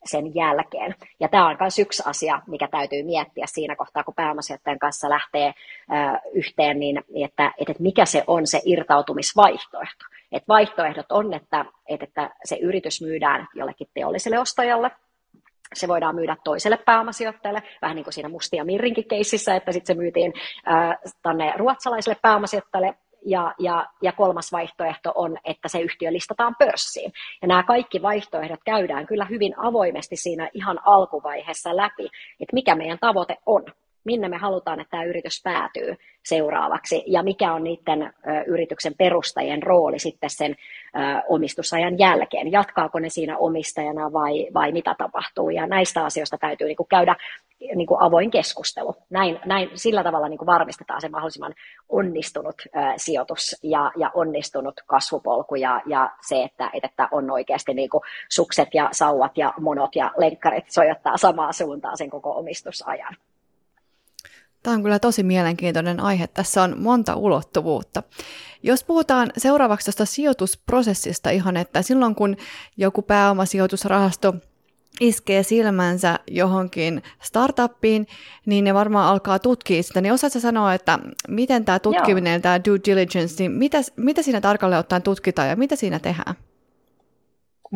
sen 0.05 0.35
jälkeen. 0.35 0.95
Ja 1.19 1.27
tämä 1.29 1.47
on 1.47 1.57
myös 1.59 1.79
yksi 1.79 2.03
asia, 2.05 2.41
mikä 2.47 2.67
täytyy 2.67 3.03
miettiä 3.03 3.45
siinä 3.47 3.75
kohtaa, 3.75 4.03
kun 4.03 4.15
pääomasijoittajan 4.15 4.79
kanssa 4.79 5.09
lähtee 5.09 5.53
yhteen, 6.33 6.79
niin 6.79 7.03
että, 7.25 7.51
että 7.57 7.73
mikä 7.79 8.05
se 8.05 8.23
on 8.27 8.47
se 8.47 8.61
irtautumisvaihtoehto. 8.65 10.05
Et 10.31 10.43
vaihtoehdot 10.47 11.11
on, 11.11 11.33
että, 11.33 11.65
että 11.87 12.29
se 12.43 12.55
yritys 12.55 13.01
myydään 13.01 13.47
jollekin 13.55 13.87
teolliselle 13.93 14.39
ostajalle, 14.39 14.91
se 15.73 15.87
voidaan 15.87 16.15
myydä 16.15 16.37
toiselle 16.43 16.77
pääomasijoittajalle, 16.85 17.63
vähän 17.81 17.95
niin 17.95 18.03
kuin 18.03 18.13
siinä 18.13 18.29
Mustia 18.29 18.65
Mirrinkin 18.65 19.07
keississä, 19.07 19.55
että 19.55 19.71
sitten 19.71 19.95
se 19.95 20.01
myytiin 20.01 20.33
äh, 20.67 20.97
tänne 21.23 21.53
ruotsalaiselle 21.57 22.17
pääomasijoittajalle, 22.21 22.95
ja, 23.25 23.53
ja, 23.59 23.87
ja 24.01 24.11
kolmas 24.11 24.51
vaihtoehto 24.51 25.11
on, 25.15 25.37
että 25.43 25.67
se 25.67 25.79
yhtiö 25.79 26.13
listataan 26.13 26.55
pörssiin. 26.59 27.11
Ja 27.41 27.47
nämä 27.47 27.63
kaikki 27.63 28.01
vaihtoehdot 28.01 28.59
käydään 28.65 29.07
kyllä 29.07 29.25
hyvin 29.25 29.53
avoimesti 29.57 30.15
siinä 30.15 30.49
ihan 30.53 30.79
alkuvaiheessa 30.85 31.75
läpi, 31.75 32.05
että 32.39 32.53
mikä 32.53 32.75
meidän 32.75 32.99
tavoite 33.01 33.37
on 33.45 33.65
minne 34.03 34.29
me 34.29 34.37
halutaan, 34.37 34.79
että 34.79 34.91
tämä 34.91 35.03
yritys 35.03 35.41
päätyy 35.43 35.95
seuraavaksi 36.25 37.03
ja 37.07 37.23
mikä 37.23 37.53
on 37.53 37.63
niiden 37.63 38.13
yrityksen 38.47 38.93
perustajien 38.97 39.63
rooli 39.63 39.99
sitten 39.99 40.29
sen 40.29 40.55
omistusajan 41.29 41.99
jälkeen. 41.99 42.51
Jatkaako 42.51 42.99
ne 42.99 43.09
siinä 43.09 43.37
omistajana 43.37 44.13
vai, 44.13 44.47
vai 44.53 44.71
mitä 44.71 44.95
tapahtuu 44.97 45.49
ja 45.49 45.67
näistä 45.67 46.05
asioista 46.05 46.37
täytyy 46.37 46.67
niin 46.67 46.77
kuin 46.77 46.89
käydä 46.89 47.15
niin 47.75 47.87
kuin 47.87 48.01
avoin 48.01 48.31
keskustelu. 48.31 48.95
Näin, 49.09 49.39
näin, 49.45 49.69
sillä 49.75 50.03
tavalla 50.03 50.29
niin 50.29 50.37
kuin 50.37 50.45
varmistetaan 50.45 51.01
se 51.01 51.09
mahdollisimman 51.09 51.53
onnistunut 51.89 52.55
sijoitus 52.97 53.59
ja, 53.63 53.91
ja 53.97 54.11
onnistunut 54.13 54.81
kasvupolku 54.87 55.55
ja, 55.55 55.81
ja 55.85 56.09
se, 56.27 56.43
että, 56.43 56.69
että 56.83 57.07
on 57.11 57.31
oikeasti 57.31 57.73
niin 57.73 57.89
kuin 57.89 58.01
sukset 58.29 58.69
ja 58.73 58.89
sauvat 58.91 59.37
ja 59.37 59.53
monot 59.59 59.95
ja 59.95 60.11
lenkkarit 60.17 60.71
sojottaa 60.71 61.17
samaa 61.17 61.51
suuntaan 61.51 61.97
sen 61.97 62.09
koko 62.09 62.31
omistusajan. 62.31 63.15
Tämä 64.63 64.75
on 64.75 64.83
kyllä 64.83 64.99
tosi 64.99 65.23
mielenkiintoinen 65.23 65.99
aihe. 65.99 66.27
Tässä 66.27 66.63
on 66.63 66.75
monta 66.79 67.15
ulottuvuutta. 67.15 68.03
Jos 68.63 68.83
puhutaan 68.83 69.31
seuraavaksi 69.37 69.85
tästä 69.85 70.05
sijoitusprosessista 70.05 71.29
ihan, 71.29 71.57
että 71.57 71.81
silloin 71.81 72.15
kun 72.15 72.37
joku 72.77 73.01
pääomasijoitusrahasto 73.01 74.33
iskee 74.99 75.43
silmänsä 75.43 76.19
johonkin 76.27 77.03
startuppiin, 77.21 78.07
niin 78.45 78.63
ne 78.63 78.73
varmaan 78.73 79.07
alkaa 79.07 79.39
tutkia 79.39 79.83
sitä. 79.83 80.01
Niin 80.01 80.13
osaatko 80.13 80.39
sanoa, 80.39 80.73
että 80.73 80.99
miten 81.27 81.65
tämä 81.65 81.79
tutkiminen, 81.79 82.33
Joo. 82.33 82.41
tämä 82.41 82.65
due 82.65 82.79
diligence, 82.85 83.35
niin 83.39 83.51
mitä, 83.51 83.77
mitä 83.95 84.21
siinä 84.21 84.41
tarkalleen 84.41 84.79
ottaen 84.79 85.01
tutkitaan 85.01 85.49
ja 85.49 85.55
mitä 85.55 85.75
siinä 85.75 85.99
tehdään? 85.99 86.35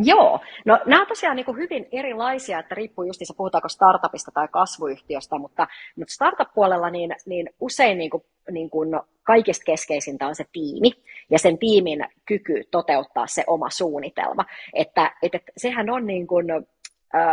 Joo, 0.04 0.40
no 0.66 0.80
nämä 0.86 1.06
tosiaan 1.06 1.36
niin 1.36 1.46
kuin 1.46 1.58
hyvin 1.58 1.88
erilaisia, 1.92 2.60
että 2.60 2.76
riippuu 2.76 3.04
just, 3.04 3.22
puhutaanko 3.38 3.70
startupista 3.70 4.32
tai 4.34 4.48
kasvuyhtiöstä, 4.48 5.38
mutta, 5.38 5.68
mutta 5.98 6.14
startup-puolella 6.14 6.90
niin, 6.90 7.16
niin 7.26 7.50
usein 7.60 7.98
niin 7.98 8.10
kuin, 8.10 8.24
niin 8.52 8.70
kuin 8.70 8.90
kaikista 9.24 9.64
keskeisintä 9.66 10.28
on 10.28 10.36
se 10.36 10.46
tiimi 10.52 10.92
ja 11.30 11.40
sen 11.40 11.58
tiimin 11.58 12.06
kyky 12.26 12.64
toteuttaa 12.72 13.28
se 13.28 13.44
oma 13.48 13.70
suunnitelma. 13.70 14.46
Että, 14.74 15.12
että 15.22 15.40
sehän 15.58 15.90
on 15.90 16.08
niin 16.08 16.28
kuin, 16.28 16.46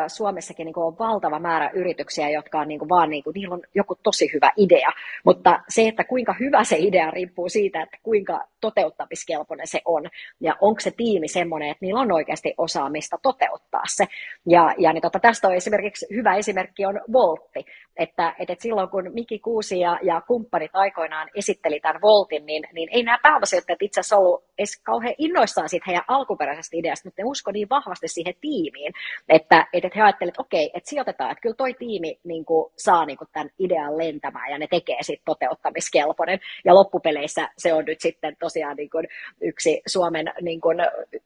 Suomessakin 0.06 0.64
niin 0.64 0.74
kuin 0.74 0.84
on 0.84 0.98
valtava 0.98 1.38
määrä 1.38 1.70
yrityksiä, 1.74 2.30
jotka 2.30 2.60
on 2.60 2.68
niin 2.68 2.78
kuin 2.78 2.88
vaan, 2.88 3.10
niin 3.10 3.24
kuin, 3.24 3.34
niillä 3.34 3.54
on 3.54 3.62
joku 3.74 3.94
tosi 4.02 4.30
hyvä 4.34 4.52
idea, 4.56 4.90
mutta 5.24 5.60
se, 5.68 5.88
että 5.88 6.04
kuinka 6.04 6.34
hyvä 6.40 6.64
se 6.64 6.76
idea 6.78 7.10
riippuu 7.10 7.48
siitä, 7.48 7.82
että 7.82 7.98
kuinka 8.02 8.48
toteuttamiskelpoinen 8.62 9.66
se 9.66 9.80
on, 9.84 10.02
ja 10.40 10.56
onko 10.60 10.80
se 10.80 10.90
tiimi 10.90 11.28
semmoinen, 11.28 11.68
että 11.68 11.84
niillä 11.84 12.00
on 12.00 12.12
oikeasti 12.12 12.54
osaamista 12.58 13.16
toteuttaa 13.22 13.82
se. 13.86 14.04
Ja, 14.46 14.74
ja 14.78 14.92
niin 14.92 15.02
tota, 15.02 15.20
tästä 15.20 15.48
on 15.48 15.54
esimerkiksi 15.54 16.06
hyvä 16.16 16.34
esimerkki 16.34 16.86
on 16.86 17.00
Voltti, 17.12 17.64
että, 17.96 18.34
että 18.38 18.54
silloin 18.58 18.88
kun 18.88 19.10
Miki 19.14 19.38
Kuusi 19.38 19.80
ja, 19.80 19.98
ja 20.02 20.20
kumppanit 20.20 20.70
aikoinaan 20.74 21.28
esitteli 21.34 21.80
tämän 21.80 22.02
Voltin, 22.02 22.46
niin, 22.46 22.62
niin 22.72 22.88
ei 22.92 23.02
nämä 23.02 23.18
pääomasijoittajat 23.22 23.82
itse 23.82 24.00
asiassa 24.00 24.16
ollut 24.16 24.44
edes 24.58 24.82
kauhean 24.82 25.14
innoissaan 25.18 25.68
siitä 25.68 25.84
heidän 25.86 26.04
alkuperäisestä 26.08 26.76
ideasta, 26.76 27.08
mutta 27.08 27.22
ne 27.22 27.28
usko 27.28 27.52
niin 27.52 27.68
vahvasti 27.68 28.08
siihen 28.08 28.34
tiimiin, 28.40 28.92
että, 29.28 29.66
että 29.72 29.90
he 29.96 30.02
ajattelivat, 30.02 30.34
että 30.34 30.42
okei, 30.42 30.70
että 30.74 30.90
sijoitetaan, 30.90 31.30
että 31.30 31.42
kyllä 31.42 31.54
toi 31.54 31.74
tiimi 31.74 32.20
niin 32.24 32.44
kuin, 32.44 32.72
saa 32.76 33.06
niin 33.06 33.18
kuin, 33.18 33.28
tämän 33.32 33.50
idean 33.58 33.98
lentämään 33.98 34.50
ja 34.50 34.58
ne 34.58 34.66
tekee 34.66 35.02
sitten 35.02 35.24
toteuttamiskelpoinen. 35.24 36.40
Ja 36.64 36.74
loppupeleissä 36.74 37.48
se 37.58 37.74
on 37.74 37.84
nyt 37.84 38.00
sitten 38.00 38.36
tosiaan 38.52 38.76
niin 38.76 38.90
kuin, 38.90 39.08
yksi 39.40 39.82
Suomen 39.86 40.32
niin 40.40 40.60
kuin, 40.60 40.78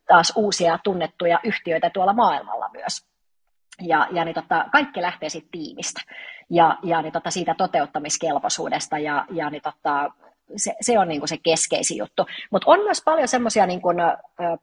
taas 0.06 0.32
uusia 0.36 0.78
tunnettuja 0.84 1.40
yhtiöitä 1.44 1.90
tuolla 1.90 2.12
maailmalla 2.12 2.70
myös. 2.72 3.06
Ja, 3.80 4.08
ja 4.10 4.24
niin 4.24 4.34
tota, 4.34 4.64
kaikki 4.72 5.02
lähtee 5.02 5.28
siitä 5.28 5.48
tiimistä 5.50 6.00
ja, 6.50 6.78
ja 6.82 7.02
niin 7.02 7.12
tota, 7.12 7.30
siitä 7.30 7.54
toteuttamiskelpoisuudesta 7.54 8.98
ja, 8.98 9.26
ja 9.30 9.50
niin 9.50 9.62
tota, 9.62 10.10
se, 10.56 10.74
se 10.80 10.98
on 10.98 11.08
niin 11.08 11.20
kuin 11.20 11.28
se 11.28 11.38
keskeisin 11.38 11.96
juttu. 11.96 12.26
Mutta 12.50 12.70
on 12.70 12.80
myös 12.80 13.02
paljon 13.04 13.28
semmoisia 13.28 13.66
niin 13.66 13.82
kuin, 13.82 13.96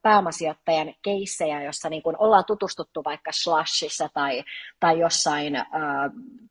pääomasijoittajan 0.01 0.93
keissejä, 1.01 1.63
jossa 1.63 1.89
niin 1.89 2.03
kuin 2.03 2.15
ollaan 2.19 2.45
tutustuttu 2.45 3.03
vaikka 3.03 3.31
Slashissa 3.33 4.09
tai, 4.13 4.43
tai 4.79 4.99
jossain 4.99 5.55
ä, 5.55 5.65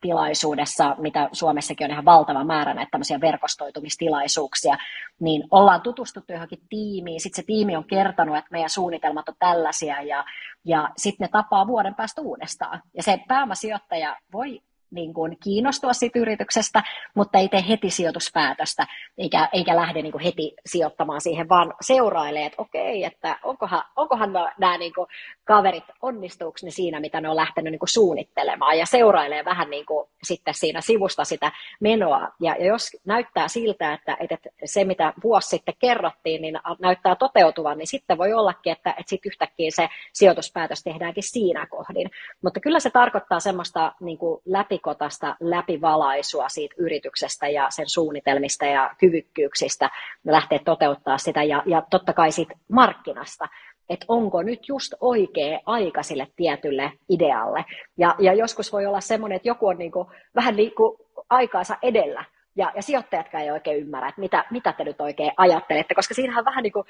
tilaisuudessa, 0.00 0.96
mitä 0.98 1.28
Suomessakin 1.32 1.84
on 1.84 1.90
ihan 1.90 2.04
valtava 2.04 2.44
määrä 2.44 2.74
näitä 2.74 2.90
tämmöisiä 2.90 3.20
verkostoitumistilaisuuksia, 3.20 4.76
niin 5.20 5.44
ollaan 5.50 5.80
tutustuttu 5.80 6.32
johonkin 6.32 6.62
tiimiin, 6.68 7.20
sitten 7.20 7.42
se 7.42 7.46
tiimi 7.46 7.76
on 7.76 7.84
kertonut, 7.84 8.36
että 8.36 8.52
meidän 8.52 8.70
suunnitelmat 8.70 9.28
on 9.28 9.34
tällaisia, 9.38 10.02
ja, 10.02 10.24
ja 10.64 10.90
sitten 10.96 11.24
ne 11.24 11.28
tapaa 11.28 11.66
vuoden 11.66 11.94
päästä 11.94 12.22
uudestaan. 12.22 12.82
Ja 12.96 13.02
se 13.02 13.18
pääomasijoittaja 13.28 14.16
voi 14.32 14.62
niin 14.92 15.14
kuin 15.14 15.36
kiinnostua 15.44 15.92
siitä 15.92 16.18
yrityksestä, 16.18 16.82
mutta 17.14 17.38
ei 17.38 17.48
tee 17.48 17.64
heti 17.68 17.90
sijoituspäätöstä, 17.90 18.86
eikä, 19.18 19.48
eikä 19.52 19.76
lähde 19.76 20.02
niin 20.02 20.12
kuin 20.12 20.24
heti 20.24 20.54
sijoittamaan 20.66 21.20
siihen, 21.20 21.48
vaan 21.48 21.74
seurailee, 21.80 22.46
että 22.46 22.62
okei, 22.62 23.04
että 23.04 23.38
onkohan, 23.42 23.82
onkohan 23.96 24.32
nämä 24.58 24.78
niin 24.78 24.94
kuin 24.94 25.06
kaverit, 25.44 25.84
onnistuuko 26.02 26.58
ne 26.62 26.70
siinä, 26.70 27.00
mitä 27.00 27.20
ne 27.20 27.28
on 27.28 27.36
lähtenyt 27.36 27.70
niin 27.70 27.78
kuin 27.78 27.88
suunnittelemaan, 27.88 28.78
ja 28.78 28.86
seurailee 28.86 29.44
vähän 29.44 29.70
niin 29.70 29.86
kuin 29.86 30.08
sitten 30.22 30.54
siinä 30.54 30.80
sivusta 30.80 31.24
sitä 31.24 31.52
menoa, 31.80 32.28
ja, 32.40 32.56
ja 32.58 32.66
jos 32.66 32.90
näyttää 33.04 33.48
siltä, 33.48 33.92
että, 33.92 34.16
että 34.20 34.36
se, 34.64 34.84
mitä 34.84 35.12
vuosi 35.22 35.48
sitten 35.48 35.74
kerrottiin, 35.78 36.42
niin 36.42 36.58
näyttää 36.78 37.16
toteutuvan, 37.16 37.78
niin 37.78 37.86
sitten 37.86 38.18
voi 38.18 38.32
ollakin, 38.32 38.72
että, 38.72 38.90
että 38.90 39.10
sitten 39.10 39.30
yhtäkkiä 39.30 39.70
se 39.74 39.88
sijoituspäätös 40.12 40.82
tehdäänkin 40.82 41.22
siinä 41.22 41.66
kohdin, 41.66 42.10
mutta 42.42 42.60
kyllä 42.60 42.80
se 42.80 42.90
tarkoittaa 42.90 43.40
semmoista 43.40 43.92
niin 44.00 44.18
kuin 44.18 44.42
läpi 44.44 44.78
läpikotasta 44.82 45.36
läpivalaisua 45.40 46.48
siitä 46.48 46.74
yrityksestä 46.78 47.48
ja 47.48 47.66
sen 47.70 47.88
suunnitelmista 47.88 48.66
ja 48.66 48.90
kyvykkyyksistä 48.98 49.90
lähteä 50.26 50.58
toteuttaa 50.64 51.18
sitä 51.18 51.42
ja, 51.42 51.62
ja 51.66 51.82
totta 51.90 52.12
kai 52.12 52.32
siitä 52.32 52.54
markkinasta, 52.72 53.48
että 53.88 54.06
onko 54.08 54.42
nyt 54.42 54.68
just 54.68 54.94
oikea 55.00 55.60
aika 55.66 56.02
sille 56.02 56.26
tietylle 56.36 56.92
idealle. 57.08 57.64
Ja, 57.98 58.14
ja 58.18 58.34
joskus 58.34 58.72
voi 58.72 58.86
olla 58.86 59.00
semmoinen, 59.00 59.36
että 59.36 59.48
joku 59.48 59.66
on 59.66 59.78
niin 59.78 59.92
kuin, 59.92 60.08
vähän 60.34 60.54
kuin 60.76 60.98
aikaansa 61.30 61.76
edellä, 61.82 62.24
ja, 62.56 62.72
ja 62.76 62.82
sijoittajatkaan 62.82 63.44
ei 63.44 63.50
oikein 63.50 63.80
ymmärrä, 63.80 64.08
että 64.08 64.20
mitä, 64.20 64.44
mitä 64.50 64.72
te 64.72 64.84
nyt 64.84 65.00
oikein 65.00 65.32
ajattelette, 65.36 65.94
koska 65.94 66.14
siinähän 66.14 66.44
vähän 66.44 66.62
niin 66.62 66.72
kuin 66.72 66.86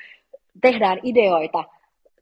tehdään 0.61 0.99
ideoita 1.03 1.65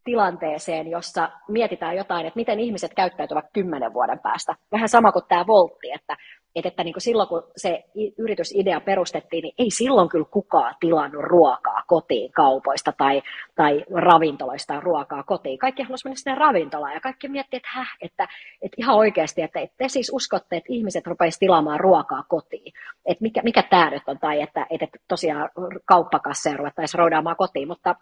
tilanteeseen, 0.05 0.89
jossa 0.91 1.31
mietitään 1.49 1.97
jotain, 1.97 2.27
että 2.27 2.39
miten 2.39 2.61
ihmiset 2.61 2.95
käyttäytyvät 2.95 3.45
kymmenen 3.53 3.95
vuoden 3.95 4.19
päästä. 4.19 4.55
Vähän 4.73 4.89
sama 4.89 5.13
kuin 5.13 5.25
tämä 5.29 5.47
Voltti, 5.47 5.91
että, 5.93 6.17
että, 6.55 6.69
että 6.69 6.85
niin 6.85 6.95
kuin 6.95 7.03
silloin 7.03 7.29
kun 7.29 7.43
se 7.57 7.85
yritysidea 8.19 8.81
perustettiin, 8.81 9.43
niin 9.43 9.55
ei 9.59 9.71
silloin 9.71 10.09
kyllä 10.09 10.27
kukaan 10.31 10.75
tilannut 10.81 11.23
ruokaa 11.23 11.83
kotiin 11.87 12.33
kaupoista 12.33 12.93
tai, 12.99 13.23
tai 13.55 13.85
ravintoloista 13.95 14.81
ruokaa 14.81 15.23
kotiin. 15.23 15.59
Kaikki 15.59 15.83
haluaisivat 15.83 16.05
mennä 16.05 16.17
sinne 16.17 16.39
ravintolaan 16.39 16.95
ja 16.95 17.01
kaikki 17.01 17.29
miettii, 17.29 17.57
että, 17.57 17.69
häh, 17.73 17.97
että, 18.03 18.29
että 18.63 18.77
ihan 18.79 18.97
oikeasti, 18.97 19.43
että, 19.43 19.61
että 19.61 19.75
te 19.79 19.89
siis 19.89 20.11
uskotte, 20.15 20.57
että 20.57 20.73
ihmiset 20.73 21.07
rupeaisivat 21.07 21.41
tilaamaan 21.41 21.81
ruokaa 21.81 22.25
kotiin. 22.29 22.73
Että 23.07 23.23
mikä, 23.23 23.41
mikä 23.43 23.63
tämä 23.63 23.91
nyt 23.91 24.03
on, 24.07 24.19
tai 24.19 24.43
että, 24.43 24.67
että 24.71 24.87
tosiaan 25.09 25.51
kauppakasseja 25.85 26.57
ruvettaisiin 26.57 26.99
roudaamaan 26.99 27.37
kotiin, 27.37 27.69
mutta 27.69 27.95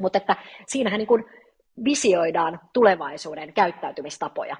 mutta 0.00 0.18
että 0.18 0.36
siinähän 0.66 0.98
niin 0.98 1.08
kuin 1.08 1.24
visioidaan 1.84 2.60
tulevaisuuden 2.72 3.52
käyttäytymistapoja. 3.52 4.56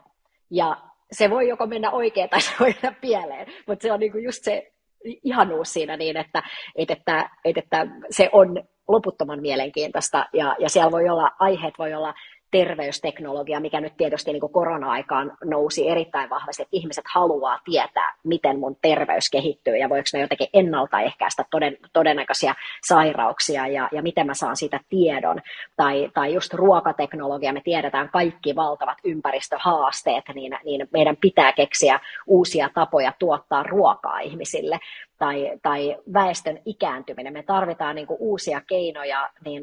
Ja 0.50 0.76
se 1.12 1.30
voi 1.30 1.48
joko 1.48 1.66
mennä 1.66 1.90
oikein 1.90 2.30
tai 2.30 2.40
se 2.46 2.52
voi 2.60 2.74
mennä 2.82 2.98
pieleen, 3.00 3.46
mutta 3.66 3.82
se 3.82 3.92
on 3.92 4.00
niin 4.00 4.12
kuin 4.12 4.24
just 4.24 4.44
se 4.44 4.72
ihanuus 5.04 5.72
siinä 5.72 5.96
niin, 5.96 6.16
että, 6.16 6.42
että, 6.76 6.94
että, 6.94 7.30
että 7.44 7.86
se 8.10 8.28
on 8.32 8.62
loputtoman 8.88 9.40
mielenkiintoista 9.40 10.26
ja, 10.32 10.56
ja 10.58 10.68
siellä 10.68 10.90
voi 10.90 11.08
olla, 11.08 11.30
aiheet 11.38 11.74
voi 11.78 11.94
olla 11.94 12.14
terveysteknologia, 12.50 13.60
mikä 13.60 13.80
nyt 13.80 13.96
tietysti 13.96 14.32
niin 14.32 14.40
kuin 14.40 14.52
korona-aikaan 14.52 15.36
nousi 15.44 15.88
erittäin 15.88 16.30
vahvasti, 16.30 16.62
että 16.62 16.76
ihmiset 16.76 17.04
haluaa 17.14 17.58
tietää, 17.64 18.14
miten 18.24 18.58
mun 18.58 18.76
terveys 18.82 19.30
kehittyy 19.30 19.76
ja 19.76 19.88
voiko 19.88 20.04
me 20.12 20.20
jotenkin 20.20 20.48
ennaltaehkäistä 20.52 21.44
toden, 21.50 21.76
todennäköisiä 21.92 22.54
sairauksia 22.82 23.66
ja, 23.66 23.88
ja 23.92 24.02
miten 24.02 24.26
mä 24.26 24.34
saan 24.34 24.56
siitä 24.56 24.80
tiedon. 24.88 25.40
Tai, 25.76 26.10
tai 26.14 26.34
just 26.34 26.54
ruokateknologia, 26.54 27.52
me 27.52 27.60
tiedetään 27.64 28.08
kaikki 28.08 28.56
valtavat 28.56 28.98
ympäristöhaasteet, 29.04 30.24
niin, 30.34 30.58
niin 30.64 30.88
meidän 30.92 31.16
pitää 31.16 31.52
keksiä 31.52 32.00
uusia 32.26 32.70
tapoja 32.74 33.12
tuottaa 33.18 33.62
ruokaa 33.62 34.20
ihmisille 34.20 34.78
tai, 35.20 35.58
tai 35.62 35.96
väestön 36.12 36.58
ikääntyminen. 36.64 37.32
Me 37.32 37.42
tarvitaan 37.42 37.96
niin 37.96 38.06
kuin 38.06 38.16
uusia 38.20 38.60
keinoja 38.66 39.30
niin, 39.44 39.62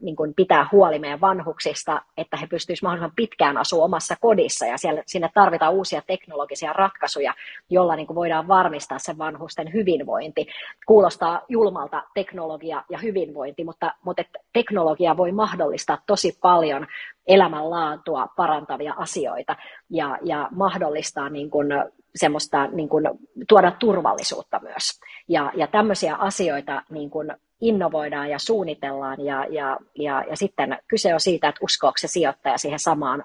niin 0.00 0.16
kuin 0.16 0.34
pitää 0.34 0.68
huoli 0.72 0.98
meidän 0.98 1.20
vanhuksista, 1.20 2.02
että 2.16 2.36
he 2.36 2.46
pystyisivät 2.46 2.82
mahdollisimman 2.82 3.16
pitkään 3.16 3.56
asua 3.56 3.84
omassa 3.84 4.16
kodissa 4.20 4.66
ja 4.66 4.78
siellä, 4.78 5.02
sinne 5.06 5.30
tarvitaan 5.34 5.72
uusia 5.72 6.02
teknologisia 6.06 6.72
ratkaisuja, 6.72 7.34
joilla 7.70 7.96
niin 7.96 8.14
voidaan 8.14 8.48
varmistaa 8.48 8.98
sen 8.98 9.18
vanhusten 9.18 9.72
hyvinvointi. 9.72 10.46
Kuulostaa 10.86 11.42
julmalta 11.48 12.02
teknologia 12.14 12.84
ja 12.90 12.98
hyvinvointi, 12.98 13.64
mutta, 13.64 13.94
mutta 14.04 14.22
teknologia 14.52 15.16
voi 15.16 15.32
mahdollistaa 15.32 15.98
tosi 16.06 16.38
paljon 16.42 16.86
elämänlaatua 17.26 18.28
parantavia 18.36 18.94
asioita 18.96 19.56
ja, 19.90 20.18
ja 20.22 20.48
mahdollistaa 20.50 21.28
niin 21.28 21.50
kuin 21.50 21.68
semmoista 22.14 22.66
niin 22.66 22.88
kuin, 22.88 23.04
tuoda 23.48 23.70
turvallisuutta 23.70 24.60
myös. 24.60 25.00
Ja, 25.28 25.52
ja 25.54 25.66
tämmöisiä 25.66 26.14
asioita 26.14 26.82
niin 26.90 27.10
kuin 27.10 27.32
innovoidaan 27.60 28.30
ja 28.30 28.38
suunnitellaan 28.38 29.24
ja, 29.24 29.46
ja, 29.50 29.78
ja, 29.94 30.24
ja 30.30 30.36
sitten 30.36 30.78
kyse 30.88 31.14
on 31.14 31.20
siitä, 31.20 31.48
että 31.48 31.64
uskoako 31.64 31.96
se 31.98 32.08
sijoittaja 32.08 32.58
siihen 32.58 32.78
samaan 32.78 33.24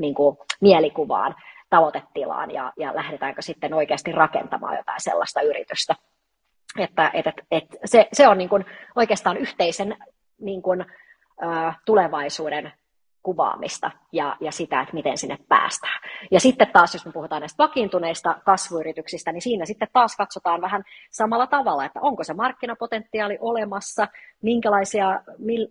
niin 0.00 0.14
kuin, 0.14 0.36
mielikuvaan, 0.60 1.34
tavoitetilaan 1.70 2.50
ja, 2.50 2.72
ja 2.78 2.94
lähdetäänkö 2.94 3.42
sitten 3.42 3.74
oikeasti 3.74 4.12
rakentamaan 4.12 4.76
jotain 4.76 5.00
sellaista 5.00 5.40
yritystä. 5.40 5.94
Että, 6.78 7.10
et, 7.14 7.26
et, 7.26 7.34
et 7.50 7.64
se, 7.84 8.08
se 8.12 8.28
on 8.28 8.38
niin 8.38 8.48
kuin 8.48 8.64
oikeastaan 8.96 9.36
yhteisen 9.36 9.96
niin 10.40 10.62
kuin, 10.62 10.80
ä, 10.80 11.74
tulevaisuuden 11.86 12.72
kuvaamista 13.22 13.90
ja, 14.14 14.36
ja 14.40 14.52
sitä, 14.52 14.80
että 14.80 14.94
miten 14.94 15.18
sinne 15.18 15.38
päästään. 15.48 16.00
Ja 16.30 16.40
sitten 16.40 16.70
taas, 16.72 16.94
jos 16.94 17.06
me 17.06 17.12
puhutaan 17.12 17.40
näistä 17.40 17.62
vakiintuneista 17.62 18.36
kasvuyrityksistä, 18.44 19.32
niin 19.32 19.42
siinä 19.42 19.64
sitten 19.64 19.88
taas 19.92 20.16
katsotaan 20.16 20.60
vähän 20.60 20.82
samalla 21.10 21.46
tavalla, 21.46 21.84
että 21.84 22.00
onko 22.02 22.24
se 22.24 22.34
markkinapotentiaali 22.34 23.38
olemassa, 23.40 24.08
minkälaisia, 24.42 25.20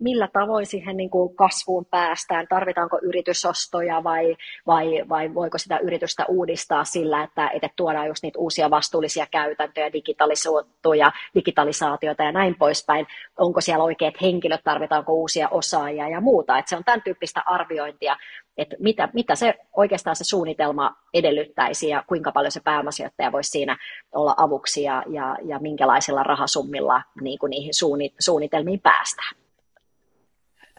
millä 0.00 0.28
tavoin 0.32 0.66
siihen 0.66 0.96
niin 0.96 1.10
kuin 1.10 1.36
kasvuun 1.36 1.86
päästään, 1.90 2.46
tarvitaanko 2.48 2.98
yritysostoja 3.02 4.04
vai, 4.04 4.36
vai, 4.66 5.04
vai 5.08 5.34
voiko 5.34 5.58
sitä 5.58 5.78
yritystä 5.78 6.24
uudistaa 6.28 6.84
sillä, 6.84 7.22
että, 7.22 7.48
että 7.48 7.68
tuodaan 7.76 8.06
just 8.06 8.22
niitä 8.22 8.38
uusia 8.38 8.70
vastuullisia 8.70 9.26
käytäntöjä, 9.30 9.92
digitalisoituja, 9.92 11.12
digitalisaatiota 11.34 12.22
ja 12.22 12.32
näin 12.32 12.54
poispäin. 12.54 13.06
Onko 13.38 13.60
siellä 13.60 13.84
oikeat 13.84 14.14
henkilöt, 14.22 14.60
tarvitaanko 14.64 15.12
uusia 15.12 15.48
osaajia 15.48 16.08
ja 16.08 16.20
muuta. 16.20 16.58
Että 16.58 16.68
se 16.68 16.76
on 16.76 16.84
tämän 16.84 17.02
tyyppistä 17.02 17.42
arviointia, 17.46 18.16
että 18.56 18.76
mitä, 18.78 19.08
mitä 19.12 19.34
se 19.34 19.54
oikeastaan 19.76 20.16
se 20.16 20.24
suunnitelma 20.24 20.96
edellyttäisi 21.14 21.88
ja 21.88 22.04
kuinka 22.06 22.32
paljon 22.32 22.52
se 22.52 22.60
pääomasijoittaja 22.60 23.32
voisi 23.32 23.50
siinä 23.50 23.78
olla 24.12 24.34
avuksi 24.36 24.82
ja, 24.82 25.02
ja, 25.10 25.36
ja 25.44 25.58
minkälaisilla 25.58 26.22
rahasummilla 26.22 27.02
niin 27.20 27.38
kuin 27.38 27.50
niihin 27.50 27.72
suunnitelmiin 28.18 28.80
päästään. 28.80 29.36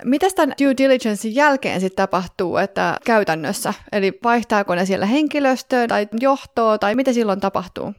Mitä 0.04 0.28
tämän 0.36 0.56
due 0.62 0.74
diligencein 0.78 1.36
jälkeen 1.36 1.82
sitten 1.82 2.04
tapahtuu 2.04 2.58
että 2.58 2.98
käytännössä? 3.06 3.74
Eli 3.92 4.20
vaihtaako 4.24 4.76
ne 4.76 4.86
siellä 4.86 5.06
henkilöstöä 5.06 5.88
tai 5.88 6.08
johtoa 6.20 6.78
tai 6.78 6.96
mitä 6.96 7.14
silloin 7.14 7.40
tapahtuu? 7.40 7.94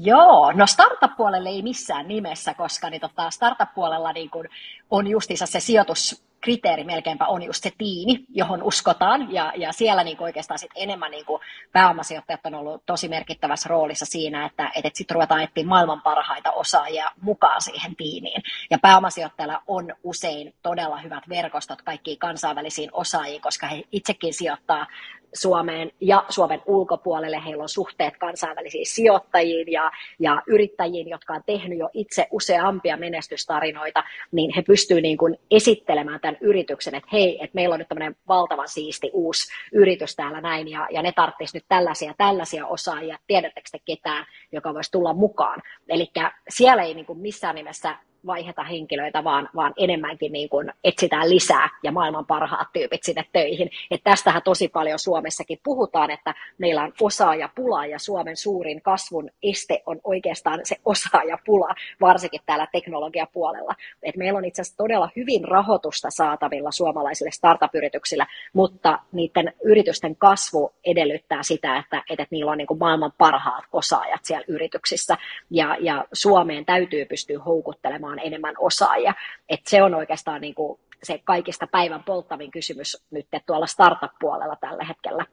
Joo, 0.00 0.52
no 0.52 0.66
startup-puolelle 0.66 1.48
ei 1.48 1.62
missään 1.62 2.08
nimessä, 2.08 2.54
koska 2.54 2.90
niin 2.90 3.00
tota, 3.00 3.30
startup-puolella 3.30 4.12
niin 4.12 4.30
kun 4.30 4.44
on 4.90 5.06
justiinsa 5.06 5.46
se 5.46 5.60
sijoitus 5.60 6.25
kriteeri 6.40 6.84
melkeinpä 6.84 7.26
on 7.26 7.42
just 7.42 7.62
se 7.62 7.72
tiimi, 7.78 8.24
johon 8.28 8.62
uskotaan, 8.62 9.32
ja, 9.32 9.52
ja 9.56 9.72
siellä 9.72 10.04
niin 10.04 10.22
oikeastaan 10.22 10.58
sit 10.58 10.70
enemmän 10.74 11.10
niin 11.10 11.24
kuin 11.24 11.42
pääomasijoittajat 11.72 12.46
on 12.46 12.54
ollut 12.54 12.82
tosi 12.86 13.08
merkittävässä 13.08 13.68
roolissa 13.68 14.06
siinä, 14.06 14.46
että, 14.46 14.70
että 14.76 14.90
sitten 14.94 15.14
ruvetaan 15.14 15.42
etsiä 15.42 15.66
maailman 15.66 16.02
parhaita 16.02 16.52
osaajia 16.52 17.10
mukaan 17.20 17.62
siihen 17.62 17.96
tiimiin. 17.96 18.42
Ja 18.70 18.78
pääomasijoittajilla 18.78 19.62
on 19.66 19.94
usein 20.02 20.54
todella 20.62 20.98
hyvät 20.98 21.28
verkostot 21.28 21.82
kaikkiin 21.82 22.18
kansainvälisiin 22.18 22.90
osaajiin, 22.92 23.42
koska 23.42 23.66
he 23.66 23.82
itsekin 23.92 24.34
sijoittaa 24.34 24.86
Suomeen 25.34 25.90
ja 26.00 26.24
Suomen 26.28 26.62
ulkopuolelle. 26.66 27.44
Heillä 27.44 27.62
on 27.62 27.68
suhteet 27.68 28.16
kansainvälisiin 28.16 28.86
sijoittajiin 28.86 29.72
ja, 29.72 29.90
ja 30.18 30.42
yrittäjiin, 30.46 31.08
jotka 31.08 31.34
on 31.34 31.42
tehnyt 31.46 31.78
jo 31.78 31.88
itse 31.92 32.26
useampia 32.30 32.96
menestystarinoita, 32.96 34.04
niin 34.32 34.52
he 34.56 34.62
pystyvät 34.62 35.02
niin 35.02 35.18
kuin 35.18 35.38
esittelemään 35.50 36.20
tämän 36.20 36.38
yrityksen, 36.40 36.94
että 36.94 37.08
hei, 37.12 37.44
että 37.44 37.54
meillä 37.54 37.72
on 37.72 37.78
nyt 37.78 37.88
tämmöinen 37.88 38.16
valtavan 38.28 38.68
siisti 38.68 39.10
uusi 39.12 39.52
yritys 39.72 40.16
täällä 40.16 40.40
näin, 40.40 40.68
ja, 40.68 40.88
ja 40.90 41.02
ne 41.02 41.12
tarvitsisi 41.12 41.56
nyt 41.56 41.64
tällaisia 41.68 42.14
tällaisia 42.18 42.66
osaajia, 42.66 43.18
tiedättekö 43.26 43.68
te 43.72 43.78
ketään, 43.84 44.26
joka 44.52 44.74
voisi 44.74 44.90
tulla 44.90 45.14
mukaan. 45.14 45.62
Eli 45.88 46.10
siellä 46.48 46.82
ei 46.82 46.94
niin 46.94 47.06
kuin 47.06 47.18
missään 47.18 47.54
nimessä 47.54 47.96
vaiheta 48.26 48.64
henkilöitä, 48.64 49.24
vaan, 49.24 49.48
vaan 49.54 49.72
enemmänkin 49.76 50.32
niin 50.32 50.48
kuin 50.48 50.72
etsitään 50.84 51.30
lisää 51.30 51.68
ja 51.82 51.92
maailman 51.92 52.26
parhaat 52.26 52.68
tyypit 52.72 53.02
sinne 53.02 53.24
töihin. 53.32 53.70
Et 53.90 54.00
tästähän 54.04 54.42
tosi 54.42 54.68
paljon 54.68 54.98
Suomessakin 54.98 55.60
puhutaan, 55.64 56.10
että 56.10 56.34
meillä 56.58 56.82
on 56.82 56.92
osaajapula 57.00 57.86
ja 57.86 57.98
Suomen 57.98 58.36
suurin 58.36 58.82
kasvun 58.82 59.30
este 59.42 59.82
on 59.86 60.00
oikeastaan 60.04 60.60
se 60.62 60.76
osaajapula, 60.84 61.74
varsinkin 62.00 62.40
täällä 62.46 62.66
teknologiapuolella. 62.72 63.74
Et 64.02 64.16
meillä 64.16 64.38
on 64.38 64.44
itse 64.44 64.62
asiassa 64.62 64.76
todella 64.76 65.10
hyvin 65.16 65.44
rahoitusta 65.44 66.10
saatavilla 66.10 66.70
suomalaisille 66.70 67.30
startup-yrityksillä, 67.30 68.26
mutta 68.52 68.98
niiden 69.12 69.52
yritysten 69.64 70.16
kasvu 70.16 70.72
edellyttää 70.84 71.42
sitä, 71.42 71.76
että, 71.78 72.02
että 72.10 72.26
niillä 72.30 72.50
on 72.50 72.58
niin 72.58 72.66
kuin 72.66 72.78
maailman 72.78 73.12
parhaat 73.18 73.64
osaajat 73.72 74.20
siellä 74.24 74.44
yrityksissä 74.48 75.16
ja, 75.50 75.76
ja 75.80 76.04
Suomeen 76.12 76.64
täytyy 76.64 77.04
pystyä 77.04 77.38
houkuttelemaan 77.38 78.15
saamaan 78.16 78.26
enemmän 78.26 78.54
osaajia. 78.58 79.14
Et 79.48 79.60
se 79.66 79.82
on 79.82 79.94
oikeastaan 79.94 80.40
niin 80.40 80.54
kuin 80.54 80.78
se 81.02 81.20
kaikista 81.24 81.66
päivän 81.66 82.02
polttavin 82.04 82.50
kysymys 82.50 82.96
nyt 83.10 83.26
tuolla 83.46 83.66
startup-puolella 83.66 84.56
tällä 84.60 84.84
hetkellä. 84.84 85.24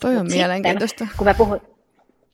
Toi 0.00 0.16
on 0.16 0.26
Mut 0.26 0.32
mielenkiintoista. 0.32 0.98
Sitten, 0.98 1.16
kun 1.16 1.26
me 1.26 1.34
puhun, 1.34 1.60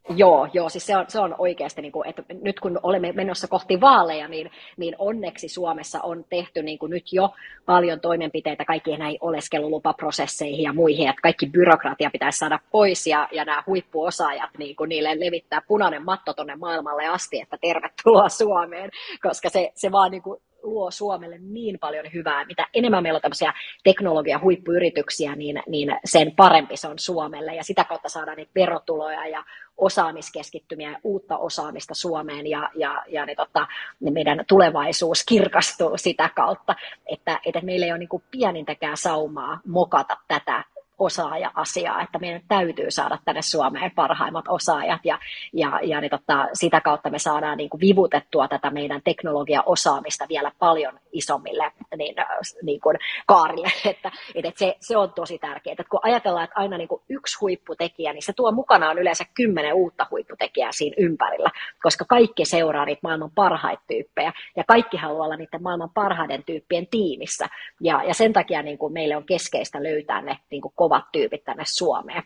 Joo, 0.09 0.48
joo, 0.52 0.68
siis 0.68 0.86
se 0.86 0.96
on, 0.96 1.04
se 1.09 1.20
on 1.20 1.34
oikeasti, 1.38 1.82
niin 1.82 1.92
kuin, 1.92 2.09
että 2.09 2.22
nyt 2.42 2.61
kun 2.61 2.80
olemme 2.82 3.12
menossa 3.12 3.48
kohti 3.48 3.80
vaaleja, 3.80 4.28
niin, 4.28 4.50
niin 4.76 4.94
onneksi 4.98 5.48
Suomessa 5.48 6.00
on 6.02 6.24
tehty 6.30 6.62
niin 6.62 6.78
kuin 6.78 6.90
nyt 6.90 7.12
jo 7.12 7.30
paljon 7.66 8.00
toimenpiteitä. 8.00 8.64
Kaikkien 8.64 8.98
näihin 8.98 9.18
oleskelulupaprosesseihin 9.20 10.62
ja 10.62 10.72
muihin, 10.72 11.09
että 11.09 11.22
kaikki 11.22 11.46
byrokratia 11.46 12.11
pitäisi 12.11 12.38
saada 12.38 12.59
pois 12.70 13.07
ja, 13.07 13.28
ja 13.32 13.44
nämä 13.44 13.62
huippuosaajat, 13.66 14.50
niin 14.59 14.76
kuin 14.76 14.88
niille 14.88 15.20
levittää 15.20 15.62
punainen 15.68 16.04
matto 16.04 16.34
tuonne 16.34 16.57
maailmalle 16.57 17.07
asti, 17.07 17.40
että 17.40 17.59
tervetuloa 17.61 18.28
Suomeen, 18.28 18.90
koska 19.22 19.48
se, 19.48 19.72
se 19.74 19.92
vaan 19.92 20.11
niin 20.11 20.22
kuin 20.22 20.40
luo 20.66 20.90
Suomelle 20.90 21.38
niin 21.38 21.78
paljon 21.78 22.06
hyvää. 22.14 22.44
Mitä 22.44 22.66
enemmän 22.74 23.02
meillä 23.02 23.16
on 23.16 23.22
tämmöisiä 23.22 23.52
teknologia 23.84 24.40
huippuyrityksiä, 24.42 25.36
niin, 25.36 25.62
niin 25.66 25.96
sen 26.04 26.32
parempi 26.36 26.76
se 26.76 26.88
on 26.88 26.98
Suomelle. 26.98 27.54
Ja 27.54 27.64
sitä 27.64 27.84
kautta 27.84 28.08
saadaan 28.08 28.36
niitä 28.36 28.52
verotuloja 28.54 29.26
ja 29.26 29.44
osaamiskeskittymiä 29.76 30.90
ja 30.90 30.98
uutta 31.04 31.38
osaamista 31.38 31.94
Suomeen 31.94 32.46
ja, 32.46 32.70
ja, 32.74 33.02
ja 33.08 33.26
ne, 33.26 33.34
tota, 33.34 33.66
ne 34.00 34.10
meidän 34.10 34.44
tulevaisuus 34.48 35.24
kirkastuu 35.24 35.96
sitä 35.96 36.30
kautta, 36.36 36.74
että, 37.06 37.40
että 37.46 37.60
meillä 37.60 37.86
ei 37.86 37.92
ole 37.92 37.98
niin 37.98 38.22
pienintäkään 38.30 38.96
saumaa 38.96 39.60
mokata 39.66 40.16
tätä 40.28 40.64
osaaja-asiaa, 40.99 42.03
että 42.03 42.18
meidän 42.18 42.40
täytyy 42.49 42.90
saada 42.90 43.18
tänne 43.24 43.42
Suomeen 43.42 43.90
parhaimmat 43.90 44.44
osaajat 44.49 45.01
ja, 45.05 45.18
ja, 45.53 45.80
ja 45.82 46.01
niin 46.01 46.11
totta, 46.11 46.49
sitä 46.53 46.80
kautta 46.80 47.11
me 47.11 47.18
saadaan 47.18 47.57
niin 47.57 47.70
kuin 47.70 47.80
vivutettua 47.80 48.49
tätä 48.49 48.70
meidän 48.70 49.01
teknologia-osaamista 49.05 50.26
vielä 50.28 50.53
paljon 50.59 51.01
isommille 51.12 51.72
niin, 51.97 52.14
niin 52.62 52.80
kuin 52.80 52.97
kaarille, 53.26 53.68
että, 53.90 54.12
että 54.34 54.51
se, 54.57 54.76
se 54.80 54.97
on 54.97 55.12
tosi 55.12 55.38
tärkeää, 55.38 55.72
että 55.72 55.84
kun 55.90 56.01
ajatellaan, 56.03 56.44
että 56.44 56.61
aina 56.61 56.78
niin 56.78 56.88
kuin 56.88 57.03
yksi 57.09 57.38
huipputekijä, 57.40 58.12
niin 58.12 58.22
se 58.22 58.32
tuo 58.32 58.53
mukanaan 58.53 58.99
yleensä 58.99 59.24
kymmenen 59.34 59.74
uutta 59.74 60.07
huipputekijää 60.11 60.72
siinä 60.72 60.94
ympärillä, 60.99 61.51
koska 61.82 62.05
kaikki 62.05 62.44
seuraa 62.44 62.84
niitä 62.84 63.01
maailman 63.03 63.30
parhaita 63.34 63.82
tyyppejä 63.88 64.32
ja 64.57 64.64
kaikki 64.64 64.97
haluaa 64.97 65.24
olla 65.24 65.36
niiden 65.36 65.62
maailman 65.62 65.90
parhaiden 65.94 66.44
tyyppien 66.44 66.86
tiimissä. 66.86 67.49
Ja, 67.80 68.03
ja 68.03 68.14
sen 68.14 68.32
takia 68.32 68.62
niin 68.62 68.78
kuin 68.78 68.92
meille 68.92 69.16
on 69.16 69.26
keskeistä 69.26 69.82
löytää 69.82 70.22
ne 70.22 70.38
niin 70.51 70.62
kuin 70.62 70.72
kovat 70.89 71.05
tyypit 71.12 71.45
tänne 71.45 71.64
Suomeen. 71.66 72.22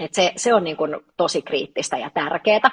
Et 0.00 0.14
se, 0.14 0.32
se 0.36 0.54
on 0.54 0.64
niin 0.64 0.76
kuin 0.76 0.96
tosi 1.16 1.42
kriittistä 1.42 1.96
ja 1.96 2.10
tärkeää. 2.10 2.70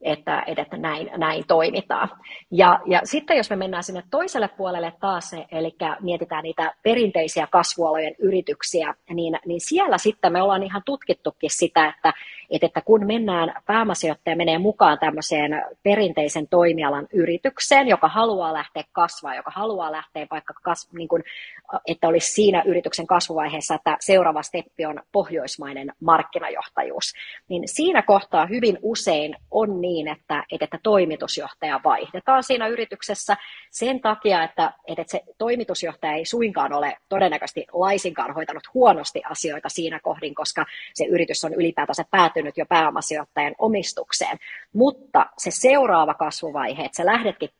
Että, 0.00 0.42
että 0.46 0.76
näin, 0.76 1.10
näin 1.16 1.44
toimitaan. 1.46 2.08
Ja, 2.50 2.80
ja 2.86 3.00
sitten 3.04 3.36
jos 3.36 3.50
me 3.50 3.56
mennään 3.56 3.82
sinne 3.82 4.02
toiselle 4.10 4.48
puolelle 4.48 4.92
taas, 5.00 5.34
eli 5.52 5.76
mietitään 6.00 6.42
niitä 6.42 6.74
perinteisiä 6.82 7.48
kasvualojen 7.50 8.14
yrityksiä, 8.18 8.94
niin, 9.14 9.38
niin 9.46 9.60
siellä 9.60 9.98
sitten 9.98 10.32
me 10.32 10.42
ollaan 10.42 10.62
ihan 10.62 10.82
tutkittukin 10.84 11.50
sitä, 11.50 11.88
että, 11.96 12.12
että, 12.50 12.80
kun 12.80 13.06
mennään, 13.06 13.54
pääomasijoittaja 13.66 14.36
menee 14.36 14.58
mukaan 14.58 14.98
tämmöiseen 14.98 15.62
perinteisen 15.82 16.48
toimialan 16.48 17.06
yritykseen, 17.12 17.88
joka 17.88 18.08
haluaa 18.08 18.52
lähteä 18.52 18.84
kasvaa, 18.92 19.34
joka 19.34 19.50
haluaa 19.54 19.92
lähteä 19.92 20.26
vaikka, 20.30 20.54
kas, 20.62 20.88
niin 20.92 21.08
kuin, 21.08 21.22
että 21.86 22.08
olisi 22.08 22.32
siinä 22.32 22.62
yrityksen 22.66 23.06
kasvuvaiheessa, 23.06 23.74
että 23.74 23.96
seuraava 24.00 24.42
steppi 24.42 24.86
on 24.86 25.00
pohjoismainen 25.12 25.92
markkinajohtajuus, 26.00 27.12
niin 27.48 27.62
siinä 27.68 28.02
kohtaa 28.02 28.46
hyvin 28.46 28.78
usein 28.82 29.36
on 29.50 29.80
niin, 29.86 30.08
että, 30.08 30.44
että 30.60 30.78
toimitusjohtaja 30.82 31.80
vaihdetaan 31.84 32.42
siinä 32.42 32.66
yrityksessä 32.66 33.36
sen 33.70 34.00
takia, 34.00 34.42
että, 34.44 34.72
että 34.86 35.04
se 35.06 35.20
toimitusjohtaja 35.38 36.12
ei 36.12 36.24
suinkaan 36.24 36.72
ole 36.72 36.96
todennäköisesti 37.08 37.66
laisinkaan 37.72 38.34
hoitanut 38.34 38.74
huonosti 38.74 39.22
asioita 39.30 39.68
siinä 39.68 40.00
kohdin, 40.00 40.34
koska 40.34 40.66
se 40.94 41.04
yritys 41.04 41.44
on 41.44 41.54
ylipäätänsä 41.54 42.04
päätynyt 42.10 42.56
jo 42.56 42.66
pääomasijoittajan 42.66 43.54
omistukseen. 43.58 44.38
Mutta 44.72 45.26
se 45.38 45.50
seuraava 45.50 46.14
kasvuvaihe, 46.14 46.84
että 46.84 46.96
sä 46.96 47.06
lähdetkin 47.06 47.50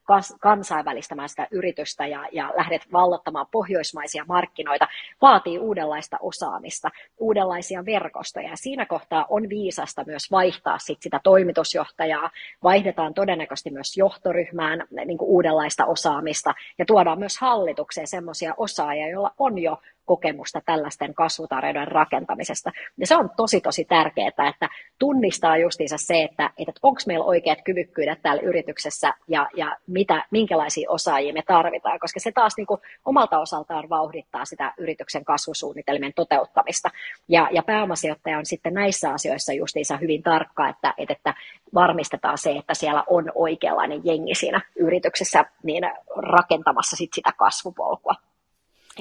kansainvälistämään 0.40 1.28
sitä 1.28 1.48
yritystä 1.50 2.06
ja, 2.06 2.28
ja 2.32 2.52
lähdet 2.56 2.82
vallottamaan 2.92 3.46
pohjoismaisia 3.50 4.24
markkinoita, 4.28 4.88
vaatii 5.22 5.58
uudenlaista 5.58 6.16
osaamista, 6.20 6.90
uudenlaisia 7.18 7.84
verkostoja. 7.84 8.50
Ja 8.50 8.56
siinä 8.56 8.86
kohtaa 8.86 9.26
on 9.28 9.48
viisasta 9.48 10.04
myös 10.06 10.30
vaihtaa 10.30 10.78
sit 10.78 11.02
sitä 11.02 11.20
toimitusjohtajaa, 11.22 12.15
vaihdetaan 12.62 13.14
todennäköisesti 13.14 13.70
myös 13.70 13.96
johtoryhmään 13.96 14.84
niin 15.04 15.18
kuin 15.18 15.28
uudenlaista 15.28 15.86
osaamista 15.86 16.54
ja 16.78 16.84
tuodaan 16.86 17.18
myös 17.18 17.38
hallitukseen 17.38 18.06
semmoisia 18.06 18.54
osaajia, 18.56 19.08
joilla 19.08 19.34
on 19.38 19.58
jo 19.58 19.78
kokemusta 20.06 20.60
tällaisten 20.66 21.14
kasvutarjoiden 21.14 21.88
rakentamisesta. 21.88 22.70
Ja 22.98 23.06
se 23.06 23.16
on 23.16 23.30
tosi 23.36 23.60
tosi 23.60 23.84
tärkeää, 23.84 24.28
että 24.28 24.68
tunnistaa 24.98 25.56
justiinsa 25.56 25.96
se, 25.98 26.22
että, 26.22 26.50
että 26.58 26.80
onko 26.82 27.00
meillä 27.06 27.24
oikeat 27.24 27.58
kyvykkyydet 27.64 28.22
täällä 28.22 28.42
yrityksessä 28.42 29.14
ja, 29.28 29.48
ja 29.56 29.76
mitä, 29.86 30.24
minkälaisia 30.30 30.90
osaajia 30.90 31.32
me 31.32 31.42
tarvitaan, 31.46 31.98
koska 31.98 32.20
se 32.20 32.32
taas 32.32 32.56
niin 32.56 32.66
kuin 32.66 32.80
omalta 33.04 33.38
osaltaan 33.38 33.88
vauhdittaa 33.88 34.44
sitä 34.44 34.72
yrityksen 34.78 35.24
kasvusuunnitelmien 35.24 36.12
toteuttamista. 36.16 36.90
Ja, 37.28 37.48
ja 37.52 37.62
pääomasijoittaja 37.62 38.38
on 38.38 38.46
sitten 38.46 38.74
näissä 38.74 39.10
asioissa 39.10 39.52
justiinsa 39.52 39.96
hyvin 39.96 40.22
tarkka, 40.22 40.68
että, 40.68 40.94
että, 40.98 41.12
että 41.12 41.34
varmistetaan 41.74 42.38
se, 42.38 42.50
että 42.50 42.74
siellä 42.74 43.04
on 43.06 43.32
oikeanlainen 43.34 44.00
jengi 44.04 44.34
siinä 44.34 44.60
yrityksessä 44.76 45.44
niin 45.62 45.84
rakentamassa 46.16 46.96
sit 46.96 47.10
sitä 47.14 47.30
kasvupolkua 47.36 48.14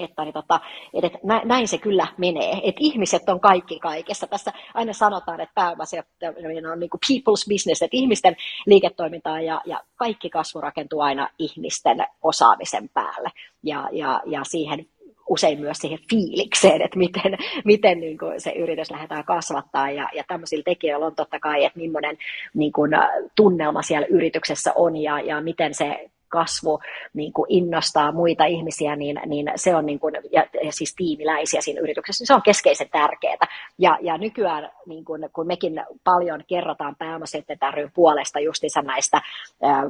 että, 0.04 0.24
niin 0.24 0.34
tota, 0.34 0.60
että 0.94 1.20
näin 1.46 1.68
se 1.68 1.78
kyllä 1.78 2.08
menee, 2.18 2.52
että 2.64 2.80
ihmiset 2.80 3.30
on 3.30 3.40
kaikki 3.40 3.80
kaikessa. 3.80 4.28
Tässä 4.28 4.52
aina 4.74 4.94
sanotaan, 4.94 5.42
että 5.42 5.54
pääomasijoittaminen 5.56 6.66
on 6.66 6.80
niin 6.80 6.90
kuin 6.90 7.02
people's 7.12 7.50
business, 7.50 7.82
että 7.82 7.98
ihmisten 7.98 8.36
liiketoimintaa 8.66 9.42
ja, 9.42 9.62
ja 9.66 9.82
kaikki 9.96 10.30
kasvu 10.30 10.62
rakentuu 10.62 11.02
aina 11.02 11.30
ihmisten 11.40 12.06
osaamisen 12.24 12.90
päälle. 12.90 13.30
Ja, 13.64 13.90
ja, 13.92 14.22
ja 14.26 14.44
siihen 14.44 14.86
usein 15.30 15.60
myös 15.60 15.78
siihen 15.78 16.00
fiilikseen, 16.10 16.82
että 16.82 16.98
miten, 16.98 17.38
miten 17.66 18.00
niin 18.00 18.18
kuin 18.18 18.42
se 18.42 18.52
yritys 18.52 18.92
lähdetään 18.92 19.24
kasvattaa. 19.24 19.92
Ja, 19.92 20.10
ja 20.14 20.24
tämmöisillä 20.28 20.64
tekijöillä 20.64 21.06
on 21.06 21.16
totta 21.16 21.40
kai, 21.40 21.66
että 21.66 21.80
millainen 21.80 22.18
niin 22.54 22.72
kuin, 22.72 22.92
tunnelma 23.36 23.82
siellä 23.82 24.08
yrityksessä 24.10 24.74
on 24.76 24.98
ja, 24.98 25.20
ja 25.20 25.42
miten 25.42 25.74
se 25.74 26.10
kasvu 26.36 26.80
niin 27.14 27.34
kuin 27.34 27.46
innostaa 27.50 28.12
muita 28.12 28.46
ihmisiä, 28.46 28.96
niin, 28.96 29.20
niin 29.26 29.52
se 29.56 29.76
on 29.76 29.86
niin 29.86 30.00
kuin, 30.00 30.14
ja, 30.32 30.46
ja 30.64 30.72
siis 30.72 30.96
tiimiläisiä 30.96 31.62
siinä 31.62 31.82
yrityksessä, 31.82 32.22
niin 32.22 32.28
se 32.28 32.34
on 32.34 32.42
keskeisen 32.42 32.90
tärkeää. 32.92 33.48
Ja, 33.78 33.98
ja 34.02 34.18
nykyään, 34.18 34.72
niin 34.86 35.06
kuin, 35.06 35.30
kun 35.34 35.48
mekin 35.48 35.84
paljon 36.04 36.44
kerrotaan 36.48 36.96
pääomasijoittajien 36.96 37.74
ryn 37.74 37.92
puolesta 37.94 38.40
justiinsa 38.40 38.82
näistä 38.82 39.22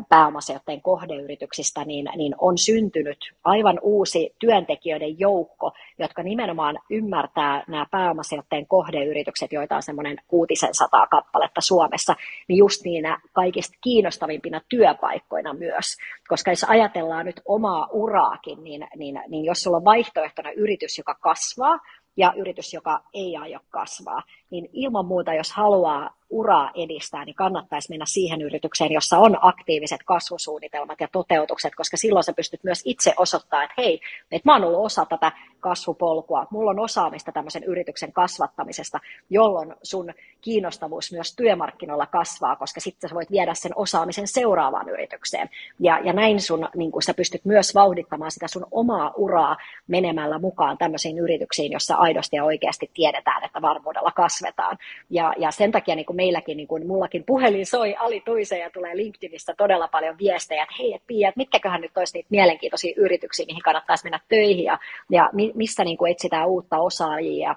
pääomasijoittajien 0.09 0.81
kohdeyrityksistä, 0.81 1.85
niin, 1.85 2.09
niin 2.15 2.35
on 2.37 2.57
syntynyt 2.57 3.17
aivan 3.43 3.79
uusi 3.81 4.35
työntekijöiden 4.39 5.19
joukko, 5.19 5.71
jotka 5.99 6.23
nimenomaan 6.23 6.79
ymmärtää 6.89 7.63
nämä 7.67 7.85
pääomasijoittajien 7.91 8.67
kohdeyritykset, 8.67 9.51
joita 9.53 9.75
on 9.75 9.83
semmoinen 9.83 10.17
kuutisen 10.27 10.73
sataa 10.73 11.07
kappaletta 11.07 11.61
Suomessa, 11.61 12.15
niin 12.47 12.57
just 12.57 12.83
niinä 12.83 13.19
kaikista 13.33 13.77
kiinnostavimpina 13.81 14.61
työpaikkoina 14.69 15.53
myös, 15.53 15.97
koska 16.35 16.51
jos 16.51 16.63
ajatellaan 16.63 17.25
nyt 17.25 17.41
omaa 17.45 17.87
uraakin, 17.91 18.63
niin, 18.63 18.87
niin, 18.95 19.21
niin 19.27 19.45
jos 19.45 19.57
sulla 19.57 19.77
on 19.77 19.85
vaihtoehtona 19.85 20.51
yritys, 20.51 20.97
joka 20.97 21.15
kasvaa, 21.15 21.79
ja 22.17 22.33
yritys, 22.37 22.73
joka 22.73 23.03
ei 23.13 23.37
aio 23.37 23.59
kasvaa, 23.69 24.21
niin 24.49 24.69
ilman 24.73 25.05
muuta, 25.05 25.33
jos 25.33 25.51
haluaa 25.51 26.15
uraa 26.29 26.71
edistää, 26.75 27.25
niin 27.25 27.35
kannattaisi 27.35 27.89
mennä 27.89 28.05
siihen 28.07 28.41
yritykseen, 28.41 28.91
jossa 28.91 29.17
on 29.17 29.37
aktiiviset 29.41 30.03
kasvusuunnitelmat 30.05 31.01
ja 31.01 31.07
toteutukset, 31.11 31.75
koska 31.75 31.97
silloin 31.97 32.23
sä 32.23 32.33
pystyt 32.33 32.63
myös 32.63 32.81
itse 32.85 33.13
osoittamaan, 33.17 33.65
että 33.65 33.81
hei, 33.81 34.01
että 34.31 34.49
mä 34.49 34.53
oon 34.53 34.63
ollut 34.63 34.85
osa 34.85 35.05
tätä 35.05 35.31
kasvupolkua, 35.59 36.47
mulla 36.49 36.71
on 36.71 36.79
osaamista 36.79 37.31
tämmöisen 37.31 37.63
yrityksen 37.63 38.13
kasvattamisesta, 38.13 38.99
jolloin 39.29 39.73
sun 39.83 40.13
kiinnostavuus 40.41 41.11
myös 41.11 41.35
työmarkkinoilla 41.35 42.05
kasvaa, 42.05 42.55
koska 42.55 42.79
sitten 42.79 43.09
sä 43.09 43.15
voit 43.15 43.31
viedä 43.31 43.53
sen 43.53 43.71
osaamisen 43.75 44.27
seuraavaan 44.27 44.89
yritykseen. 44.89 45.49
Ja, 45.79 45.99
ja 46.03 46.13
näin 46.13 46.41
sun, 46.41 46.69
niin 46.75 46.91
kun 46.91 47.01
sä 47.01 47.13
pystyt 47.13 47.45
myös 47.45 47.75
vauhdittamaan 47.75 48.31
sitä 48.31 48.47
sun 48.47 48.67
omaa 48.71 49.13
uraa 49.15 49.57
menemällä 49.87 50.39
mukaan 50.39 50.77
tämmöisiin 50.77 51.17
yrityksiin, 51.17 51.71
jossa 51.71 51.95
aidosti 51.95 52.35
ja 52.35 52.43
oikeasti 52.43 52.91
tiedetään, 52.93 53.43
että 53.43 53.61
varmuudella 53.61 54.11
kasvetaan. 54.35 54.77
Ja, 55.09 55.33
ja 55.37 55.51
sen 55.51 55.71
takia 55.71 55.95
niin 55.95 56.05
kuin 56.05 56.15
meilläkin, 56.15 56.57
niin 56.57 56.67
kuin 56.67 56.87
mullakin 56.87 57.23
puhelin 57.23 57.65
soi 57.65 57.95
alituiseen 57.95 58.61
ja 58.61 58.69
tulee 58.69 58.97
LinkedInistä 58.97 59.53
todella 59.57 59.87
paljon 59.87 60.17
viestejä, 60.17 60.63
että 60.63 60.75
hei, 60.79 60.93
että 60.93 61.07
Pia, 61.07 61.29
että 61.29 61.39
mitkäköhän 61.39 61.81
nyt 61.81 61.97
olisi 61.97 62.17
niitä 62.17 62.27
mielenkiintoisia 62.29 62.93
yrityksiä, 62.97 63.45
mihin 63.45 63.61
kannattaisi 63.61 64.03
mennä 64.03 64.19
töihin 64.29 64.65
ja, 64.65 64.79
ja 65.09 65.29
missä 65.53 65.83
niin 65.83 65.97
kuin 65.97 66.11
etsitään 66.11 66.47
uutta 66.47 66.77
osaajia 66.77 67.55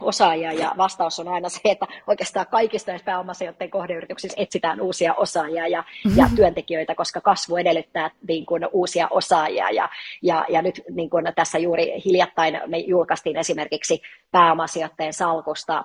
osaajia 0.00 0.52
ja 0.52 0.72
vastaus 0.76 1.20
on 1.20 1.28
aina 1.28 1.48
se, 1.48 1.60
että 1.64 1.86
oikeastaan 2.06 2.46
kaikista 2.50 2.90
näissä 2.90 3.04
pääomasijoittajien 3.04 3.70
kohdeyrityksissä 3.70 4.42
etsitään 4.42 4.80
uusia 4.80 5.14
osaajia 5.14 5.66
ja, 5.68 5.84
ja 6.16 6.24
mm-hmm. 6.24 6.36
työntekijöitä, 6.36 6.94
koska 6.94 7.20
kasvu 7.20 7.56
edellyttää 7.56 8.10
niin 8.28 8.46
kuin, 8.46 8.68
uusia 8.72 9.08
osaajia 9.10 9.70
ja, 9.70 9.88
ja, 10.22 10.44
ja 10.48 10.62
nyt 10.62 10.82
niin 10.90 11.10
kuin 11.10 11.24
tässä 11.34 11.58
juuri 11.58 12.02
hiljattain 12.04 12.60
me 12.66 12.78
julkaistiin 12.78 13.36
esimerkiksi 13.36 14.02
pääomasijoittajien 14.30 15.12
salkusta 15.12 15.84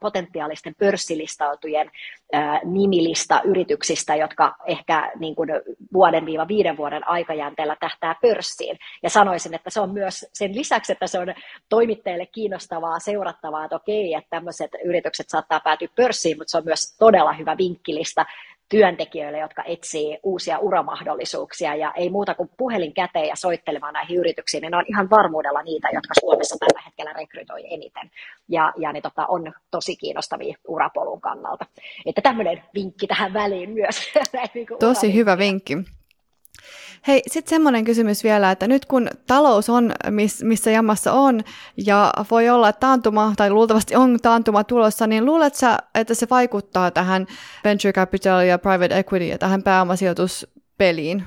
potentiaalisten 0.00 0.74
pörssilistautujen 0.78 1.90
ää, 2.32 2.60
nimilista 2.64 3.40
yrityksistä, 3.44 4.16
jotka 4.16 4.56
ehkä 4.66 5.12
niin 5.18 5.34
kuin 5.34 5.48
vuoden 5.92 6.26
viiva 6.26 6.48
viiden 6.48 6.76
vuoden 6.76 7.08
aikajänteellä 7.08 7.76
tähtää 7.80 8.14
pörssiin. 8.22 8.78
Ja 9.02 9.10
sanoisin, 9.10 9.54
että 9.54 9.70
se 9.70 9.80
on 9.80 9.92
myös 9.92 10.26
sen 10.32 10.54
lisäksi, 10.54 10.92
että 10.92 11.06
se 11.06 11.18
on 11.18 11.34
toimittajille 11.68 12.26
kiinnostavaa 12.26 12.98
seurata 12.98 13.31
seurattavaa, 13.32 13.64
että 13.64 13.76
okei, 13.76 14.14
että 14.14 14.30
tämmöiset 14.30 14.70
yritykset 14.84 15.28
saattaa 15.28 15.60
päätyä 15.60 15.88
pörssiin, 15.96 16.38
mutta 16.38 16.50
se 16.50 16.58
on 16.58 16.64
myös 16.64 16.96
todella 16.98 17.32
hyvä 17.32 17.56
vinkkilista 17.58 18.26
työntekijöille, 18.68 19.38
jotka 19.38 19.62
etsii 19.64 20.18
uusia 20.22 20.58
uramahdollisuuksia 20.58 21.74
ja 21.74 21.92
ei 21.96 22.10
muuta 22.10 22.34
kuin 22.34 22.50
puhelin 22.56 22.94
käteen 22.94 23.26
ja 23.26 23.36
soittelemaan 23.36 23.94
näihin 23.94 24.18
yrityksiin, 24.18 24.60
niin 24.60 24.70
ne 24.70 24.76
on 24.76 24.84
ihan 24.88 25.10
varmuudella 25.10 25.62
niitä, 25.62 25.88
jotka 25.92 26.14
Suomessa 26.20 26.56
tällä 26.58 26.82
hetkellä 26.86 27.12
rekrytoi 27.12 27.74
eniten 27.74 28.10
ja, 28.48 28.72
ja 28.76 28.92
ne 28.92 29.00
tota, 29.00 29.26
on 29.26 29.52
tosi 29.70 29.96
kiinnostavia 29.96 30.56
urapolun 30.68 31.20
kannalta. 31.20 31.66
Että 32.06 32.20
tämmöinen 32.20 32.62
vinkki 32.74 33.06
tähän 33.06 33.32
väliin 33.32 33.70
myös. 33.70 33.96
niin 34.54 34.66
tosi 34.80 35.14
hyvä 35.14 35.38
vinkki. 35.38 35.76
Hei, 37.06 37.22
sitten 37.26 37.50
semmoinen 37.50 37.84
kysymys 37.84 38.24
vielä, 38.24 38.50
että 38.50 38.68
nyt 38.68 38.86
kun 38.86 39.08
talous 39.26 39.70
on, 39.70 39.92
miss, 40.10 40.42
missä 40.42 40.70
jamassa 40.70 41.12
on, 41.12 41.40
ja 41.86 42.12
voi 42.30 42.48
olla 42.48 42.68
että 42.68 42.80
taantuma, 42.80 43.32
tai 43.36 43.50
luultavasti 43.50 43.96
on 43.96 44.18
taantuma 44.22 44.64
tulossa, 44.64 45.06
niin 45.06 45.24
luuletko 45.24 45.58
sä, 45.58 45.78
että 45.94 46.14
se 46.14 46.26
vaikuttaa 46.30 46.90
tähän 46.90 47.26
venture 47.64 47.92
capital 47.92 48.40
ja 48.40 48.58
private 48.58 48.98
equity 48.98 49.26
ja 49.26 49.38
tähän 49.38 49.62
pääomasijoituspeliin? 49.62 51.24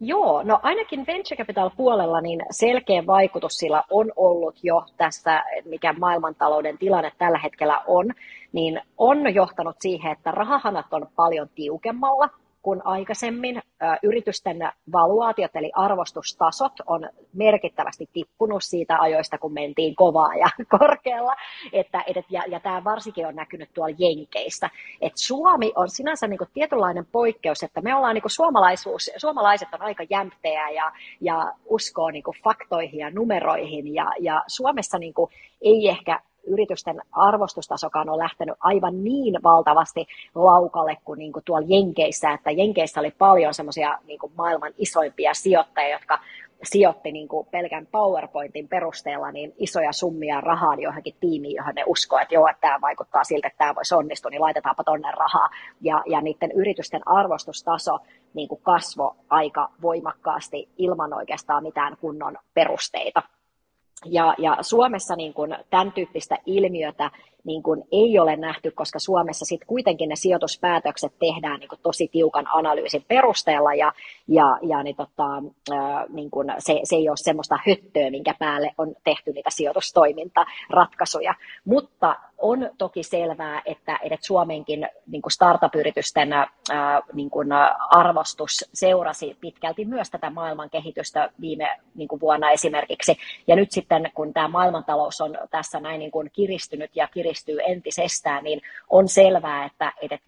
Joo, 0.00 0.42
no 0.42 0.60
ainakin 0.62 1.06
venture 1.06 1.36
capital 1.36 1.70
puolella 1.76 2.20
niin 2.20 2.40
selkeä 2.50 3.06
vaikutus 3.06 3.52
sillä 3.52 3.82
on 3.90 4.12
ollut 4.16 4.54
jo 4.62 4.84
tässä, 4.96 5.44
mikä 5.64 5.92
maailmantalouden 5.92 6.78
tilanne 6.78 7.12
tällä 7.18 7.38
hetkellä 7.38 7.82
on, 7.86 8.06
niin 8.52 8.80
on 8.98 9.34
johtanut 9.34 9.76
siihen, 9.80 10.12
että 10.12 10.30
rahahanat 10.30 10.86
on 10.90 11.08
paljon 11.16 11.48
tiukemmalla 11.54 12.28
kuin 12.68 12.86
aikaisemmin. 12.86 13.62
Yritysten 14.02 14.58
valuaatiot 14.92 15.56
eli 15.56 15.70
arvostustasot 15.74 16.72
on 16.86 17.08
merkittävästi 17.32 18.08
tippunut 18.12 18.64
siitä 18.64 18.98
ajoista, 19.00 19.38
kun 19.38 19.52
mentiin 19.52 19.94
kovaa 19.94 20.34
ja 20.34 20.48
korkealla. 20.78 21.34
Että, 21.72 22.04
et, 22.06 22.24
ja, 22.30 22.42
ja 22.48 22.60
tämä 22.60 22.84
varsinkin 22.84 23.26
on 23.26 23.36
näkynyt 23.36 23.70
tuolla 23.74 23.96
Jenkeissä. 23.98 24.70
Et 25.00 25.12
Suomi 25.16 25.72
on 25.76 25.90
sinänsä 25.90 26.26
niin 26.26 26.38
kuin 26.38 26.50
tietynlainen 26.54 27.06
poikkeus, 27.12 27.62
että 27.62 27.80
me 27.80 27.94
ollaan 27.94 28.14
niin 28.14 28.22
kuin 28.22 28.32
suomalaisuus, 28.32 29.10
suomalaiset 29.16 29.68
on 29.74 29.82
aika 29.82 30.04
jämpteä 30.10 30.70
ja, 30.70 30.92
ja 31.20 31.52
uskoo 31.66 32.10
niin 32.10 32.22
kuin 32.22 32.36
faktoihin 32.44 33.00
ja 33.00 33.10
numeroihin. 33.10 33.94
Ja, 33.94 34.12
ja 34.20 34.44
Suomessa 34.46 34.98
niin 34.98 35.14
kuin 35.14 35.30
ei 35.62 35.88
ehkä 35.88 36.20
yritysten 36.48 37.00
arvostustasokaan 37.12 38.08
on 38.08 38.18
lähtenyt 38.18 38.56
aivan 38.60 39.04
niin 39.04 39.34
valtavasti 39.42 40.06
laukalle 40.34 40.96
kuin, 41.04 41.18
niin 41.18 41.32
kuin 41.32 41.44
tuolla 41.44 41.66
Jenkeissä, 41.70 42.32
että 42.32 42.50
Jenkeissä 42.50 43.00
oli 43.00 43.10
paljon 43.10 43.54
semmoisia 43.54 43.98
niin 44.06 44.18
maailman 44.36 44.72
isoimpia 44.78 45.34
sijoittajia, 45.34 45.96
jotka 45.96 46.18
sijoitti 46.62 47.12
niin 47.12 47.28
kuin 47.28 47.46
pelkän 47.50 47.86
PowerPointin 47.86 48.68
perusteella 48.68 49.32
niin 49.32 49.54
isoja 49.58 49.92
summia 49.92 50.40
rahaa 50.40 50.74
johonkin 50.74 51.14
tiimiin, 51.20 51.56
johon 51.56 51.74
ne 51.74 51.84
uskoo, 51.86 52.18
että 52.18 52.34
joo, 52.34 52.48
että 52.48 52.60
tämä 52.60 52.80
vaikuttaa 52.80 53.24
siltä, 53.24 53.46
että 53.46 53.58
tämä 53.58 53.74
voisi 53.74 53.94
onnistua, 53.94 54.30
niin 54.30 54.40
laitetaanpa 54.40 54.84
tonne 54.84 55.10
rahaa. 55.10 55.48
Ja, 55.80 56.02
ja 56.06 56.20
niiden 56.20 56.52
yritysten 56.52 57.08
arvostustaso 57.08 57.98
niin 58.34 58.48
kuin 58.48 58.60
kasvoi 58.62 59.14
aika 59.30 59.68
voimakkaasti 59.82 60.68
ilman 60.76 61.14
oikeastaan 61.14 61.62
mitään 61.62 61.96
kunnon 62.00 62.36
perusteita. 62.54 63.22
Ja, 64.04 64.34
ja 64.38 64.56
Suomessa 64.60 65.16
niin 65.16 65.34
kuin 65.34 65.56
tämän 65.70 65.92
tyyppistä 65.92 66.36
ilmiötä 66.46 67.10
niin 67.44 67.62
kuin 67.62 67.84
ei 67.92 68.18
ole 68.18 68.36
nähty, 68.36 68.70
koska 68.70 68.98
Suomessa 68.98 69.44
sit 69.44 69.60
kuitenkin 69.66 70.08
ne 70.08 70.16
sijoituspäätökset 70.16 71.12
tehdään 71.18 71.60
niin 71.60 71.68
kuin 71.68 71.80
tosi 71.82 72.08
tiukan 72.08 72.46
analyysin 72.52 73.04
perusteella 73.08 73.74
ja, 73.74 73.92
ja, 74.28 74.58
ja 74.62 74.82
niin 74.82 74.96
tota, 74.96 75.42
niin 76.08 76.30
kuin 76.30 76.52
se, 76.58 76.80
se 76.84 76.96
ei 76.96 77.08
ole 77.08 77.16
semmoista 77.16 77.58
höttöä, 77.66 78.10
minkä 78.10 78.34
päälle 78.38 78.70
on 78.78 78.94
tehty 79.04 79.32
niitä 79.32 79.50
sijoitustoimintaratkaisuja. 79.50 81.34
Mutta 81.64 82.16
on 82.38 82.70
toki 82.78 83.02
selvää, 83.02 83.62
että, 83.64 83.98
että 84.02 84.26
Suomenkin 84.26 84.88
niin 85.06 85.22
kuin 85.22 85.32
startup-yritysten 85.32 86.28
niin 87.12 87.30
kuin 87.30 87.48
arvostus 87.90 88.64
seurasi 88.74 89.36
pitkälti 89.40 89.84
myös 89.84 90.10
tätä 90.10 90.30
maailman 90.30 90.70
kehitystä 90.70 91.30
viime 91.40 91.78
niin 91.94 92.08
kuin 92.08 92.20
vuonna 92.20 92.50
esimerkiksi. 92.50 93.16
Ja 93.46 93.56
nyt 93.56 93.72
sitten, 93.72 94.10
kun 94.14 94.32
tämä 94.32 94.48
maailmantalous 94.48 95.20
on 95.20 95.38
tässä 95.50 95.80
näin 95.80 95.98
niin 95.98 96.10
kuin 96.10 96.30
kiristynyt 96.32 96.90
ja 96.96 97.08
kiristyy 97.28 97.58
entisestään, 97.66 98.44
niin 98.44 98.60
on 98.90 99.08
selvää, 99.08 99.64
että, 99.64 99.92
että 100.02 100.18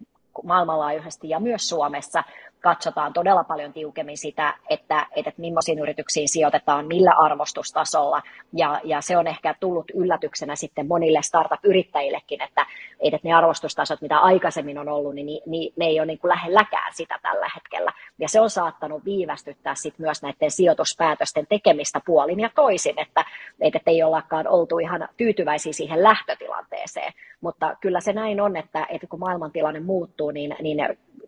maailmanlaajuisesti 0.43 1.29
ja 1.29 1.39
myös 1.39 1.69
Suomessa 1.69 2.23
katsotaan 2.61 3.13
todella 3.13 3.43
paljon 3.43 3.73
tiukemmin 3.73 4.17
sitä, 4.17 4.53
että, 4.69 5.07
että 5.15 5.31
millaisiin 5.37 5.79
yrityksiin 5.79 6.29
sijoitetaan, 6.29 6.87
millä 6.87 7.13
arvostustasolla, 7.17 8.21
ja, 8.53 8.81
ja 8.83 9.01
se 9.01 9.17
on 9.17 9.27
ehkä 9.27 9.55
tullut 9.59 9.91
yllätyksenä 9.93 10.55
sitten 10.55 10.87
monille 10.87 11.21
startup-yrittäjillekin, 11.21 12.41
että, 12.41 12.65
että 12.99 13.19
ne 13.23 13.33
arvostustasot, 13.33 14.01
mitä 14.01 14.19
aikaisemmin 14.19 14.77
on 14.77 14.89
ollut, 14.89 15.15
niin, 15.15 15.41
niin 15.45 15.73
ne 15.75 15.85
ei 15.85 15.99
ole 15.99 16.05
niin 16.05 16.19
kuin 16.19 16.29
lähelläkään 16.29 16.93
sitä 16.93 17.19
tällä 17.21 17.47
hetkellä, 17.55 17.91
ja 18.19 18.29
se 18.29 18.41
on 18.41 18.49
saattanut 18.49 19.05
viivästyttää 19.05 19.75
sitten 19.75 20.05
myös 20.05 20.21
näiden 20.21 20.51
sijoituspäätösten 20.51 21.47
tekemistä 21.47 22.01
puolin 22.05 22.39
ja 22.39 22.49
toisin, 22.55 22.99
että, 22.99 23.25
että 23.61 23.79
ei 23.85 24.03
ollakaan 24.03 24.47
oltu 24.47 24.79
ihan 24.79 25.07
tyytyväisiä 25.17 25.73
siihen 25.73 26.03
lähtötilanteeseen, 26.03 27.13
mutta 27.41 27.75
kyllä 27.81 28.01
se 28.01 28.13
näin 28.13 28.41
on, 28.41 28.57
että, 28.57 28.87
että 28.89 29.07
kun 29.07 29.19
maailmantilanne 29.19 29.79
muuttuu, 29.79 30.31
niin, 30.31 30.55
niin 30.61 30.77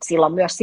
silloin 0.04 0.34
myös 0.34 0.58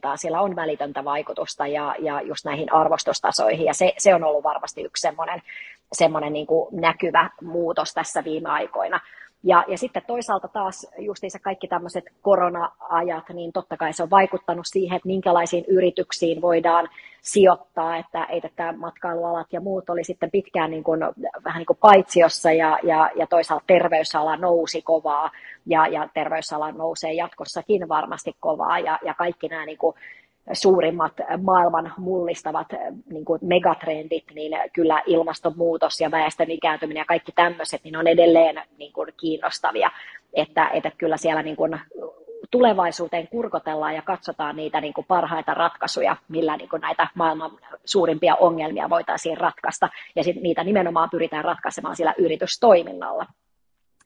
sijoitustoimintaa, 0.00 0.16
siellä 0.16 0.40
on 0.40 0.56
välitöntä 0.56 1.04
vaikutusta 1.04 1.66
ja, 1.66 1.94
ja 1.98 2.20
just 2.22 2.44
näihin 2.44 2.72
arvostustasoihin, 2.72 3.66
ja 3.66 3.74
se, 3.74 3.92
se 3.98 4.14
on 4.14 4.24
ollut 4.24 4.44
varmasti 4.44 4.82
yksi 4.82 5.00
semmoinen, 5.00 5.42
semmoinen 5.92 6.32
niin 6.32 6.46
kuin 6.46 6.68
näkyvä 6.80 7.30
muutos 7.42 7.94
tässä 7.94 8.24
viime 8.24 8.48
aikoina. 8.48 9.00
Ja, 9.42 9.64
ja 9.68 9.78
sitten 9.78 10.02
toisaalta 10.06 10.48
taas 10.48 10.86
justiinsa 10.98 11.38
kaikki 11.38 11.68
tämmöiset 11.68 12.04
korona-ajat, 12.22 13.28
niin 13.32 13.52
totta 13.52 13.76
kai 13.76 13.92
se 13.92 14.02
on 14.02 14.10
vaikuttanut 14.10 14.66
siihen, 14.66 14.96
että 14.96 15.08
minkälaisiin 15.08 15.64
yrityksiin 15.68 16.40
voidaan 16.40 16.88
sijoittaa, 17.22 17.96
että, 17.96 18.26
että 18.30 18.74
matkailualat 18.76 19.52
ja 19.52 19.60
muut 19.60 19.90
oli 19.90 20.04
sitten 20.04 20.30
pitkään 20.30 20.70
niin 20.70 20.84
kuin, 20.84 21.00
vähän 21.44 21.58
niin 21.58 21.66
kuin 21.66 21.78
paitsiossa 21.80 22.52
ja, 22.52 22.78
ja, 22.82 23.10
ja 23.16 23.26
toisaalta 23.26 23.64
terveysala 23.66 24.36
nousi 24.36 24.82
kovaa 24.82 25.30
ja, 25.66 25.86
ja 25.86 26.08
terveysala 26.14 26.72
nousee 26.72 27.12
jatkossakin 27.12 27.88
varmasti 27.88 28.36
kovaa 28.40 28.78
ja, 28.78 28.98
ja 29.04 29.14
kaikki 29.14 29.48
nämä 29.48 29.66
niin 29.66 29.78
kuin, 29.78 29.94
suurimmat 30.52 31.12
maailman 31.42 31.92
mullistavat 31.98 32.66
niin 33.10 33.24
kuin 33.24 33.38
megatrendit, 33.42 34.24
niin 34.34 34.52
kyllä 34.72 35.02
ilmastonmuutos 35.06 36.00
ja 36.00 36.10
väestön 36.10 36.50
ikääntyminen 36.50 37.00
ja 37.00 37.04
kaikki 37.04 37.32
tämmöiset, 37.32 37.84
niin 37.84 37.96
on 37.96 38.06
edelleen 38.06 38.62
niin 38.78 38.92
kuin 38.92 39.12
kiinnostavia, 39.20 39.90
että, 40.34 40.68
että 40.68 40.90
kyllä 40.98 41.16
siellä 41.16 41.42
niin 41.42 41.56
kuin 41.56 41.80
tulevaisuuteen 42.50 43.28
kurkotellaan 43.28 43.94
ja 43.94 44.02
katsotaan 44.02 44.56
niitä 44.56 44.80
niin 44.80 44.94
kuin 44.94 45.06
parhaita 45.08 45.54
ratkaisuja, 45.54 46.16
millä 46.28 46.56
niin 46.56 46.68
kuin 46.68 46.82
näitä 46.82 47.06
maailman 47.14 47.50
suurimpia 47.84 48.34
ongelmia 48.34 48.90
voitaisiin 48.90 49.38
ratkaista, 49.38 49.88
ja 50.16 50.24
sit 50.24 50.36
niitä 50.36 50.64
nimenomaan 50.64 51.10
pyritään 51.10 51.44
ratkaisemaan 51.44 51.96
sillä 51.96 52.14
yritystoiminnalla. 52.18 53.26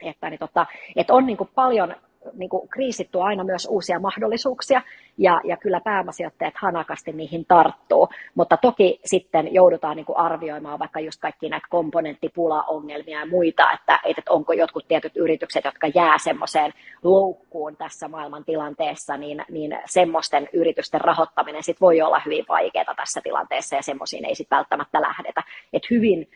Että, 0.00 0.30
niin 0.30 0.38
tota, 0.38 0.66
että 0.96 1.14
on 1.14 1.26
niin 1.26 1.36
kuin 1.36 1.50
paljon 1.54 1.94
niin 2.32 2.50
kuin 2.50 2.68
kriisit 2.68 3.10
tuo 3.10 3.22
aina 3.22 3.44
myös 3.44 3.66
uusia 3.70 3.98
mahdollisuuksia, 3.98 4.82
ja, 5.18 5.40
ja 5.44 5.56
kyllä 5.56 5.80
pääomasijoittajat 5.80 6.54
hanakasti 6.56 7.12
niihin 7.12 7.44
tarttuu, 7.48 8.08
mutta 8.34 8.56
toki 8.56 9.00
sitten 9.04 9.54
joudutaan 9.54 9.96
niin 9.96 10.06
kuin 10.06 10.18
arvioimaan 10.18 10.78
vaikka 10.78 11.00
just 11.00 11.20
kaikki 11.20 11.48
näitä 11.48 11.66
komponenttipula-ongelmia 11.70 13.20
ja 13.20 13.26
muita, 13.26 13.72
että, 13.72 14.00
että 14.04 14.22
onko 14.28 14.52
jotkut 14.52 14.88
tietyt 14.88 15.16
yritykset, 15.16 15.64
jotka 15.64 15.86
jää 15.94 16.18
semmoiseen 16.18 16.72
loukkuun 17.02 17.76
tässä 17.76 18.08
maailman 18.08 18.44
tilanteessa, 18.44 19.16
niin, 19.16 19.44
niin 19.50 19.78
semmoisten 19.84 20.48
yritysten 20.52 21.00
rahoittaminen 21.00 21.62
sit 21.62 21.80
voi 21.80 22.02
olla 22.02 22.22
hyvin 22.24 22.44
vaikeaa 22.48 22.94
tässä 22.96 23.20
tilanteessa, 23.24 23.76
ja 23.76 23.82
semmoisiin 23.82 24.24
ei 24.24 24.34
sitten 24.34 24.56
välttämättä 24.56 25.00
lähdetä. 25.00 25.42
Et 25.72 25.82
hyvin 25.90 26.28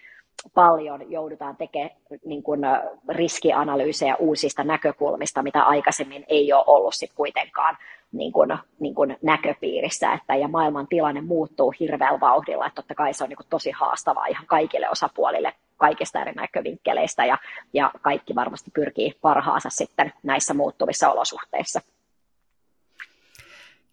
paljon 0.54 1.10
joudutaan 1.12 1.56
tekemään 1.56 1.90
niin 2.24 2.42
kuin 2.42 2.60
riskianalyysejä 3.08 4.16
uusista 4.16 4.64
näkökulmista, 4.64 5.42
mitä 5.42 5.62
aikaisemmin 5.62 6.24
ei 6.28 6.52
ole 6.52 6.64
ollut 6.66 6.94
sit 6.94 7.12
kuitenkaan 7.14 7.76
niin 8.12 8.32
kuin, 8.32 8.58
niin 8.80 8.94
kuin 8.94 9.16
näköpiirissä, 9.22 10.12
että, 10.12 10.36
ja 10.36 10.48
maailman 10.48 10.86
tilanne 10.86 11.20
muuttuu 11.20 11.74
hirveällä 11.80 12.20
vauhdilla, 12.20 12.66
että 12.66 12.74
totta 12.74 12.94
kai 12.94 13.14
se 13.14 13.24
on 13.24 13.30
niin 13.30 13.36
kuin 13.36 13.46
tosi 13.50 13.70
haastavaa 13.70 14.26
ihan 14.26 14.46
kaikille 14.46 14.90
osapuolille 14.90 15.52
kaikista 15.76 16.20
eri 16.20 16.32
näkövinkkeleistä, 16.32 17.24
ja, 17.24 17.38
ja 17.72 17.90
kaikki 18.02 18.34
varmasti 18.34 18.70
pyrkii 18.74 19.14
parhaansa 19.22 19.70
sitten 19.70 20.12
näissä 20.22 20.54
muuttuvissa 20.54 21.10
olosuhteissa. 21.10 21.80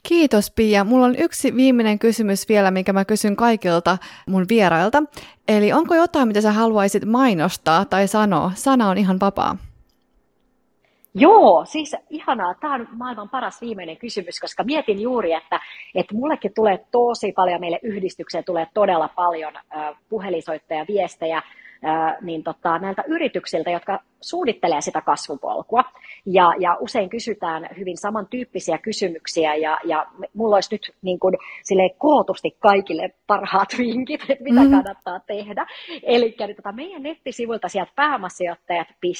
Kiitos 0.07 0.51
Pia. 0.51 0.83
Mulla 0.83 1.05
on 1.05 1.15
yksi 1.17 1.55
viimeinen 1.55 1.99
kysymys 1.99 2.49
vielä, 2.49 2.71
mikä 2.71 2.93
mä 2.93 3.05
kysyn 3.05 3.35
kaikilta 3.35 3.97
mun 4.27 4.45
vierailta. 4.49 5.03
Eli 5.47 5.73
onko 5.73 5.95
jotain, 5.95 6.27
mitä 6.27 6.41
sä 6.41 6.51
haluaisit 6.51 7.05
mainostaa 7.05 7.85
tai 7.85 8.07
sanoa? 8.07 8.51
Sana 8.55 8.89
on 8.89 8.97
ihan 8.97 9.19
vapaa. 9.19 9.57
Joo, 11.13 11.65
siis 11.65 11.95
ihanaa. 12.09 12.53
Tämä 12.53 12.73
on 12.73 12.87
maailman 12.91 13.29
paras 13.29 13.61
viimeinen 13.61 13.97
kysymys, 13.97 14.39
koska 14.39 14.63
mietin 14.63 15.01
juuri, 15.01 15.33
että, 15.33 15.59
että 15.95 16.15
mullekin 16.15 16.53
tulee 16.55 16.85
tosi 16.91 17.31
paljon, 17.31 17.59
meille 17.59 17.79
yhdistykseen 17.83 18.43
tulee 18.43 18.67
todella 18.73 19.09
paljon 19.15 19.55
äh, 19.55 19.95
puhelinsoittajia, 20.09 20.85
viestejä, 20.87 21.41
niin 22.21 22.43
tota, 22.43 22.79
näiltä 22.79 23.03
yrityksiltä, 23.07 23.71
jotka 23.71 23.99
suunnittelee 24.21 24.81
sitä 24.81 25.01
kasvupolkua. 25.01 25.83
Ja, 26.25 26.53
ja 26.59 26.77
usein 26.79 27.09
kysytään 27.09 27.69
hyvin 27.77 27.97
samantyyppisiä 27.97 28.77
kysymyksiä 28.77 29.55
ja, 29.55 29.77
ja 29.83 30.05
mulla 30.33 30.55
olisi 30.55 30.75
nyt 30.75 30.91
niin 31.01 31.19
kuin, 31.19 31.37
kootusti 31.97 32.57
kaikille 32.59 33.09
parhaat 33.27 33.69
vinkit, 33.77 34.21
että 34.29 34.43
mitä 34.43 34.59
mm-hmm. 34.59 34.75
kannattaa 34.75 35.19
tehdä. 35.19 35.65
Eli 36.03 36.35
niin, 36.39 36.55
tota, 36.55 36.71
meidän 36.71 37.03
nettisivuilta 37.03 37.69
sieltä 37.69 37.91
pääomasijoittajat.fi 37.95 39.13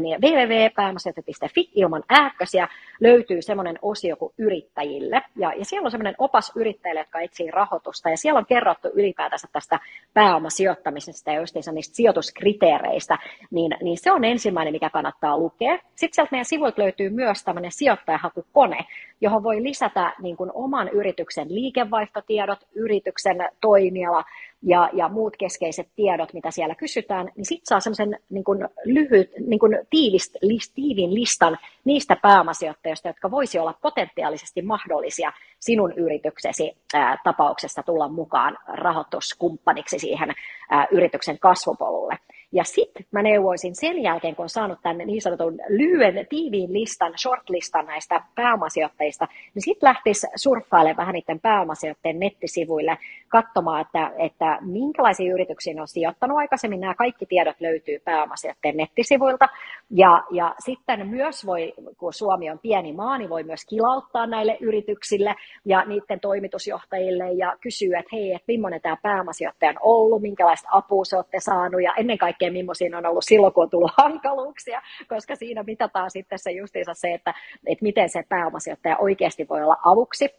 niin 0.00 0.20
www.pääomasijoittaja.fi 0.20 1.70
ilman 1.74 2.02
ääkkösiä 2.08 2.68
löytyy 3.00 3.42
semmoinen 3.42 3.78
osio 3.82 4.16
kuin 4.16 4.32
yrittäjille. 4.38 5.22
Ja, 5.36 5.52
ja 5.56 5.64
siellä 5.64 5.86
on 5.86 5.90
semmoinen 5.90 6.14
opas 6.18 6.52
yrittäjille, 6.56 7.00
jotka 7.00 7.20
etsii 7.20 7.50
rahoitusta. 7.50 8.10
Ja 8.10 8.16
siellä 8.16 8.38
on 8.38 8.46
kerrottu 8.46 8.88
ylipäätänsä 8.94 9.48
tästä 9.52 9.78
pääomasijoittamisesta 10.14 11.30
ja 11.32 11.40
justiinsa 11.40 11.72
niistä 11.72 11.96
sijoituskriteereistä. 11.96 13.18
Niin, 13.50 13.74
niin 13.82 13.98
se 13.98 14.12
on 14.12 14.24
ensimmäinen, 14.24 14.72
mikä 14.72 14.90
kannattaa 14.90 15.38
lukea. 15.38 15.78
Sitten 15.94 16.14
sieltä 16.14 16.28
meidän 16.30 16.44
sivuilta 16.44 16.82
löytyy 16.82 17.10
myös 17.10 17.44
tämmöinen 17.44 17.72
sijoittajahakukone, 17.72 18.78
johon 19.20 19.42
voi 19.42 19.62
lisätä 19.62 20.12
niin 20.22 20.36
kuin 20.36 20.50
oman 20.54 20.88
yrityksen 20.88 21.54
liikevaihtotiedot, 21.54 22.58
yrityksen 22.74 23.36
toimiala, 23.60 24.24
ja, 24.62 24.90
ja 24.92 25.08
muut 25.08 25.36
keskeiset 25.36 25.88
tiedot, 25.96 26.32
mitä 26.32 26.50
siellä 26.50 26.74
kysytään, 26.74 27.30
niin 27.36 27.44
sitten 27.44 27.66
saa 27.66 27.80
semmoisen 27.80 28.18
niin 28.28 28.44
lyhyt, 28.84 29.30
niin 29.46 29.58
kuin 29.58 29.78
tiivist, 29.90 30.36
list, 30.42 30.72
tiivin 30.74 31.14
listan 31.14 31.58
niistä 31.84 32.16
pääomasijoittajista, 32.22 33.08
jotka 33.08 33.30
voisi 33.30 33.58
olla 33.58 33.74
potentiaalisesti 33.82 34.62
mahdollisia 34.62 35.32
sinun 35.60 35.92
yrityksesi 35.92 36.76
ää, 36.94 37.16
tapauksessa 37.24 37.82
tulla 37.82 38.08
mukaan 38.08 38.58
rahoituskumppaniksi 38.68 39.98
siihen 39.98 40.34
ää, 40.70 40.86
yrityksen 40.90 41.38
kasvupolulle. 41.38 42.18
Ja 42.52 42.64
sitten 42.64 43.06
mä 43.10 43.22
neuvoisin 43.22 43.74
sen 43.74 44.02
jälkeen, 44.02 44.36
kun 44.36 44.42
on 44.42 44.48
saanut 44.48 44.78
tämän 44.82 45.06
niin 45.06 45.22
sanotun 45.22 45.58
lyhyen, 45.68 46.26
tiiviin 46.28 46.72
listan, 46.72 47.12
shortlistan 47.18 47.86
näistä 47.86 48.20
pääomasijoittajista, 48.34 49.28
niin 49.54 49.62
sitten 49.62 49.86
lähtisi 49.86 50.26
surffailemaan 50.36 50.96
vähän 50.96 51.12
niiden 51.12 51.40
pääomasijoittajien 51.40 52.20
nettisivuille, 52.20 52.98
katsomaan, 53.28 53.80
että, 53.80 54.12
että 54.18 54.58
minkälaisiin 54.60 55.32
yrityksiin 55.32 55.80
on 55.80 55.88
sijoittanut 55.88 56.38
aikaisemmin. 56.38 56.80
Nämä 56.80 56.94
kaikki 56.94 57.26
tiedot 57.26 57.56
löytyy 57.60 57.98
pääomasijoittajien 58.04 58.76
nettisivuilta. 58.76 59.48
Ja, 59.90 60.22
ja 60.30 60.54
sitten 60.58 61.08
myös 61.08 61.46
voi, 61.46 61.74
kun 61.98 62.12
Suomi 62.12 62.50
on 62.50 62.58
pieni 62.58 62.92
maa, 62.92 63.18
niin 63.18 63.30
voi 63.30 63.42
myös 63.42 63.64
kilauttaa 63.68 64.26
näille 64.26 64.56
yrityksille 64.60 65.34
ja 65.64 65.84
niiden 65.84 66.20
toimitusjohtajille 66.20 67.32
ja 67.32 67.56
kysyä, 67.60 67.98
että 67.98 68.16
hei, 68.16 68.32
että 68.32 68.44
millainen 68.48 68.80
tämä 68.80 68.96
pääomasijoittaja 69.02 69.70
on 69.70 69.76
ollut, 69.80 70.22
minkälaista 70.22 70.68
apua 70.72 71.04
se 71.04 71.16
olette 71.16 71.40
saanut 71.40 71.82
ja 71.82 71.94
ennen 71.94 72.18
kaikkea 72.18 72.35
kaikkea, 72.38 72.52
millaisia 72.52 72.98
on 72.98 73.06
ollut 73.06 73.24
silloin, 73.24 73.52
kun 73.52 73.64
on 73.64 73.70
tullut 73.70 73.90
hankaluuksia, 74.02 74.82
koska 75.08 75.36
siinä 75.36 75.62
mitataan 75.62 76.10
sitten 76.10 76.38
se 76.38 76.50
justiinsa 76.50 76.94
se, 76.94 77.14
että, 77.14 77.34
että 77.66 77.82
miten 77.82 78.08
se 78.08 78.24
pääomasijoittaja 78.28 78.96
oikeasti 78.96 79.46
voi 79.48 79.62
olla 79.62 79.76
avuksi. 79.84 80.30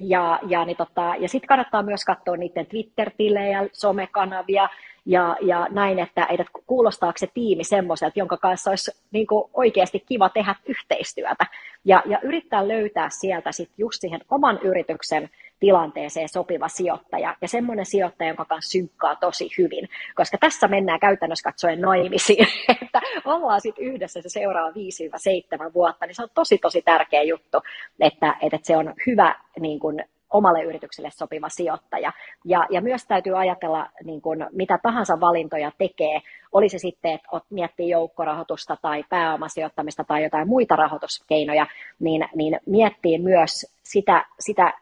Ja, 0.00 0.38
ja, 0.48 0.64
niin 0.64 0.76
tota, 0.76 1.14
ja 1.18 1.28
sitten 1.28 1.48
kannattaa 1.48 1.82
myös 1.82 2.04
katsoa 2.04 2.36
niiden 2.36 2.66
Twitter-tilejä, 2.66 3.68
somekanavia, 3.72 4.68
ja, 5.06 5.36
ja 5.40 5.66
näin, 5.70 5.98
että, 5.98 6.26
että 6.30 6.44
kuulostaako 6.66 7.18
se 7.18 7.28
tiimi 7.34 7.64
semmoiselta, 7.64 8.18
jonka 8.18 8.36
kanssa 8.36 8.70
olisi 8.70 8.90
niin 9.10 9.26
kuin 9.26 9.50
oikeasti 9.54 10.00
kiva 10.08 10.28
tehdä 10.28 10.54
yhteistyötä. 10.66 11.46
Ja, 11.84 12.02
ja 12.06 12.18
yrittää 12.22 12.68
löytää 12.68 13.10
sieltä 13.10 13.52
sitten 13.52 13.74
just 13.78 14.00
siihen 14.00 14.20
oman 14.30 14.58
yrityksen 14.62 15.30
tilanteeseen 15.60 16.28
sopiva 16.28 16.68
sijoittaja 16.68 17.36
ja 17.40 17.48
semmoinen 17.48 17.86
sijoittaja, 17.86 18.28
jonka 18.28 18.44
kanssa 18.44 18.70
synkkaa 18.70 19.16
tosi 19.16 19.48
hyvin, 19.58 19.88
koska 20.14 20.38
tässä 20.38 20.68
mennään 20.68 21.00
käytännössä 21.00 21.50
katsoen 21.50 21.80
naimisiin, 21.80 22.46
että 22.82 23.00
ollaan 23.24 23.60
sitten 23.60 23.84
yhdessä 23.84 24.22
se 24.22 24.28
seuraava 24.28 24.70
5-7 24.70 25.74
vuotta, 25.74 26.06
niin 26.06 26.14
se 26.14 26.22
on 26.22 26.28
tosi 26.34 26.58
tosi 26.58 26.82
tärkeä 26.82 27.22
juttu, 27.22 27.58
että, 28.00 28.36
että 28.42 28.58
se 28.62 28.76
on 28.76 28.94
hyvä 29.06 29.34
niin 29.60 29.80
kuin, 29.80 30.04
omalle 30.34 30.62
yritykselle 30.62 31.10
sopiva 31.10 31.48
sijoittaja. 31.48 32.12
Ja, 32.44 32.66
ja 32.70 32.80
myös 32.80 33.06
täytyy 33.06 33.38
ajatella, 33.38 33.86
niin 34.04 34.22
kuin, 34.22 34.46
mitä 34.52 34.78
tahansa 34.82 35.20
valintoja 35.20 35.72
tekee, 35.78 36.20
oli 36.52 36.68
se 36.68 36.78
sitten, 36.78 37.14
että 37.14 37.40
miettii 37.50 37.88
joukkorahoitusta 37.88 38.76
tai 38.82 39.04
pääomasijoittamista 39.08 40.04
tai 40.04 40.22
jotain 40.22 40.48
muita 40.48 40.76
rahoituskeinoja, 40.76 41.66
niin, 42.00 42.28
niin 42.34 42.60
miettii 42.66 43.18
myös 43.18 43.66
sitä, 43.82 44.26
sitä 44.38 44.72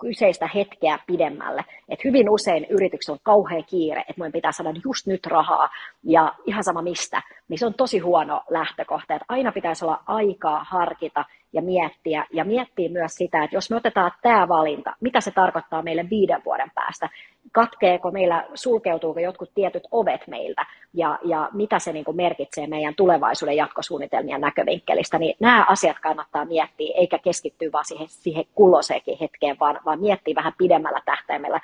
kyseistä 0.00 0.48
hetkeä 0.54 0.98
pidemmälle. 1.06 1.64
Et 1.88 2.04
hyvin 2.04 2.30
usein 2.30 2.66
yrityksellä 2.70 3.14
on 3.14 3.20
kauhean 3.22 3.64
kiire, 3.64 4.00
että 4.00 4.14
meidän 4.16 4.32
pitää 4.32 4.52
saada 4.52 4.80
just 4.84 5.06
nyt 5.06 5.26
rahaa 5.26 5.68
ja 6.02 6.34
ihan 6.46 6.64
sama 6.64 6.82
mistä, 6.82 7.22
niin 7.48 7.58
se 7.58 7.66
on 7.66 7.74
tosi 7.74 7.98
huono 7.98 8.42
lähtökohta. 8.50 9.14
Että 9.14 9.26
aina 9.28 9.52
pitäisi 9.52 9.84
olla 9.84 10.02
aikaa 10.06 10.64
harkita 10.68 11.24
ja 11.54 11.62
miettiä, 11.62 12.26
ja 12.32 12.44
miettiä 12.44 12.88
myös 12.88 13.14
sitä, 13.14 13.44
että 13.44 13.56
jos 13.56 13.70
me 13.70 13.76
otetaan 13.76 14.10
tämä 14.22 14.48
valinta, 14.48 14.96
mitä 15.00 15.20
se 15.20 15.30
tarkoittaa 15.30 15.82
meille 15.82 16.10
viiden 16.10 16.42
vuoden 16.44 16.70
päästä, 16.74 17.08
katkeeko 17.52 18.10
meillä, 18.10 18.46
sulkeutuuko 18.54 19.20
jotkut 19.20 19.50
tietyt 19.54 19.82
ovet 19.90 20.26
meiltä, 20.26 20.66
ja, 20.94 21.18
ja 21.24 21.48
mitä 21.52 21.78
se 21.78 21.92
niin 21.92 22.04
kuin 22.04 22.16
merkitsee 22.16 22.66
meidän 22.66 22.94
tulevaisuuden 22.94 23.56
jatkosuunnitelmien 23.56 24.40
näkövinkkelistä, 24.40 25.18
niin 25.18 25.36
nämä 25.40 25.66
asiat 25.68 25.96
kannattaa 25.98 26.44
miettiä, 26.44 26.94
eikä 26.96 27.18
keskittyä 27.18 27.68
vaan 27.72 27.84
siihen, 27.84 28.08
siihen 28.08 28.44
kulloiseenkin 28.54 29.18
hetkeen, 29.20 29.56
vaan, 29.60 29.80
vaan 29.84 30.00
miettiä 30.00 30.34
vähän 30.34 30.52
pidemmällä 30.58 31.00
tähtäimellä, 31.04 31.60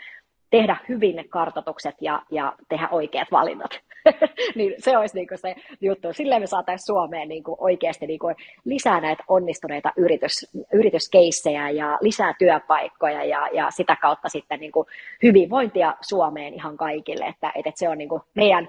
tehdä 0.50 0.76
hyvin 0.88 1.16
ne 1.16 1.24
kartoitukset 1.24 1.94
ja, 2.00 2.22
ja 2.30 2.52
tehdä 2.68 2.88
oikeat 2.90 3.28
valinnat. 3.32 3.80
niin 4.56 4.74
se 4.78 4.98
olisi 4.98 5.18
niin 5.18 5.28
se 5.34 5.54
juttu. 5.80 6.12
Silleen 6.12 6.42
me 6.42 6.46
saataisiin 6.46 6.86
Suomeen 6.86 7.28
niin 7.28 7.44
kuin 7.44 7.56
oikeasti 7.60 8.06
niin 8.06 8.18
kuin 8.18 8.36
lisää 8.64 9.00
näitä 9.00 9.24
onnistuneita 9.28 9.92
yritys, 9.96 10.46
yrityskeissejä 10.72 11.70
ja 11.70 11.98
lisää 12.00 12.34
työpaikkoja 12.38 13.24
ja, 13.24 13.48
ja 13.52 13.70
sitä 13.70 13.96
kautta 14.02 14.28
sitten 14.28 14.60
niin 14.60 14.72
kuin 14.72 14.86
hyvinvointia 15.22 15.94
Suomeen 16.00 16.54
ihan 16.54 16.76
kaikille. 16.76 17.24
Että, 17.24 17.52
että 17.54 17.70
se 17.74 17.88
on 17.88 17.98
niin 17.98 18.08
kuin 18.08 18.22
meidän 18.34 18.68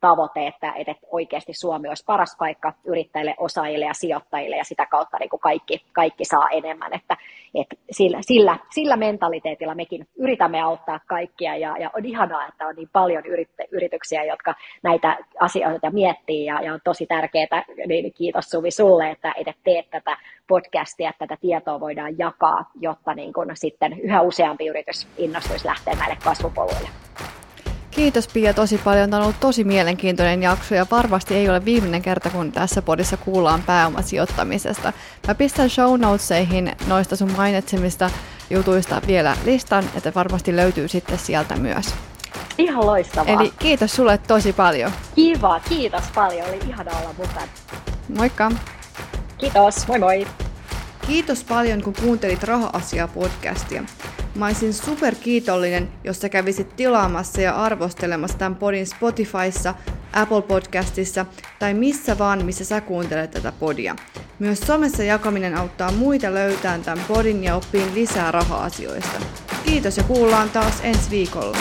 tavoite, 0.00 0.46
että, 0.46 0.72
että 0.76 0.94
oikeasti 1.10 1.52
Suomi 1.54 1.88
olisi 1.88 2.04
paras 2.06 2.36
paikka 2.38 2.72
yrittäjille, 2.84 3.34
osaajille 3.38 3.84
ja 3.84 3.94
sijoittajille 3.94 4.56
ja 4.56 4.64
sitä 4.64 4.86
kautta 4.86 5.16
niin 5.18 5.30
kuin 5.30 5.40
kaikki, 5.40 5.82
kaikki 5.92 6.24
saa 6.24 6.48
enemmän. 6.50 6.94
Että, 6.94 7.16
että 7.54 7.76
sillä, 7.90 8.18
sillä, 8.20 8.56
sillä 8.74 8.96
mentaliteetilla 8.96 9.74
mekin 9.74 10.06
yritämme 10.16 10.60
auttaa 10.60 11.00
kaikkia 11.06 11.56
ja, 11.56 11.76
ja 11.78 11.90
on 11.96 12.04
ihanaa, 12.04 12.46
että 12.46 12.66
on 12.66 12.74
niin 12.74 12.88
paljon 12.92 13.22
yrityksiä, 13.70 14.24
jotka 14.24 14.54
näitä 14.82 15.16
asioita 15.40 15.90
miettii 15.90 16.44
ja, 16.44 16.60
ja 16.62 16.74
on 16.74 16.80
tosi 16.84 17.06
tärkeää, 17.06 17.64
niin 17.86 18.12
kiitos 18.12 18.50
Suvi 18.50 18.70
sulle, 18.70 19.10
että, 19.10 19.32
että 19.36 19.54
teet 19.64 19.90
tätä 19.90 20.16
podcastia, 20.48 21.10
että 21.10 21.26
tätä 21.26 21.40
tietoa 21.40 21.80
voidaan 21.80 22.18
jakaa, 22.18 22.70
jotta 22.80 23.14
niin 23.14 23.32
kun 23.32 23.50
sitten 23.54 24.00
yhä 24.00 24.22
useampi 24.22 24.66
yritys 24.66 25.08
innostuisi 25.18 25.66
lähteä 25.66 25.94
näille 25.94 26.16
kasvupoluille. 26.24 26.88
Kiitos 28.00 28.28
Pia 28.28 28.54
tosi 28.54 28.78
paljon. 28.78 29.10
Tämä 29.10 29.18
on 29.18 29.24
ollut 29.24 29.40
tosi 29.40 29.64
mielenkiintoinen 29.64 30.42
jakso 30.42 30.74
ja 30.74 30.86
varmasti 30.90 31.34
ei 31.34 31.48
ole 31.48 31.64
viimeinen 31.64 32.02
kerta, 32.02 32.30
kun 32.30 32.52
tässä 32.52 32.82
podissa 32.82 33.16
kuullaan 33.16 33.62
pääomasijoittamisesta. 33.62 34.92
Mä 35.28 35.34
pistän 35.34 35.70
show 35.70 36.00
notesihin 36.00 36.72
noista 36.86 37.16
sun 37.16 37.32
mainitsemista 37.36 38.10
jutuista 38.50 39.02
vielä 39.06 39.36
listan, 39.44 39.84
että 39.96 40.12
varmasti 40.14 40.56
löytyy 40.56 40.88
sitten 40.88 41.18
sieltä 41.18 41.56
myös. 41.56 41.94
Ihan 42.58 42.86
loistavaa. 42.86 43.34
Eli 43.34 43.52
kiitos 43.58 43.96
sulle 43.96 44.18
tosi 44.18 44.52
paljon. 44.52 44.92
Kiva, 45.14 45.60
kiitos 45.68 46.04
paljon. 46.14 46.48
Oli 46.48 46.58
ihana 46.68 46.90
olla 46.98 47.14
mukana. 47.18 47.48
Moikka. 48.18 48.52
Kiitos, 49.38 49.88
moi 49.88 49.98
moi. 49.98 50.26
Kiitos 51.06 51.44
paljon, 51.44 51.82
kun 51.82 51.94
kuuntelit 52.00 52.42
Raha-asia-podcastia. 52.42 53.84
Mä 54.34 54.46
olisin 54.46 54.74
super 54.74 55.14
kiitollinen, 55.14 55.88
jos 56.04 56.20
sä 56.20 56.28
kävisit 56.28 56.76
tilaamassa 56.76 57.40
ja 57.40 57.56
arvostelemassa 57.56 58.38
tämän 58.38 58.56
podin 58.56 58.86
Spotifyssa, 58.86 59.74
Apple 60.12 60.42
Podcastissa 60.42 61.26
tai 61.58 61.74
missä 61.74 62.18
vaan, 62.18 62.44
missä 62.44 62.64
sä 62.64 62.80
kuuntelet 62.80 63.30
tätä 63.30 63.52
podia. 63.52 63.96
Myös 64.38 64.60
somessa 64.60 65.02
jakaminen 65.02 65.56
auttaa 65.56 65.92
muita 65.92 66.34
löytämään 66.34 66.82
tämän 66.82 67.04
podin 67.08 67.44
ja 67.44 67.56
oppiin 67.56 67.94
lisää 67.94 68.32
raha-asioista. 68.32 69.20
Kiitos 69.64 69.96
ja 69.96 70.02
kuullaan 70.02 70.50
taas 70.50 70.80
ensi 70.82 71.10
viikolla. 71.10 71.58